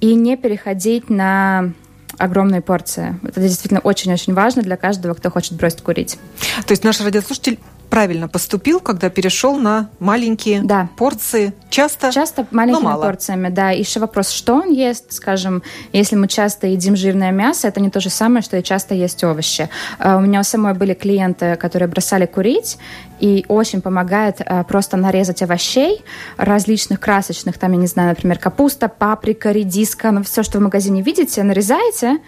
и 0.00 0.14
не 0.14 0.36
переходить 0.36 1.10
на 1.10 1.72
огромные 2.18 2.60
порции. 2.60 3.18
Это 3.22 3.40
действительно 3.40 3.80
очень-очень 3.80 4.34
важно 4.34 4.62
для 4.62 4.76
каждого, 4.76 5.14
кто 5.14 5.30
хочет 5.30 5.54
бросить 5.54 5.82
курить. 5.82 6.18
То 6.66 6.72
есть 6.72 6.84
наш 6.84 7.00
радиослушатель 7.00 7.58
правильно 7.90 8.28
поступил, 8.28 8.80
когда 8.80 9.10
перешел 9.10 9.56
на 9.56 9.90
маленькие 9.98 10.62
да. 10.62 10.88
порции. 10.96 11.52
Часто, 11.68 12.12
часто 12.12 12.46
маленькими 12.50 12.82
но 12.82 12.90
мало. 12.90 13.02
порциями, 13.02 13.48
да. 13.48 13.72
И 13.72 13.80
еще 13.80 14.00
вопрос, 14.00 14.30
что 14.30 14.54
он 14.54 14.70
ест, 14.70 15.12
скажем, 15.12 15.62
если 15.92 16.16
мы 16.16 16.28
часто 16.28 16.68
едим 16.68 16.96
жирное 16.96 17.32
мясо, 17.32 17.68
это 17.68 17.80
не 17.80 17.90
то 17.90 18.00
же 18.00 18.08
самое, 18.08 18.42
что 18.42 18.56
и 18.56 18.62
часто 18.62 18.94
есть 18.94 19.22
овощи. 19.24 19.68
А, 19.98 20.16
у 20.16 20.20
меня 20.20 20.40
у 20.40 20.44
самой 20.44 20.74
были 20.74 20.94
клиенты, 20.94 21.56
которые 21.56 21.88
бросали 21.88 22.26
курить, 22.26 22.78
и 23.18 23.44
очень 23.48 23.82
помогает 23.82 24.40
а, 24.40 24.64
просто 24.64 24.96
нарезать 24.96 25.42
овощей 25.42 26.02
различных 26.36 27.00
красочных, 27.00 27.58
там, 27.58 27.72
я 27.72 27.78
не 27.78 27.86
знаю, 27.86 28.10
например, 28.10 28.38
капуста, 28.38 28.88
паприка, 28.88 29.50
редиска, 29.50 30.10
ну, 30.10 30.22
все, 30.22 30.42
что 30.42 30.58
в 30.58 30.62
магазине 30.62 31.02
видите, 31.02 31.42
нарезаете, 31.42 32.18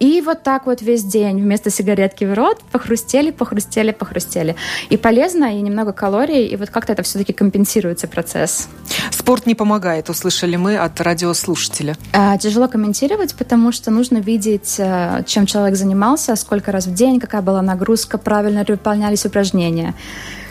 и 0.00 0.22
вот 0.22 0.42
так 0.42 0.64
вот 0.66 0.80
весь 0.80 1.04
день 1.04 1.40
вместо 1.40 1.70
сигаретки 1.70 2.24
в 2.24 2.34
рот 2.34 2.58
похрустели, 2.72 3.30
похрустели, 3.30 3.92
похрустели. 3.92 4.56
И 4.88 4.96
полезно, 4.96 5.56
и 5.56 5.60
немного 5.60 5.92
калорий, 5.92 6.46
и 6.46 6.56
вот 6.56 6.70
как-то 6.70 6.94
это 6.94 7.02
все-таки 7.02 7.34
компенсируется 7.34 8.08
процесс. 8.08 8.68
Спорт 9.10 9.44
не 9.44 9.54
помогает, 9.54 10.08
услышали 10.08 10.56
мы 10.56 10.78
от 10.78 10.98
радиослушателя. 11.02 11.96
А, 12.14 12.38
тяжело 12.38 12.66
комментировать, 12.66 13.34
потому 13.34 13.72
что 13.72 13.90
нужно 13.90 14.18
видеть, 14.18 14.76
э, 14.78 15.22
чем 15.26 15.44
человек 15.44 15.76
занимался, 15.76 16.34
сколько 16.36 16.72
раз 16.72 16.86
в 16.86 16.94
день, 16.94 17.20
какая 17.20 17.42
была 17.42 17.60
нагрузка, 17.60 18.16
правильно 18.16 18.60
ли 18.60 18.72
выполнялись 18.72 19.26
упражнения. 19.26 19.94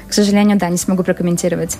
К 0.08 0.14
сожалению, 0.14 0.60
да, 0.60 0.70
не 0.70 0.78
смогу 0.78 1.04
прокомментировать. 1.04 1.78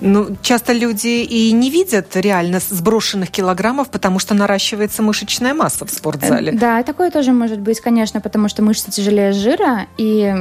Ну, 0.00 0.36
часто 0.42 0.72
люди 0.72 1.22
и 1.24 1.52
не 1.52 1.70
видят 1.70 2.16
реально 2.16 2.60
сброшенных 2.60 3.30
килограммов, 3.30 3.88
потому 3.88 4.18
что 4.18 4.34
наращивается 4.34 5.02
мышечная 5.02 5.54
масса 5.54 5.84
в 5.86 5.90
спортзале. 5.90 6.52
Да, 6.52 6.82
такое 6.82 7.10
тоже 7.10 7.32
может 7.32 7.60
быть, 7.60 7.80
конечно, 7.80 8.20
потому 8.20 8.48
что 8.48 8.62
мышцы 8.62 8.90
тяжелее 8.90 9.32
жира, 9.32 9.86
и 9.96 10.34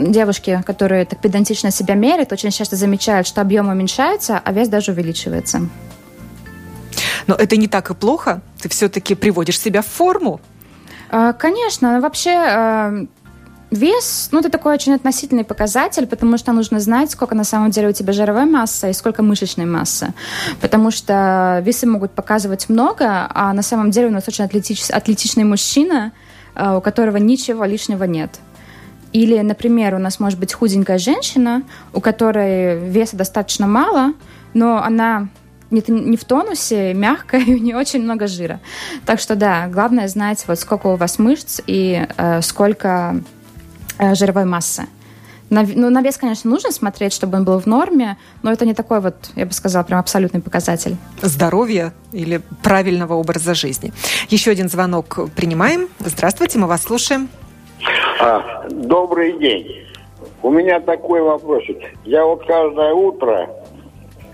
девушки, 0.00 0.62
которые 0.64 1.04
так 1.04 1.20
педантично 1.20 1.70
себя 1.70 1.94
меряют, 1.94 2.32
очень 2.32 2.50
часто 2.50 2.76
замечают, 2.76 3.26
что 3.26 3.40
объем 3.40 3.68
уменьшается, 3.68 4.40
а 4.42 4.52
вес 4.52 4.68
даже 4.68 4.92
увеличивается. 4.92 5.62
Но 7.26 7.34
это 7.34 7.56
не 7.56 7.68
так 7.68 7.90
и 7.90 7.94
плохо. 7.94 8.42
Ты 8.60 8.68
все-таки 8.68 9.14
приводишь 9.14 9.58
себя 9.60 9.82
в 9.82 9.86
форму. 9.86 10.40
А, 11.10 11.32
конечно, 11.32 12.00
вообще 12.00 12.30
а, 12.30 13.06
Вес, 13.70 14.30
ну, 14.32 14.40
это 14.40 14.50
такой 14.50 14.74
очень 14.74 14.94
относительный 14.94 15.44
показатель, 15.44 16.06
потому 16.06 16.36
что 16.38 16.52
нужно 16.52 16.80
знать, 16.80 17.12
сколько 17.12 17.36
на 17.36 17.44
самом 17.44 17.70
деле 17.70 17.88
у 17.88 17.92
тебя 17.92 18.12
жировой 18.12 18.44
массы 18.44 18.90
и 18.90 18.92
сколько 18.92 19.22
мышечной 19.22 19.64
массы. 19.64 20.12
Потому 20.60 20.90
что 20.90 21.62
весы 21.64 21.86
могут 21.86 22.10
показывать 22.10 22.68
много, 22.68 23.28
а 23.32 23.52
на 23.52 23.62
самом 23.62 23.92
деле 23.92 24.08
у 24.08 24.10
нас 24.10 24.26
очень 24.26 24.44
атлетич, 24.44 24.90
атлетичный 24.90 25.44
мужчина, 25.44 26.10
э, 26.56 26.76
у 26.76 26.80
которого 26.80 27.18
ничего 27.18 27.64
лишнего 27.64 28.04
нет. 28.04 28.40
Или, 29.12 29.38
например, 29.38 29.94
у 29.94 29.98
нас 29.98 30.18
может 30.18 30.40
быть 30.40 30.52
худенькая 30.52 30.98
женщина, 30.98 31.62
у 31.92 32.00
которой 32.00 32.76
веса 32.88 33.16
достаточно 33.16 33.68
мало, 33.68 34.14
но 34.52 34.82
она 34.82 35.28
не, 35.70 35.82
не 35.86 36.16
в 36.16 36.24
тонусе, 36.24 36.92
мягкая, 36.92 37.40
и 37.46 37.54
у 37.54 37.58
нее 37.58 37.76
очень 37.76 38.02
много 38.02 38.26
жира. 38.26 38.58
Так 39.06 39.20
что 39.20 39.36
да, 39.36 39.68
главное 39.68 40.08
знать, 40.08 40.44
вот 40.48 40.58
сколько 40.58 40.88
у 40.88 40.96
вас 40.96 41.20
мышц 41.20 41.60
и 41.68 42.04
э, 42.16 42.42
сколько 42.42 43.20
жировой 44.14 44.44
массы. 44.44 44.86
На, 45.50 45.64
ну, 45.64 45.90
на 45.90 46.00
вес, 46.00 46.16
конечно, 46.16 46.48
нужно 46.48 46.70
смотреть, 46.70 47.12
чтобы 47.12 47.36
он 47.36 47.44
был 47.44 47.58
в 47.58 47.66
норме, 47.66 48.16
но 48.42 48.52
это 48.52 48.64
не 48.64 48.72
такой 48.72 49.00
вот, 49.00 49.14
я 49.34 49.46
бы 49.46 49.52
сказала, 49.52 49.82
прям 49.82 49.98
абсолютный 49.98 50.40
показатель. 50.40 50.96
Здоровья 51.22 51.92
или 52.12 52.40
правильного 52.62 53.14
образа 53.14 53.54
жизни. 53.54 53.92
Еще 54.28 54.52
один 54.52 54.68
звонок 54.68 55.18
принимаем. 55.34 55.88
Здравствуйте, 55.98 56.58
мы 56.58 56.68
вас 56.68 56.84
слушаем. 56.84 57.28
А, 58.20 58.68
добрый 58.70 59.38
день. 59.40 59.66
У 60.42 60.50
меня 60.50 60.78
такой 60.80 61.20
вопросик. 61.20 61.78
Я 62.04 62.24
вот 62.24 62.46
каждое 62.46 62.92
утро 62.92 63.50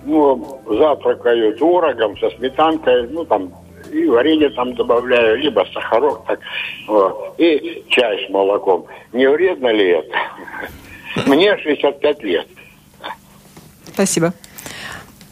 ну, 0.05 0.61
завтракаю 0.67 1.57
творогом 1.57 2.17
со 2.19 2.29
сметанкой, 2.31 3.09
ну, 3.09 3.25
там, 3.25 3.53
и 3.93 4.07
варенье 4.07 4.51
там 4.51 4.75
добавляю, 4.75 5.39
либо 5.39 5.67
сахарок, 5.73 6.25
так, 6.27 6.41
вот, 6.87 7.35
и 7.39 7.85
чай 7.89 8.27
с 8.27 8.31
молоком. 8.31 8.87
Не 9.13 9.29
вредно 9.29 9.69
ли 9.73 9.89
это? 9.89 10.17
Мне 11.27 11.57
65 11.57 12.23
лет. 12.23 12.47
Спасибо. 13.87 14.33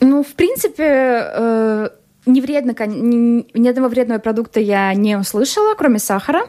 Ну, 0.00 0.22
в 0.22 0.34
принципе, 0.34 0.84
э, 0.84 1.88
не 2.26 2.40
вредно, 2.40 2.74
ни, 2.86 3.46
ни 3.58 3.68
одного 3.68 3.88
вредного 3.88 4.18
продукта 4.18 4.60
я 4.60 4.92
не 4.94 5.16
услышала, 5.16 5.74
кроме 5.74 5.98
сахара. 5.98 6.46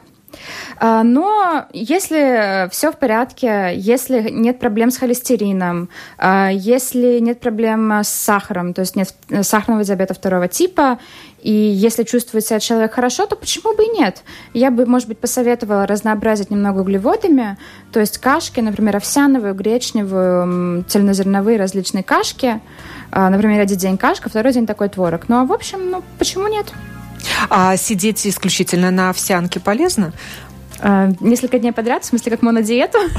А, 0.77 1.03
но 1.03 1.65
если 1.73 2.69
все 2.69 2.91
в 2.91 2.97
порядке, 2.97 3.73
если 3.75 4.29
нет 4.29 4.59
проблем 4.59 4.91
с 4.91 4.97
холестерином, 4.97 5.89
а, 6.17 6.49
если 6.51 7.19
нет 7.19 7.39
проблем 7.39 7.91
с 7.91 8.09
сахаром, 8.09 8.73
то 8.73 8.81
есть 8.81 8.95
нет 8.95 9.13
сахарного 9.41 9.83
диабета 9.83 10.13
второго 10.13 10.47
типа, 10.47 10.99
и 11.45 11.51
если 11.51 12.03
чувствует 12.03 12.43
себя 12.43 12.59
человек 12.59 12.93
хорошо, 12.93 13.27
то 13.27 13.35
почему 13.35 13.75
бы 13.75 13.83
и 13.83 13.89
нет? 13.89 14.23
Я 14.53 14.71
бы, 14.71 14.87
может 14.87 15.07
быть, 15.07 15.19
посоветовала 15.19 15.85
разнообразить 15.85 16.49
немного 16.49 16.79
углеводами, 16.79 17.57
то 17.91 17.99
есть 17.99 18.17
кашки, 18.17 18.61
например, 18.61 18.95
овсяновую, 18.95 19.53
гречневую, 19.53 20.83
цельнозерновые 20.87 21.59
различные 21.59 22.03
кашки. 22.03 22.61
А, 23.11 23.29
например, 23.29 23.61
один 23.61 23.77
день 23.77 23.97
кашка, 23.97 24.27
второй 24.27 24.53
день 24.53 24.65
такой 24.65 24.89
творог. 24.89 25.29
Ну, 25.29 25.35
а 25.37 25.45
в 25.45 25.53
общем, 25.53 25.91
ну, 25.91 26.03
почему 26.17 26.47
нет? 26.47 26.65
А 27.49 27.77
сидеть 27.77 28.25
исключительно 28.25 28.91
на 28.91 29.09
овсянке 29.09 29.59
полезно? 29.59 30.13
А, 30.79 31.09
несколько 31.19 31.59
дней 31.59 31.71
подряд, 31.71 32.03
в 32.03 32.07
смысле, 32.07 32.31
как 32.31 32.41
монодиету? 32.41 32.99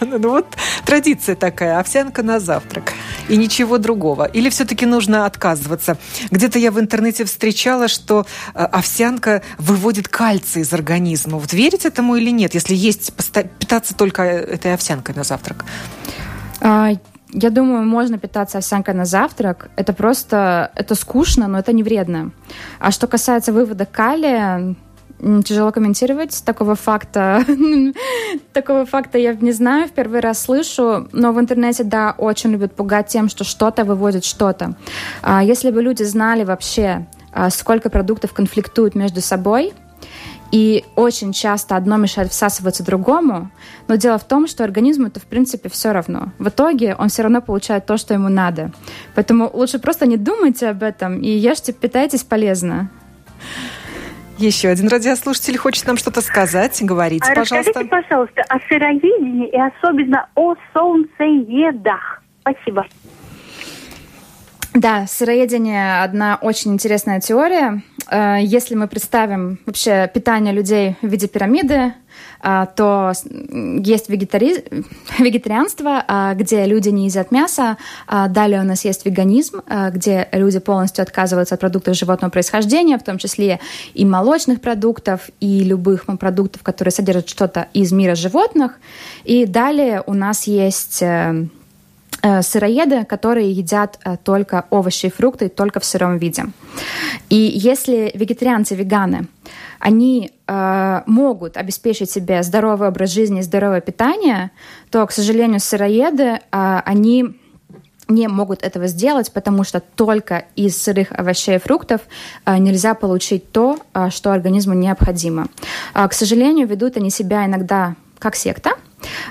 Ну, 0.00 0.18
ну 0.18 0.30
вот 0.30 0.46
традиция 0.84 1.36
такая, 1.36 1.78
овсянка 1.78 2.22
на 2.22 2.38
завтрак 2.38 2.92
и 3.28 3.36
ничего 3.36 3.78
другого. 3.78 4.24
Или 4.24 4.50
все-таки 4.50 4.84
нужно 4.84 5.26
отказываться? 5.26 5.96
Где-то 6.30 6.58
я 6.58 6.70
в 6.70 6.78
интернете 6.78 7.24
встречала, 7.24 7.88
что 7.88 8.26
э, 8.54 8.62
овсянка 8.62 9.42
выводит 9.58 10.08
кальций 10.08 10.62
из 10.62 10.72
организма. 10.72 11.38
Вот 11.38 11.52
верить 11.52 11.86
этому 11.86 12.16
или 12.16 12.30
нет, 12.30 12.54
если 12.54 12.74
есть 12.74 13.12
питаться 13.58 13.94
только 13.94 14.22
этой 14.22 14.74
овсянкой 14.74 15.14
на 15.14 15.24
завтрак? 15.24 15.64
Я 17.32 17.50
думаю, 17.50 17.84
можно 17.84 18.18
питаться 18.18 18.58
овсянкой 18.58 18.94
на 18.94 19.04
завтрак. 19.04 19.70
Это 19.76 19.92
просто, 19.92 20.70
это 20.74 20.94
скучно, 20.94 21.48
но 21.48 21.58
это 21.58 21.72
не 21.72 21.82
вредно. 21.82 22.30
А 22.78 22.90
что 22.90 23.06
касается 23.06 23.52
вывода 23.52 23.86
калия, 23.86 24.76
Тяжело 25.44 25.70
комментировать 25.70 26.42
такого 26.44 26.74
факта. 26.74 27.44
такого 28.52 28.84
факта 28.84 29.18
я 29.18 29.34
не 29.34 29.52
знаю, 29.52 29.86
в 29.86 29.92
первый 29.92 30.18
раз 30.18 30.42
слышу, 30.42 31.08
но 31.12 31.32
в 31.32 31.38
интернете, 31.38 31.84
да, 31.84 32.12
очень 32.18 32.50
любят 32.50 32.74
пугать 32.74 33.06
тем, 33.06 33.28
что 33.28 33.44
что-то 33.44 33.84
выводит 33.84 34.24
что-то. 34.24 34.74
А 35.22 35.44
если 35.44 35.70
бы 35.70 35.80
люди 35.80 36.02
знали 36.02 36.42
вообще, 36.42 37.06
а, 37.32 37.50
сколько 37.50 37.88
продуктов 37.88 38.32
конфликтуют 38.32 38.96
между 38.96 39.20
собой, 39.20 39.72
и 40.52 40.84
очень 40.96 41.32
часто 41.32 41.76
одно 41.76 41.96
мешает 41.96 42.30
всасываться 42.30 42.84
другому. 42.84 43.50
Но 43.88 43.96
дело 43.96 44.18
в 44.18 44.24
том, 44.24 44.46
что 44.46 44.62
организму 44.62 45.08
это 45.08 45.18
в 45.18 45.24
принципе 45.24 45.68
все 45.70 45.92
равно. 45.92 46.28
В 46.38 46.48
итоге 46.48 46.94
он 46.94 47.08
все 47.08 47.22
равно 47.22 47.40
получает 47.40 47.86
то, 47.86 47.96
что 47.96 48.14
ему 48.14 48.28
надо. 48.28 48.70
Поэтому 49.14 49.50
лучше 49.52 49.78
просто 49.78 50.06
не 50.06 50.18
думайте 50.18 50.68
об 50.68 50.82
этом 50.82 51.20
и 51.20 51.28
ешьте, 51.28 51.72
питайтесь 51.72 52.22
полезно. 52.22 52.90
Еще 54.38 54.68
один 54.68 54.88
радиослушатель 54.88 55.56
хочет 55.56 55.86
нам 55.86 55.96
что-то 55.96 56.20
сказать. 56.20 56.78
Говорите, 56.82 57.24
а 57.30 57.34
пожалуйста. 57.34 57.70
Расскажите, 57.70 57.90
пожалуйста, 57.90 58.42
о 58.48 58.58
сыроедении 58.68 59.48
и 59.48 59.56
особенно 59.58 60.28
о 60.34 60.54
солнцеедах. 60.74 62.22
Спасибо. 62.40 62.86
Да, 64.74 65.06
сыроедение– 65.06 66.02
одна 66.02 66.38
очень 66.40 66.72
интересная 66.72 67.20
теория. 67.20 67.82
Э, 68.10 68.38
если 68.42 68.74
мы 68.74 68.88
представим 68.88 69.58
вообще 69.66 70.10
питание 70.12 70.54
людей 70.54 70.96
в 71.02 71.08
виде 71.08 71.28
пирамиды, 71.28 71.92
э, 72.42 72.66
то 72.74 73.12
есть 73.12 74.08
вегетари... 74.08 74.64
вегетарианство, 75.18 76.02
э, 76.08 76.34
где 76.36 76.64
люди 76.64 76.88
не 76.88 77.04
едят 77.04 77.32
мясо. 77.32 77.76
Далее 78.08 78.62
у 78.62 78.64
нас 78.64 78.86
есть 78.86 79.04
веганизм, 79.04 79.60
где 79.90 80.28
люди 80.32 80.58
полностью 80.58 81.02
отказываются 81.02 81.56
от 81.56 81.60
продуктов 81.60 81.94
животного 81.94 82.30
происхождения, 82.30 82.98
в 82.98 83.02
том 83.02 83.18
числе 83.18 83.60
и 83.92 84.06
молочных 84.06 84.62
продуктов, 84.62 85.28
и 85.40 85.64
любых 85.64 86.06
продуктов, 86.18 86.62
которые 86.62 86.92
содержат 86.92 87.28
что-то 87.28 87.68
из 87.74 87.92
мира 87.92 88.14
животных. 88.14 88.78
И 89.24 89.44
далее 89.44 90.02
у 90.06 90.14
нас 90.14 90.46
есть 90.46 91.02
сыроеды, 92.42 93.04
которые 93.04 93.50
едят 93.50 93.98
э, 94.04 94.16
только 94.22 94.66
овощи 94.70 95.06
и 95.06 95.10
фрукты, 95.10 95.48
только 95.48 95.80
в 95.80 95.84
сыром 95.84 96.18
виде. 96.18 96.44
И 97.28 97.36
если 97.36 98.12
вегетарианцы, 98.14 98.74
веганы, 98.74 99.26
они 99.78 100.30
э, 100.46 101.02
могут 101.06 101.56
обеспечить 101.56 102.10
себе 102.10 102.42
здоровый 102.42 102.88
образ 102.88 103.10
жизни 103.10 103.40
здоровое 103.40 103.80
питание, 103.80 104.50
то, 104.90 105.06
к 105.06 105.12
сожалению, 105.12 105.60
сыроеды, 105.60 106.38
э, 106.52 106.80
они 106.84 107.36
не 108.08 108.28
могут 108.28 108.62
этого 108.62 108.86
сделать, 108.86 109.32
потому 109.32 109.64
что 109.64 109.80
только 109.80 110.44
из 110.56 110.80
сырых 110.80 111.08
овощей 111.10 111.56
и 111.56 111.58
фруктов 111.58 112.02
э, 112.44 112.58
нельзя 112.58 112.94
получить 112.94 113.50
то, 113.50 113.78
э, 113.94 114.10
что 114.10 114.32
организму 114.32 114.74
необходимо. 114.74 115.48
Э, 115.94 116.06
к 116.08 116.12
сожалению, 116.12 116.66
ведут 116.68 116.96
они 116.96 117.10
себя 117.10 117.46
иногда 117.46 117.94
как 118.18 118.36
секта, 118.36 118.72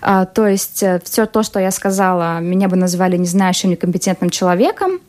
то 0.01 0.47
есть 0.47 0.83
э, 0.83 0.99
все 1.03 1.25
то, 1.25 1.43
что 1.43 1.59
я 1.59 1.71
сказала, 1.71 2.39
меня 2.39 2.67
бы 2.67 2.75
назвали 2.75 3.17
незнающим, 3.17 3.69
некомпетентным 3.69 4.29
человеком. 4.29 4.99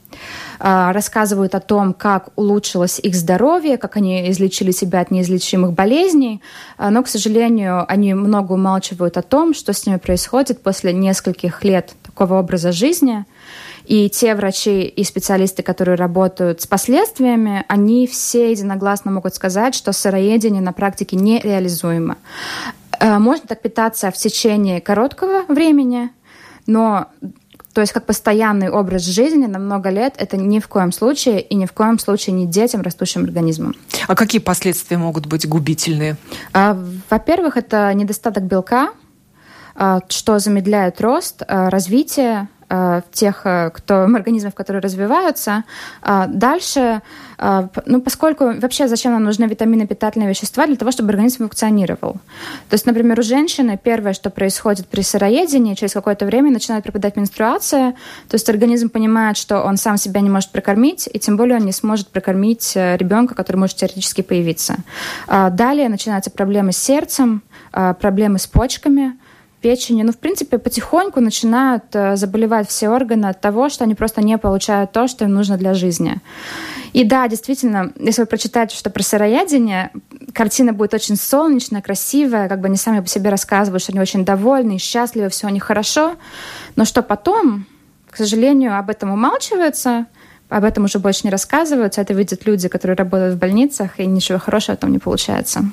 А, 0.59 0.93
рассказывают 0.93 1.55
о 1.55 1.61
том, 1.61 1.93
как 1.93 2.29
улучшилось 2.37 3.01
их 3.01 3.15
здоровье, 3.15 3.79
как 3.79 3.97
они 3.97 4.31
излечили 4.31 4.71
себя 4.71 5.01
от 5.01 5.11
неизлечимых 5.11 5.73
болезней. 5.73 6.41
А, 6.77 6.91
но, 6.91 7.03
к 7.03 7.09
сожалению, 7.09 7.85
они 7.89 8.15
много 8.15 8.53
умалчивают 8.53 9.17
о 9.17 9.23
том, 9.23 9.55
что 9.55 9.73
с 9.73 9.87
ними 9.87 9.97
происходит 9.97 10.63
после 10.63 10.93
нескольких 10.93 11.65
лет 11.65 11.95
такого 12.05 12.39
образа 12.39 12.73
жизни. 12.73 13.25
И 13.87 14.09
те 14.09 14.37
врачи 14.37 14.83
и 14.83 15.03
специалисты, 15.03 15.65
которые 15.65 15.97
работают 15.97 16.61
с 16.61 16.67
последствиями, 16.69 17.65
они 17.67 18.07
все 18.07 18.53
единогласно 18.53 19.11
могут 19.11 19.35
сказать, 19.35 19.75
что 19.75 19.93
сыроедение 19.93 20.63
на 20.63 20.73
практике 20.73 21.17
нереализуемо. 21.17 22.17
Э, 23.03 23.19
можно 23.19 23.49
так 23.49 23.61
питаться 23.61 24.11
в 24.13 24.17
течение 24.17 24.81
короткого 24.81 25.43
времени, 25.49 26.11
но 26.67 27.09
то 27.75 27.81
есть 27.81 27.93
как 27.93 28.07
постоянный 28.07 28.71
образ 28.71 29.03
жизни 29.03 29.47
на 29.47 29.59
много 29.59 29.91
лет 29.91 30.15
это 30.19 30.37
ни 30.37 30.61
в 30.61 30.69
коем 30.69 30.93
случае 30.93 31.41
и 31.41 31.55
ни 31.55 31.67
в 31.67 31.73
коем 31.73 31.99
случае 31.99 32.35
не 32.35 32.47
детям, 32.47 32.83
растущим 32.83 33.25
организмом. 33.25 33.75
А 34.07 34.15
какие 34.15 34.41
последствия 34.41 34.99
могут 34.99 35.27
быть 35.27 35.49
губительные? 35.49 36.17
А, 36.53 36.79
во-первых, 37.11 37.57
это 37.57 37.93
недостаток 37.95 38.45
белка, 38.45 38.91
а, 39.75 40.01
что 40.09 40.39
замедляет 40.39 41.01
рост, 41.01 41.43
а, 41.49 41.71
развитие 41.71 42.49
тех 43.13 43.43
э, 43.45 43.71
кто, 43.71 44.05
организмов, 44.15 44.55
которые 44.55 44.81
развиваются. 44.81 45.65
А 46.01 46.27
дальше, 46.27 47.03
э, 47.39 47.69
ну, 47.87 48.01
поскольку 48.01 48.53
вообще 48.61 48.89
зачем 48.89 49.13
нам 49.13 49.25
нужны 49.25 49.45
витамины, 49.45 49.87
питательные 49.87 50.29
вещества? 50.29 50.67
Для 50.67 50.77
того, 50.77 50.91
чтобы 50.91 51.11
организм 51.11 51.39
функционировал. 51.39 52.15
То 52.69 52.75
есть, 52.75 52.87
например, 52.87 53.19
у 53.21 53.23
женщины 53.23 53.79
первое, 53.83 54.13
что 54.15 54.31
происходит 54.31 54.87
при 54.87 55.03
сыроедении, 55.03 55.75
через 55.75 55.93
какое-то 55.93 56.25
время 56.25 56.51
начинает 56.51 56.85
пропадать 56.85 57.17
менструация, 57.17 57.93
то 58.29 58.35
есть 58.35 58.49
организм 58.49 58.89
понимает, 58.89 59.37
что 59.37 59.63
он 59.63 59.77
сам 59.77 59.97
себя 59.97 60.21
не 60.21 60.31
может 60.31 60.51
прокормить, 60.51 61.09
и 61.13 61.19
тем 61.19 61.37
более 61.37 61.59
он 61.59 61.67
не 61.67 61.73
сможет 61.73 62.09
прокормить 62.09 62.73
ребенка, 62.75 63.35
который 63.35 63.57
может 63.57 63.77
теоретически 63.77 64.23
появиться. 64.23 64.77
А 65.27 65.51
далее 65.51 65.89
начинаются 65.89 66.31
проблемы 66.31 66.73
с 66.73 66.79
сердцем, 66.79 67.43
проблемы 67.73 68.39
с 68.39 68.47
почками, 68.47 69.17
печени, 69.63 70.03
ну, 70.03 70.13
в 70.13 70.19
принципе, 70.19 70.59
потихоньку 70.59 71.21
начинают 71.21 71.85
э, 71.95 72.17
заболевать 72.17 72.69
все 72.69 72.91
органы 72.91 73.27
от 73.27 73.41
того, 73.41 73.69
что 73.69 73.85
они 73.85 73.95
просто 73.95 74.21
не 74.21 74.37
получают 74.37 74.93
то, 74.93 75.09
что 75.09 75.25
им 75.25 75.33
нужно 75.33 75.57
для 75.57 75.73
жизни. 75.73 76.21
И 76.93 77.05
да, 77.05 77.27
действительно, 77.29 77.93
если 77.99 78.23
вы 78.23 78.27
прочитаете, 78.27 78.77
что 78.77 78.91
про 78.91 79.03
сыроедение, 79.03 79.91
картина 80.35 80.73
будет 80.73 80.93
очень 80.93 81.17
солнечная, 81.17 81.81
красивая, 81.81 82.49
как 82.49 82.61
бы 82.61 82.67
они 82.67 82.77
сами 82.77 83.01
по 83.01 83.09
себе 83.09 83.31
рассказывают, 83.31 83.83
что 83.83 83.93
они 83.93 84.01
очень 84.01 84.25
довольны, 84.25 84.77
счастливы, 84.79 85.31
все 85.31 85.47
у 85.47 85.51
них 85.51 85.65
хорошо. 85.65 86.17
Но 86.77 86.85
что 86.85 87.03
потом, 87.03 87.67
к 88.11 88.17
сожалению, 88.17 88.77
об 88.77 88.91
этом 88.91 89.11
умалчивается, 89.11 90.07
об 90.51 90.65
этом 90.65 90.85
уже 90.85 90.99
больше 90.99 91.21
не 91.25 91.31
рассказываются. 91.31 92.03
Это 92.03 92.13
видят 92.13 92.45
люди, 92.45 92.69
которые 92.69 92.97
работают 92.97 93.37
в 93.37 93.39
больницах, 93.39 93.99
и 93.99 94.07
ничего 94.07 94.39
хорошего 94.39 94.77
там 94.77 94.93
не 94.93 94.99
получается. 94.99 95.65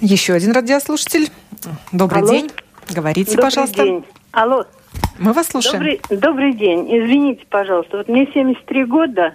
Еще 0.00 0.32
один 0.32 0.52
радиослушатель. 0.52 1.30
Добрый 1.92 2.22
Алло. 2.22 2.30
день. 2.30 2.50
Говорите, 2.94 3.30
Добрый 3.32 3.44
пожалуйста. 3.44 3.82
День. 3.82 4.04
Алло. 4.32 4.64
Мы 5.18 5.32
вас 5.32 5.48
слушаем. 5.48 5.76
Добрый, 5.78 6.00
добрый 6.10 6.52
день. 6.54 6.86
Извините, 6.88 7.44
пожалуйста. 7.48 7.98
Вот 7.98 8.08
мне 8.08 8.26
73 8.32 8.84
года, 8.84 9.34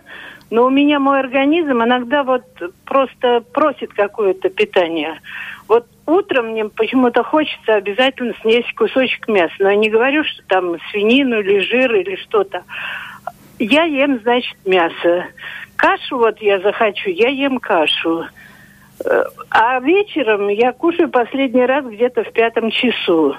но 0.49 0.65
у 0.65 0.69
меня 0.69 0.99
мой 0.99 1.19
организм 1.19 1.83
иногда 1.83 2.23
вот 2.23 2.43
просто 2.85 3.43
просит 3.53 3.93
какое-то 3.93 4.49
питание. 4.49 5.19
Вот 5.67 5.85
утром 6.05 6.47
мне 6.47 6.65
почему-то 6.65 7.23
хочется 7.23 7.75
обязательно 7.75 8.33
снять 8.41 8.65
кусочек 8.75 9.27
мяса. 9.27 9.53
Но 9.59 9.69
я 9.69 9.75
не 9.75 9.89
говорю, 9.89 10.23
что 10.23 10.43
там 10.47 10.77
свинину 10.91 11.39
или 11.39 11.59
жир 11.59 11.95
или 11.95 12.15
что-то. 12.15 12.63
Я 13.59 13.83
ем, 13.83 14.19
значит, 14.21 14.57
мясо. 14.65 15.25
Кашу 15.75 16.17
вот 16.17 16.41
я 16.41 16.59
захочу, 16.59 17.09
я 17.09 17.29
ем 17.29 17.59
кашу. 17.59 18.25
А 19.49 19.79
вечером 19.79 20.49
я 20.49 20.73
кушаю 20.73 21.09
последний 21.09 21.65
раз 21.65 21.85
где-то 21.85 22.23
в 22.23 22.31
пятом 22.31 22.69
часу. 22.69 23.35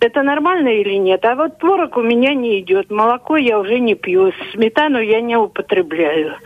Это 0.00 0.22
нормально 0.22 0.68
или 0.68 0.94
нет? 0.94 1.24
А 1.24 1.34
вот 1.34 1.58
творог 1.58 1.96
у 1.96 2.02
меня 2.02 2.34
не 2.34 2.60
идет. 2.60 2.90
Молоко 2.90 3.36
я 3.36 3.58
уже 3.58 3.78
не 3.78 3.94
пью. 3.94 4.32
Сметану 4.52 5.00
я 5.00 5.20
не 5.20 5.36
употребляю. 5.36 6.36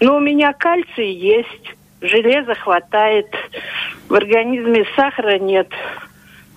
Но 0.00 0.16
у 0.16 0.20
меня 0.20 0.52
кальций 0.52 1.10
есть. 1.10 1.74
железа 2.00 2.54
хватает, 2.54 3.28
в 4.08 4.14
организме 4.14 4.84
сахара 4.96 5.38
нет. 5.38 5.68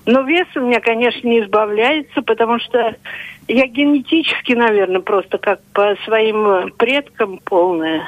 Но 0.06 0.22
вес 0.22 0.48
у 0.56 0.62
меня, 0.62 0.80
конечно, 0.80 1.28
не 1.28 1.42
избавляется, 1.42 2.22
потому 2.22 2.60
что 2.60 2.96
я 3.48 3.68
генетически, 3.68 4.54
наверное, 4.54 5.02
просто 5.02 5.38
как 5.38 5.62
по 5.74 5.96
своим 6.06 6.72
предкам 6.78 7.40
полная. 7.44 8.04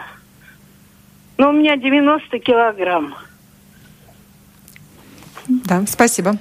Но 1.38 1.49
у 1.49 1.53
меня 1.53 1.77
90 1.77 2.39
килограмм. 2.39 3.15
Да, 5.47 5.83
спасибо. 5.88 6.38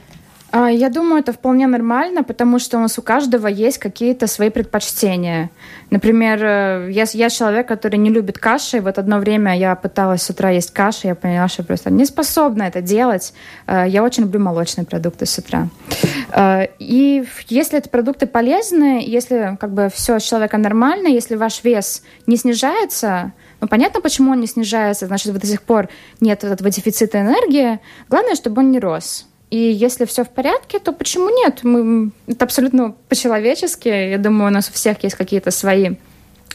А, 0.53 0.71
я 0.71 0.89
думаю, 0.89 1.21
это 1.21 1.33
вполне 1.33 1.67
нормально, 1.67 2.23
потому 2.25 2.59
что 2.59 2.79
у 2.79 2.81
нас 2.81 2.99
у 2.99 3.03
каждого 3.03 3.47
есть 3.47 3.79
какие-то 3.79 4.27
свои 4.27 4.49
предпочтения. 4.49 5.51
Например, 5.91 6.43
э, 6.43 6.89
я, 6.93 7.05
я 7.13 7.29
человек, 7.29 7.69
который 7.69 7.97
не 7.97 8.11
любит 8.11 8.39
каши. 8.39 8.81
Вот 8.81 8.99
одно 8.99 9.19
время 9.19 9.57
я 9.59 9.75
пыталась 9.75 10.23
с 10.23 10.31
утра 10.31 10.51
есть 10.51 10.73
каши, 10.73 11.09
я 11.09 11.15
поняла, 11.15 11.49
что 11.49 11.63
я 11.63 11.67
просто 11.67 11.91
не 11.91 12.07
способна 12.07 12.63
это 12.63 12.81
делать. 12.81 13.35
Э, 13.67 13.85
я 13.87 14.03
очень 14.03 14.23
люблю 14.23 14.41
молочные 14.41 14.87
продукты 14.87 15.27
с 15.27 15.37
утра. 15.37 15.69
Э, 16.33 16.69
и 16.79 17.25
если 17.49 17.79
это 17.79 17.91
продукты 17.91 18.27
полезные, 18.27 19.05
если 19.05 19.59
как 19.61 19.73
бы 19.73 19.91
все 19.93 20.19
с 20.19 20.23
человеком 20.23 20.63
нормально, 20.63 21.09
если 21.09 21.35
ваш 21.35 21.65
вес 21.65 22.03
не 22.27 22.37
снижается, 22.37 23.33
ну, 23.61 23.69
понятно, 23.69 24.01
почему 24.01 24.33
он 24.33 24.41
не 24.41 24.47
снижается, 24.47 25.07
значит, 25.07 25.33
до 25.33 25.47
сих 25.47 25.63
пор 25.63 25.89
нет 26.21 26.45
этого 26.45 26.71
дефицита 26.71 27.21
энергии. 27.21 27.81
Главное, 28.09 28.35
чтобы 28.35 28.63
он 28.63 28.71
не 28.71 28.79
рос. 28.79 29.27
И 29.51 29.57
если 29.59 30.05
все 30.05 30.25
в 30.25 30.31
порядке, 30.31 30.79
то 30.79 30.93
почему 30.93 31.31
нет? 31.31 31.61
Мы, 31.63 32.11
это 32.27 32.45
абсолютно 32.45 32.95
по-человечески. 33.09 33.89
Я 33.89 34.19
думаю, 34.19 34.51
у 34.51 34.53
нас 34.53 34.69
у 34.69 34.73
всех 34.73 35.03
есть 35.05 35.17
какие-то 35.17 35.51
свои 35.51 35.97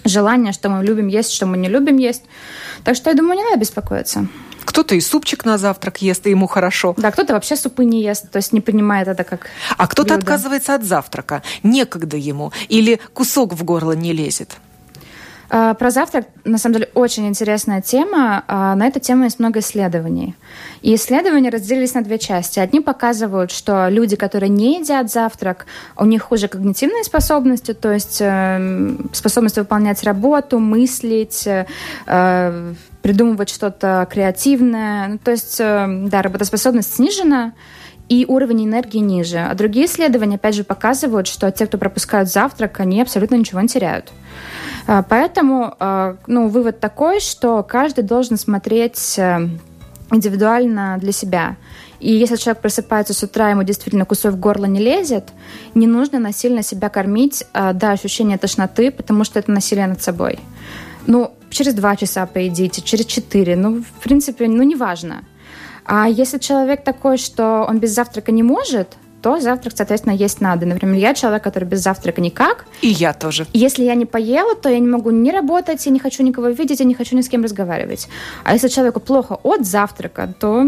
желания, 0.04 0.52
что 0.52 0.70
мы 0.70 0.84
любим 0.84 1.08
есть, 1.08 1.32
что 1.32 1.46
мы 1.46 1.58
не 1.58 1.70
любим 1.70 1.98
есть. 1.98 2.24
Так 2.84 2.96
что 2.96 3.10
я 3.10 3.16
думаю, 3.16 3.38
не 3.38 3.44
надо 3.44 3.58
беспокоиться. 3.58 4.28
Кто-то 4.66 4.96
и 4.96 5.02
супчик 5.02 5.46
на 5.46 5.58
завтрак 5.58 6.02
ест, 6.02 6.28
и 6.28 6.30
ему 6.30 6.48
хорошо. 6.48 6.94
Да, 6.98 7.12
кто-то 7.12 7.34
вообще 7.34 7.56
супы 7.56 7.84
не 7.84 8.04
ест, 8.04 8.30
то 8.30 8.38
есть 8.38 8.54
не 8.54 8.62
принимает 8.62 9.08
это 9.08 9.24
как 9.24 9.48
А 9.78 9.88
кто-то 9.88 10.16
отказывается 10.16 10.76
от 10.76 10.84
завтрака, 10.84 11.42
некогда 11.64 12.18
ему, 12.18 12.52
или 12.70 13.00
кусок 13.14 13.54
в 13.54 13.64
горло 13.64 13.94
не 13.94 14.14
лезет. 14.14 14.58
А, 15.54 15.74
про 15.74 15.92
завтрак, 15.92 16.28
на 16.46 16.58
самом 16.58 16.76
деле, 16.76 16.90
очень 16.94 17.28
интересная 17.28 17.82
тема. 17.82 18.46
А, 18.48 18.74
на 18.76 18.88
эту 18.88 19.02
тему 19.02 19.26
есть 19.26 19.38
много 19.38 19.60
исследований. 19.60 20.34
И 20.82 20.96
исследования 20.96 21.50
разделились 21.50 21.94
на 21.94 22.02
две 22.02 22.20
части. 22.20 22.60
Одни 22.60 22.80
показывают, 22.80 23.52
что 23.52 23.90
люди, 23.90 24.16
которые 24.16 24.48
не 24.48 24.80
едят 24.80 25.12
завтрак, 25.12 25.66
у 25.98 26.06
них 26.06 26.24
хуже 26.24 26.48
когнитивные 26.48 27.04
способности, 27.04 27.74
то 27.74 27.92
есть 27.92 28.22
э, 28.22 28.96
способность 29.12 29.58
выполнять 29.58 30.02
работу, 30.04 30.58
мыслить, 30.58 31.46
э, 31.46 32.74
придумывать 33.02 33.50
что-то 33.50 34.08
креативное. 34.10 35.10
Ну, 35.10 35.18
то 35.18 35.32
есть, 35.32 35.60
э, 35.60 35.86
да, 36.08 36.22
работоспособность 36.22 36.96
снижена, 36.96 37.52
и 38.08 38.26
уровень 38.28 38.66
энергии 38.66 38.98
ниже. 38.98 39.38
А 39.38 39.54
другие 39.54 39.86
исследования, 39.86 40.36
опять 40.36 40.56
же, 40.56 40.66
показывают, 40.66 41.28
что 41.28 41.50
те, 41.50 41.66
кто 41.66 41.78
пропускают 41.78 42.30
завтрак, 42.30 42.82
они 42.82 43.02
абсолютно 43.02 43.36
ничего 43.36 43.62
не 43.62 43.70
теряют. 43.70 44.12
А, 44.88 45.04
поэтому 45.04 45.76
а, 45.80 46.18
ну, 46.28 46.48
вывод 46.48 46.80
такой, 46.80 47.20
что 47.20 47.64
каждый 47.64 48.04
должен 48.04 48.38
смотреть 48.38 49.16
э, 49.18 49.48
индивидуально 50.12 50.98
для 51.00 51.12
себя. 51.12 51.58
И 52.00 52.12
если 52.12 52.36
человек 52.36 52.62
просыпается 52.62 53.14
с 53.14 53.22
утра, 53.22 53.52
ему 53.52 53.64
действительно 53.64 54.06
кусок 54.06 54.34
в 54.34 54.40
горло 54.40 54.66
не 54.66 54.80
лезет, 54.80 55.30
не 55.76 55.86
нужно 55.86 56.20
насильно 56.20 56.64
себя 56.64 56.90
кормить 56.90 57.44
а, 57.54 57.74
до 57.74 57.92
ощущения 57.92 58.38
тошноты, 58.38 58.92
потому 58.92 59.24
что 59.24 59.40
это 59.40 59.52
насилие 59.52 59.88
над 59.88 60.02
собой. 60.02 60.40
Ну, 61.06 61.32
через 61.50 61.74
два 61.74 61.96
часа 61.96 62.26
поедите, 62.26 62.82
через 62.82 63.06
четыре, 63.06 63.56
ну, 63.56 63.84
в 63.84 64.04
принципе, 64.04 64.48
ну, 64.48 64.64
неважно. 64.64 65.24
А 65.86 66.08
если 66.08 66.38
человек 66.38 66.84
такой, 66.84 67.18
что 67.18 67.66
он 67.68 67.80
без 67.80 67.92
завтрака 67.92 68.32
не 68.32 68.44
может, 68.44 68.98
то 69.22 69.40
завтрак, 69.40 69.74
соответственно, 69.76 70.14
есть 70.14 70.42
надо. 70.42 70.66
Например, 70.66 70.96
я 70.96 71.14
человек, 71.14 71.44
который 71.44 71.66
без 71.66 71.80
завтрака 71.80 72.22
никак. 72.22 72.66
И 72.82 72.88
я 72.88 73.14
тоже. 73.14 73.46
Если 73.54 73.84
я 73.84 73.96
не 73.96 74.06
поела, 74.06 74.56
то 74.56 74.70
я 74.70 74.80
не 74.80 74.88
могу 74.88 75.12
ни 75.12 75.32
работать, 75.32 75.86
я 75.86 75.92
не 75.92 76.00
хочу 76.00 76.24
никого 76.24 76.50
видеть, 76.50 76.80
я 76.80 76.86
не 76.86 76.96
хочу 76.96 77.16
ни 77.16 77.22
с 77.22 77.30
кем 77.30 77.44
разговаривать. 77.44 78.08
А 78.44 78.54
если 78.54 78.68
человеку 78.68 79.00
плохо 79.00 79.40
от 79.44 79.66
завтрака, 79.66 80.34
то 80.40 80.66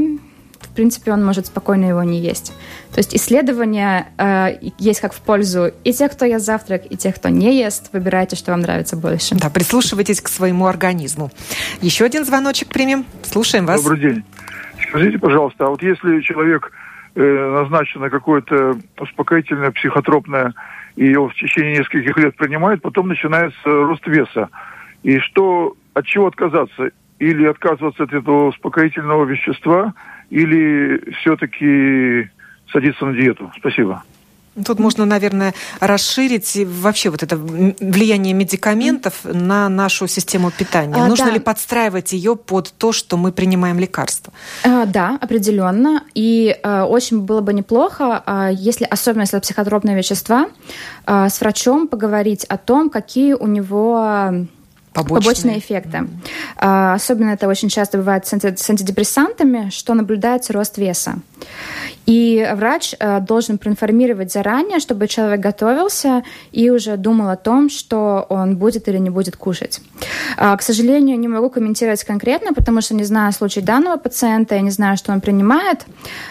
в 0.64 0.76
принципе, 0.76 1.12
он 1.12 1.24
может 1.24 1.46
спокойно 1.46 1.86
его 1.86 2.04
не 2.04 2.20
есть. 2.20 2.54
То 2.94 3.00
есть 3.00 3.16
исследования 3.16 4.08
э, 4.18 4.72
есть 4.80 5.02
как 5.02 5.14
в 5.14 5.20
пользу 5.20 5.72
и 5.84 5.94
тех, 5.94 6.12
кто 6.12 6.26
ест 6.26 6.46
завтрак, 6.46 6.84
и 6.90 6.98
тех, 6.98 7.16
кто 7.16 7.30
не 7.30 7.60
ест. 7.60 7.90
Выбирайте, 7.94 8.36
что 8.36 8.52
вам 8.52 8.62
нравится 8.62 8.96
больше. 8.96 9.36
Да, 9.36 9.50
прислушивайтесь 9.50 10.22
к 10.22 10.30
своему 10.30 10.66
организму. 10.66 11.32
Еще 11.82 12.06
один 12.06 12.26
звоночек 12.26 12.70
примем. 12.70 13.06
Слушаем 13.24 13.66
вас. 13.66 13.84
Добрый 13.84 14.00
день. 14.00 14.24
Скажите, 14.90 15.20
пожалуйста, 15.20 15.66
а 15.66 15.70
вот 15.70 15.84
если 15.84 16.22
человек 16.22 16.72
назначено 17.16 18.10
какое-то 18.10 18.78
успокоительное, 19.00 19.72
психотропное, 19.72 20.54
и 20.96 21.08
его 21.08 21.30
в 21.30 21.36
течение 21.36 21.78
нескольких 21.78 22.18
лет 22.18 22.36
принимают, 22.36 22.82
потом 22.82 23.08
начинается 23.08 23.66
рост 23.66 24.06
веса. 24.08 24.50
И 25.04 25.20
что, 25.20 25.76
от 25.94 26.06
чего 26.06 26.28
отказаться? 26.28 26.90
Или 27.20 27.46
отказываться 27.46 28.04
от 28.04 28.14
этого 28.14 28.48
успокоительного 28.48 29.26
вещества, 29.26 29.94
или 30.30 31.02
все-таки 31.20 32.30
садиться 32.72 33.06
на 33.06 33.14
диету? 33.14 33.52
Спасибо. 33.58 34.04
Тут 34.66 34.80
можно, 34.80 35.06
наверное, 35.06 35.54
расширить 35.80 36.56
вообще 36.64 37.10
вот 37.10 37.24
это 37.24 37.38
влияние 37.38 38.34
медикаментов 38.34 39.14
на 39.24 39.68
нашу 39.68 40.08
систему 40.08 40.52
питания. 40.52 40.96
А, 40.96 41.08
Нужно 41.08 41.26
да. 41.26 41.32
ли 41.32 41.40
подстраивать 41.40 42.14
ее 42.14 42.36
под 42.36 42.72
то, 42.78 42.92
что 42.92 43.18
мы 43.18 43.32
принимаем 43.32 43.80
лекарства? 43.80 44.32
А, 44.64 44.86
да, 44.86 45.18
определенно. 45.20 46.04
И 46.14 46.56
а, 46.62 46.86
очень 46.86 47.22
было 47.22 47.42
бы 47.42 47.54
неплохо, 47.54 48.22
а, 48.26 48.50
если, 48.52 48.86
особенно 48.86 49.22
если 49.22 49.40
психотропные 49.40 49.98
вещества, 49.98 50.50
а, 51.06 51.30
с 51.30 51.42
врачом 51.42 51.88
поговорить 51.88 52.46
о 52.46 52.58
том, 52.58 52.92
какие 52.92 53.34
у 53.34 53.48
него 53.48 54.46
побочные, 54.94 55.22
побочные 55.22 55.60
эффекты. 55.60 55.98
Mm-hmm. 55.98 56.94
Особенно 56.94 57.32
это 57.32 57.48
очень 57.48 57.70
часто 57.70 57.98
бывает 57.98 58.28
с, 58.28 58.34
анти- 58.34 58.56
с 58.56 58.70
антидепрессантами, 58.70 59.72
что 59.72 59.96
наблюдается 59.96 60.54
рост 60.54 60.78
веса. 60.78 61.16
И 62.06 62.48
врач 62.56 62.96
э, 63.00 63.20
должен 63.22 63.58
проинформировать 63.58 64.32
заранее, 64.32 64.80
чтобы 64.80 65.08
человек 65.08 65.40
готовился 65.40 66.24
и 66.52 66.70
уже 66.70 66.98
думал 66.98 67.30
о 67.30 67.36
том, 67.36 67.70
что 67.70 68.26
он 68.30 68.58
будет 68.58 68.88
или 68.88 68.98
не 68.98 69.10
будет 69.10 69.38
кушать. 69.38 69.82
К 70.36 70.62
сожалению, 70.62 71.20
не 71.20 71.28
могу 71.28 71.50
комментировать 71.50 72.04
конкретно, 72.04 72.54
потому 72.54 72.82
что 72.82 72.96
не 72.96 73.04
знаю 73.04 73.32
случай 73.34 73.62
данного 73.62 73.98
пациента, 73.98 74.56
я 74.56 74.62
не 74.62 74.72
знаю, 74.72 74.98
что 74.98 75.12
он 75.12 75.22
принимает, 75.22 75.86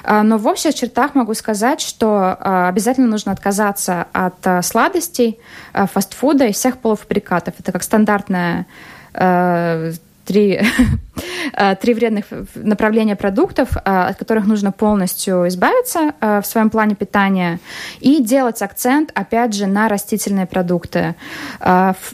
но 0.09 0.39
в 0.39 0.47
общих 0.47 0.75
чертах 0.75 1.15
могу 1.15 1.35
сказать, 1.35 1.81
что 1.81 2.35
обязательно 2.69 3.07
нужно 3.07 3.33
отказаться 3.33 4.07
от 4.13 4.65
сладостей, 4.65 5.39
фастфуда 5.73 6.47
и 6.47 6.53
всех 6.53 6.79
полуфабрикатов. 6.79 7.55
Это 7.59 7.73
как 7.73 7.83
стандартная 7.83 8.67
э, 9.15 9.93
три, 10.25 10.61
э, 11.53 11.77
три 11.77 11.95
вредных 11.95 12.27
направления 12.55 13.17
продуктов, 13.17 13.77
э, 13.77 13.81
от 13.85 14.17
которых 14.17 14.47
нужно 14.47 14.73
полностью 14.73 15.49
избавиться 15.49 16.13
э, 16.21 16.41
в 16.41 16.47
своем 16.47 16.71
плане 16.71 16.95
питания, 16.95 17.59
и 18.01 18.23
делать 18.23 18.63
акцент, 18.63 19.11
опять 19.15 19.55
же, 19.55 19.67
на 19.67 19.89
растительные 19.89 20.47
продукты. 20.47 21.15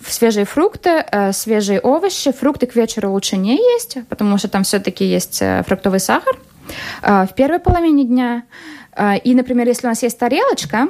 Свежие 0.07 0.45
фрукты, 0.45 1.05
свежие 1.33 1.81
овощи. 1.81 2.33
Фрукты 2.33 2.67
к 2.67 2.75
вечеру 2.77 3.11
лучше 3.11 3.37
не 3.37 3.57
есть, 3.57 3.99
потому 4.09 4.39
что 4.39 4.49
там 4.49 4.63
все-таки 4.63 5.05
есть 5.05 5.43
фруктовый 5.67 6.01
сахар 6.01 6.37
в 7.03 7.29
первой 7.37 7.59
половине 7.59 8.05
дня. 8.05 8.43
И, 9.25 9.35
например, 9.35 9.67
если 9.67 9.87
у 9.87 9.91
нас 9.91 10.03
есть 10.03 10.19
тарелочка, 10.19 10.89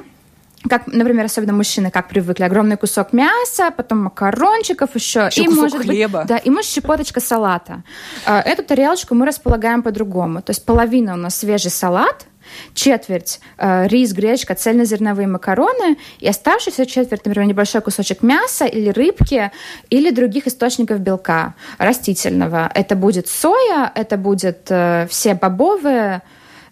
как, 0.68 0.86
например, 0.86 1.26
особенно 1.26 1.52
мужчины, 1.52 1.90
как 1.90 2.08
привыкли, 2.08 2.42
огромный 2.42 2.76
кусок 2.76 3.12
мяса, 3.12 3.70
потом 3.70 4.04
макарончиков 4.04 4.94
еще. 4.94 5.28
еще 5.30 5.44
и, 5.44 5.48
может 5.48 5.82
хлеба. 5.82 6.20
Быть, 6.20 6.28
да, 6.28 6.36
и 6.38 6.50
может 6.50 6.70
щепоточка 6.70 7.20
салата. 7.20 7.82
А, 8.26 8.40
эту 8.40 8.64
тарелочку 8.64 9.14
мы 9.14 9.26
располагаем 9.26 9.82
по-другому. 9.82 10.42
То 10.42 10.50
есть 10.50 10.64
половина 10.64 11.14
у 11.14 11.16
нас 11.16 11.36
свежий 11.36 11.70
салат, 11.70 12.26
четверть 12.74 13.40
э, 13.58 13.86
рис, 13.88 14.12
гречка, 14.12 14.54
цельнозерновые 14.54 15.28
макароны, 15.28 15.96
и 16.18 16.28
оставшаяся 16.28 16.86
четверть, 16.86 17.24
например, 17.24 17.48
небольшой 17.48 17.80
кусочек 17.80 18.22
мяса 18.22 18.64
или 18.64 18.90
рыбки, 18.90 19.52
или 19.90 20.10
других 20.10 20.46
источников 20.46 21.00
белка 21.00 21.54
растительного. 21.78 22.70
Это 22.74 22.96
будет 22.96 23.28
соя, 23.28 23.92
это 23.94 24.16
будет 24.16 24.66
э, 24.70 25.06
все 25.10 25.34
бобовые. 25.34 26.22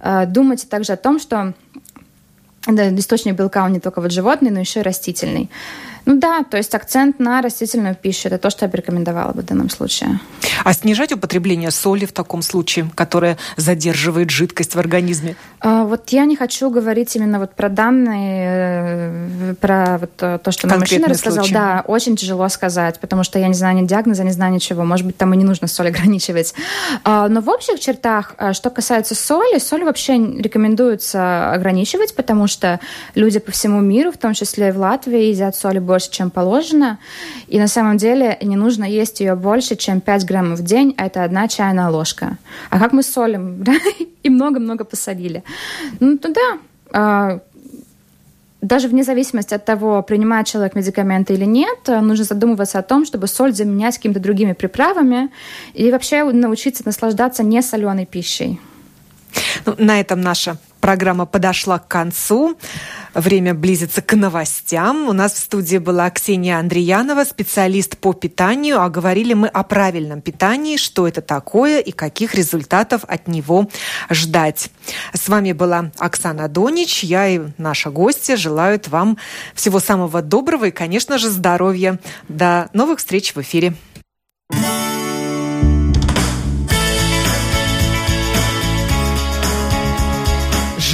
Э, 0.01 0.27
думайте 0.27 0.67
также 0.67 0.95
о 0.95 0.97
том, 0.97 1.19
что 1.19 1.55
да, 2.67 2.95
источник 2.95 3.35
белка 3.35 3.65
он 3.65 3.73
не 3.73 3.81
только 3.81 4.01
вот 4.01 4.13
животный, 4.13 4.51
но 4.51 4.61
еще 4.61 4.81
и 4.81 4.83
растительный. 4.83 5.51
Ну 6.07 6.19
да, 6.19 6.45
то 6.45 6.57
есть 6.57 6.75
акцент 6.75 7.19
на 7.19 7.43
растительную 7.43 7.97
пищу. 7.97 8.29
Это 8.29 8.39
то, 8.39 8.49
что 8.49 8.65
я 8.65 8.71
бы 8.71 8.77
рекомендовала 8.79 9.33
бы 9.33 9.43
в 9.43 9.45
данном 9.45 9.69
случае. 9.69 10.21
А 10.65 10.73
снижать 10.73 11.13
употребление 11.13 11.73
соли 11.73 12.07
в 12.07 12.13
таком 12.13 12.43
случае, 12.43 12.89
которая 12.95 13.37
задерживает 13.57 14.31
жидкость 14.31 14.77
в 14.77 14.79
организме? 14.79 15.35
А, 15.61 15.85
вот 15.85 16.11
я 16.11 16.25
не 16.25 16.37
хочу 16.37 16.71
говорить 16.71 17.15
именно 17.17 17.41
вот 17.41 17.55
про 17.55 17.69
данные, 17.69 19.51
э, 19.51 19.55
про 19.61 19.99
вот 19.99 20.17
то, 20.17 20.53
что 20.53 20.69
нам 20.69 20.79
мужчина 20.79 21.09
рассказал. 21.09 21.45
Случай. 21.45 21.55
Да, 21.55 21.83
очень 21.87 22.15
тяжело 22.17 22.49
сказать, 22.49 23.01
потому 23.01 23.25
что 23.25 23.41
я 23.41 23.49
не 23.49 23.55
знаю 23.55 23.77
ни 23.77 23.87
диагноза, 23.87 24.23
не 24.23 24.31
знаю 24.31 24.53
ничего. 24.53 24.85
Может 24.85 25.07
быть, 25.07 25.17
там 25.17 25.35
и 25.35 25.37
не 25.37 25.45
нужно 25.45 25.67
соль 25.67 25.89
ограничивать. 25.89 26.55
А, 27.03 27.29
но 27.29 27.41
в 27.41 27.49
общих 27.49 27.81
чертах, 27.81 28.35
э, 28.39 28.53
что 28.53 28.71
касается 28.71 29.17
соли, 29.17 29.59
соль 29.59 29.83
вообще 29.83 30.17
рекомендуется 30.17 31.53
ограничивать, 31.53 32.15
потому 32.15 32.47
что 32.47 32.79
люди 33.17 33.41
по 33.41 33.51
всему 33.51 33.81
миру, 33.81 34.13
в 34.13 34.19
том 34.19 34.35
числе 34.35 34.69
и 34.69 34.71
в 34.71 34.79
Латвии, 34.79 35.25
едят 35.25 35.57
соли 35.57 35.81
больше, 35.81 35.96
чем 36.05 36.31
положено. 36.31 36.99
И 37.49 37.59
на 37.59 37.69
самом 37.69 37.97
деле 37.97 38.39
не 38.43 38.57
нужно 38.57 38.85
есть 38.85 39.21
ее 39.21 39.35
больше, 39.35 39.77
чем 39.77 40.01
5 40.01 40.25
граммов 40.25 40.61
в 40.61 40.65
день, 40.65 40.95
а 40.97 41.07
это 41.07 41.25
одна 41.25 41.49
чайная 41.49 41.89
ложка. 41.89 42.39
А 42.71 42.79
как 42.79 42.93
мы 42.93 43.03
солим? 43.03 43.65
И 44.23 44.31
много-много 44.31 44.85
посолили. 44.85 45.43
Ну, 46.01 46.19
то 46.19 46.33
да, 46.33 46.59
а, 46.93 47.41
даже 48.61 48.89
вне 48.89 49.05
зависимости 49.05 49.55
от 49.55 49.65
того, 49.65 50.03
принимает 50.03 50.47
человек 50.47 50.75
медикаменты 50.75 51.35
или 51.35 51.45
нет, 51.45 51.79
нужно 51.87 52.25
задумываться 52.25 52.79
о 52.79 52.83
том, 52.83 53.05
чтобы 53.05 53.27
соль 53.27 53.53
заменять 53.53 53.97
какими-то 53.97 54.21
другими 54.21 54.55
приправами 54.55 55.31
и 55.75 55.91
вообще 55.91 56.25
научиться 56.25 56.83
наслаждаться 56.85 57.43
несоленой 57.43 58.07
пищей. 58.07 58.59
Ну, 59.65 59.75
на 59.79 60.01
этом 60.01 60.21
наша 60.21 60.59
программа 60.81 61.27
подошла 61.27 61.79
к 61.79 61.89
концу. 61.89 62.57
Время 63.13 63.55
близится 63.55 64.03
к 64.03 64.15
новостям. 64.15 65.09
У 65.09 65.13
нас 65.13 65.33
в 65.33 65.39
студии 65.39 65.79
была 65.79 66.09
Ксения 66.11 66.59
Андреянова, 66.59 67.25
специалист 67.25 67.97
по 67.97 68.13
питанию. 68.13 68.81
А 68.81 68.89
говорили 68.89 69.35
мы 69.35 69.49
о 69.49 69.65
правильном 69.65 70.21
питании, 70.21 70.77
что 70.77 71.09
это 71.09 71.23
такое 71.23 71.81
и 71.81 71.91
каких 71.93 72.35
результатов 72.35 73.03
от 73.09 73.27
него 73.27 73.69
ждать. 74.11 74.71
С 75.13 75.29
вами 75.29 75.53
была 75.53 75.91
Оксана 75.99 76.49
Донич. 76.49 77.03
Я 77.03 77.27
и 77.27 77.41
наша 77.59 77.91
гостья 77.91 78.37
желают 78.37 78.87
вам 78.89 79.19
всего 79.55 79.81
самого 79.81 80.23
доброго 80.23 80.67
и, 80.67 80.71
конечно 80.71 81.19
же, 81.19 81.31
здоровья. 81.31 81.99
До 82.29 82.69
новых 82.73 82.99
встреч 82.99 83.35
в 83.35 83.41
эфире. 83.41 83.75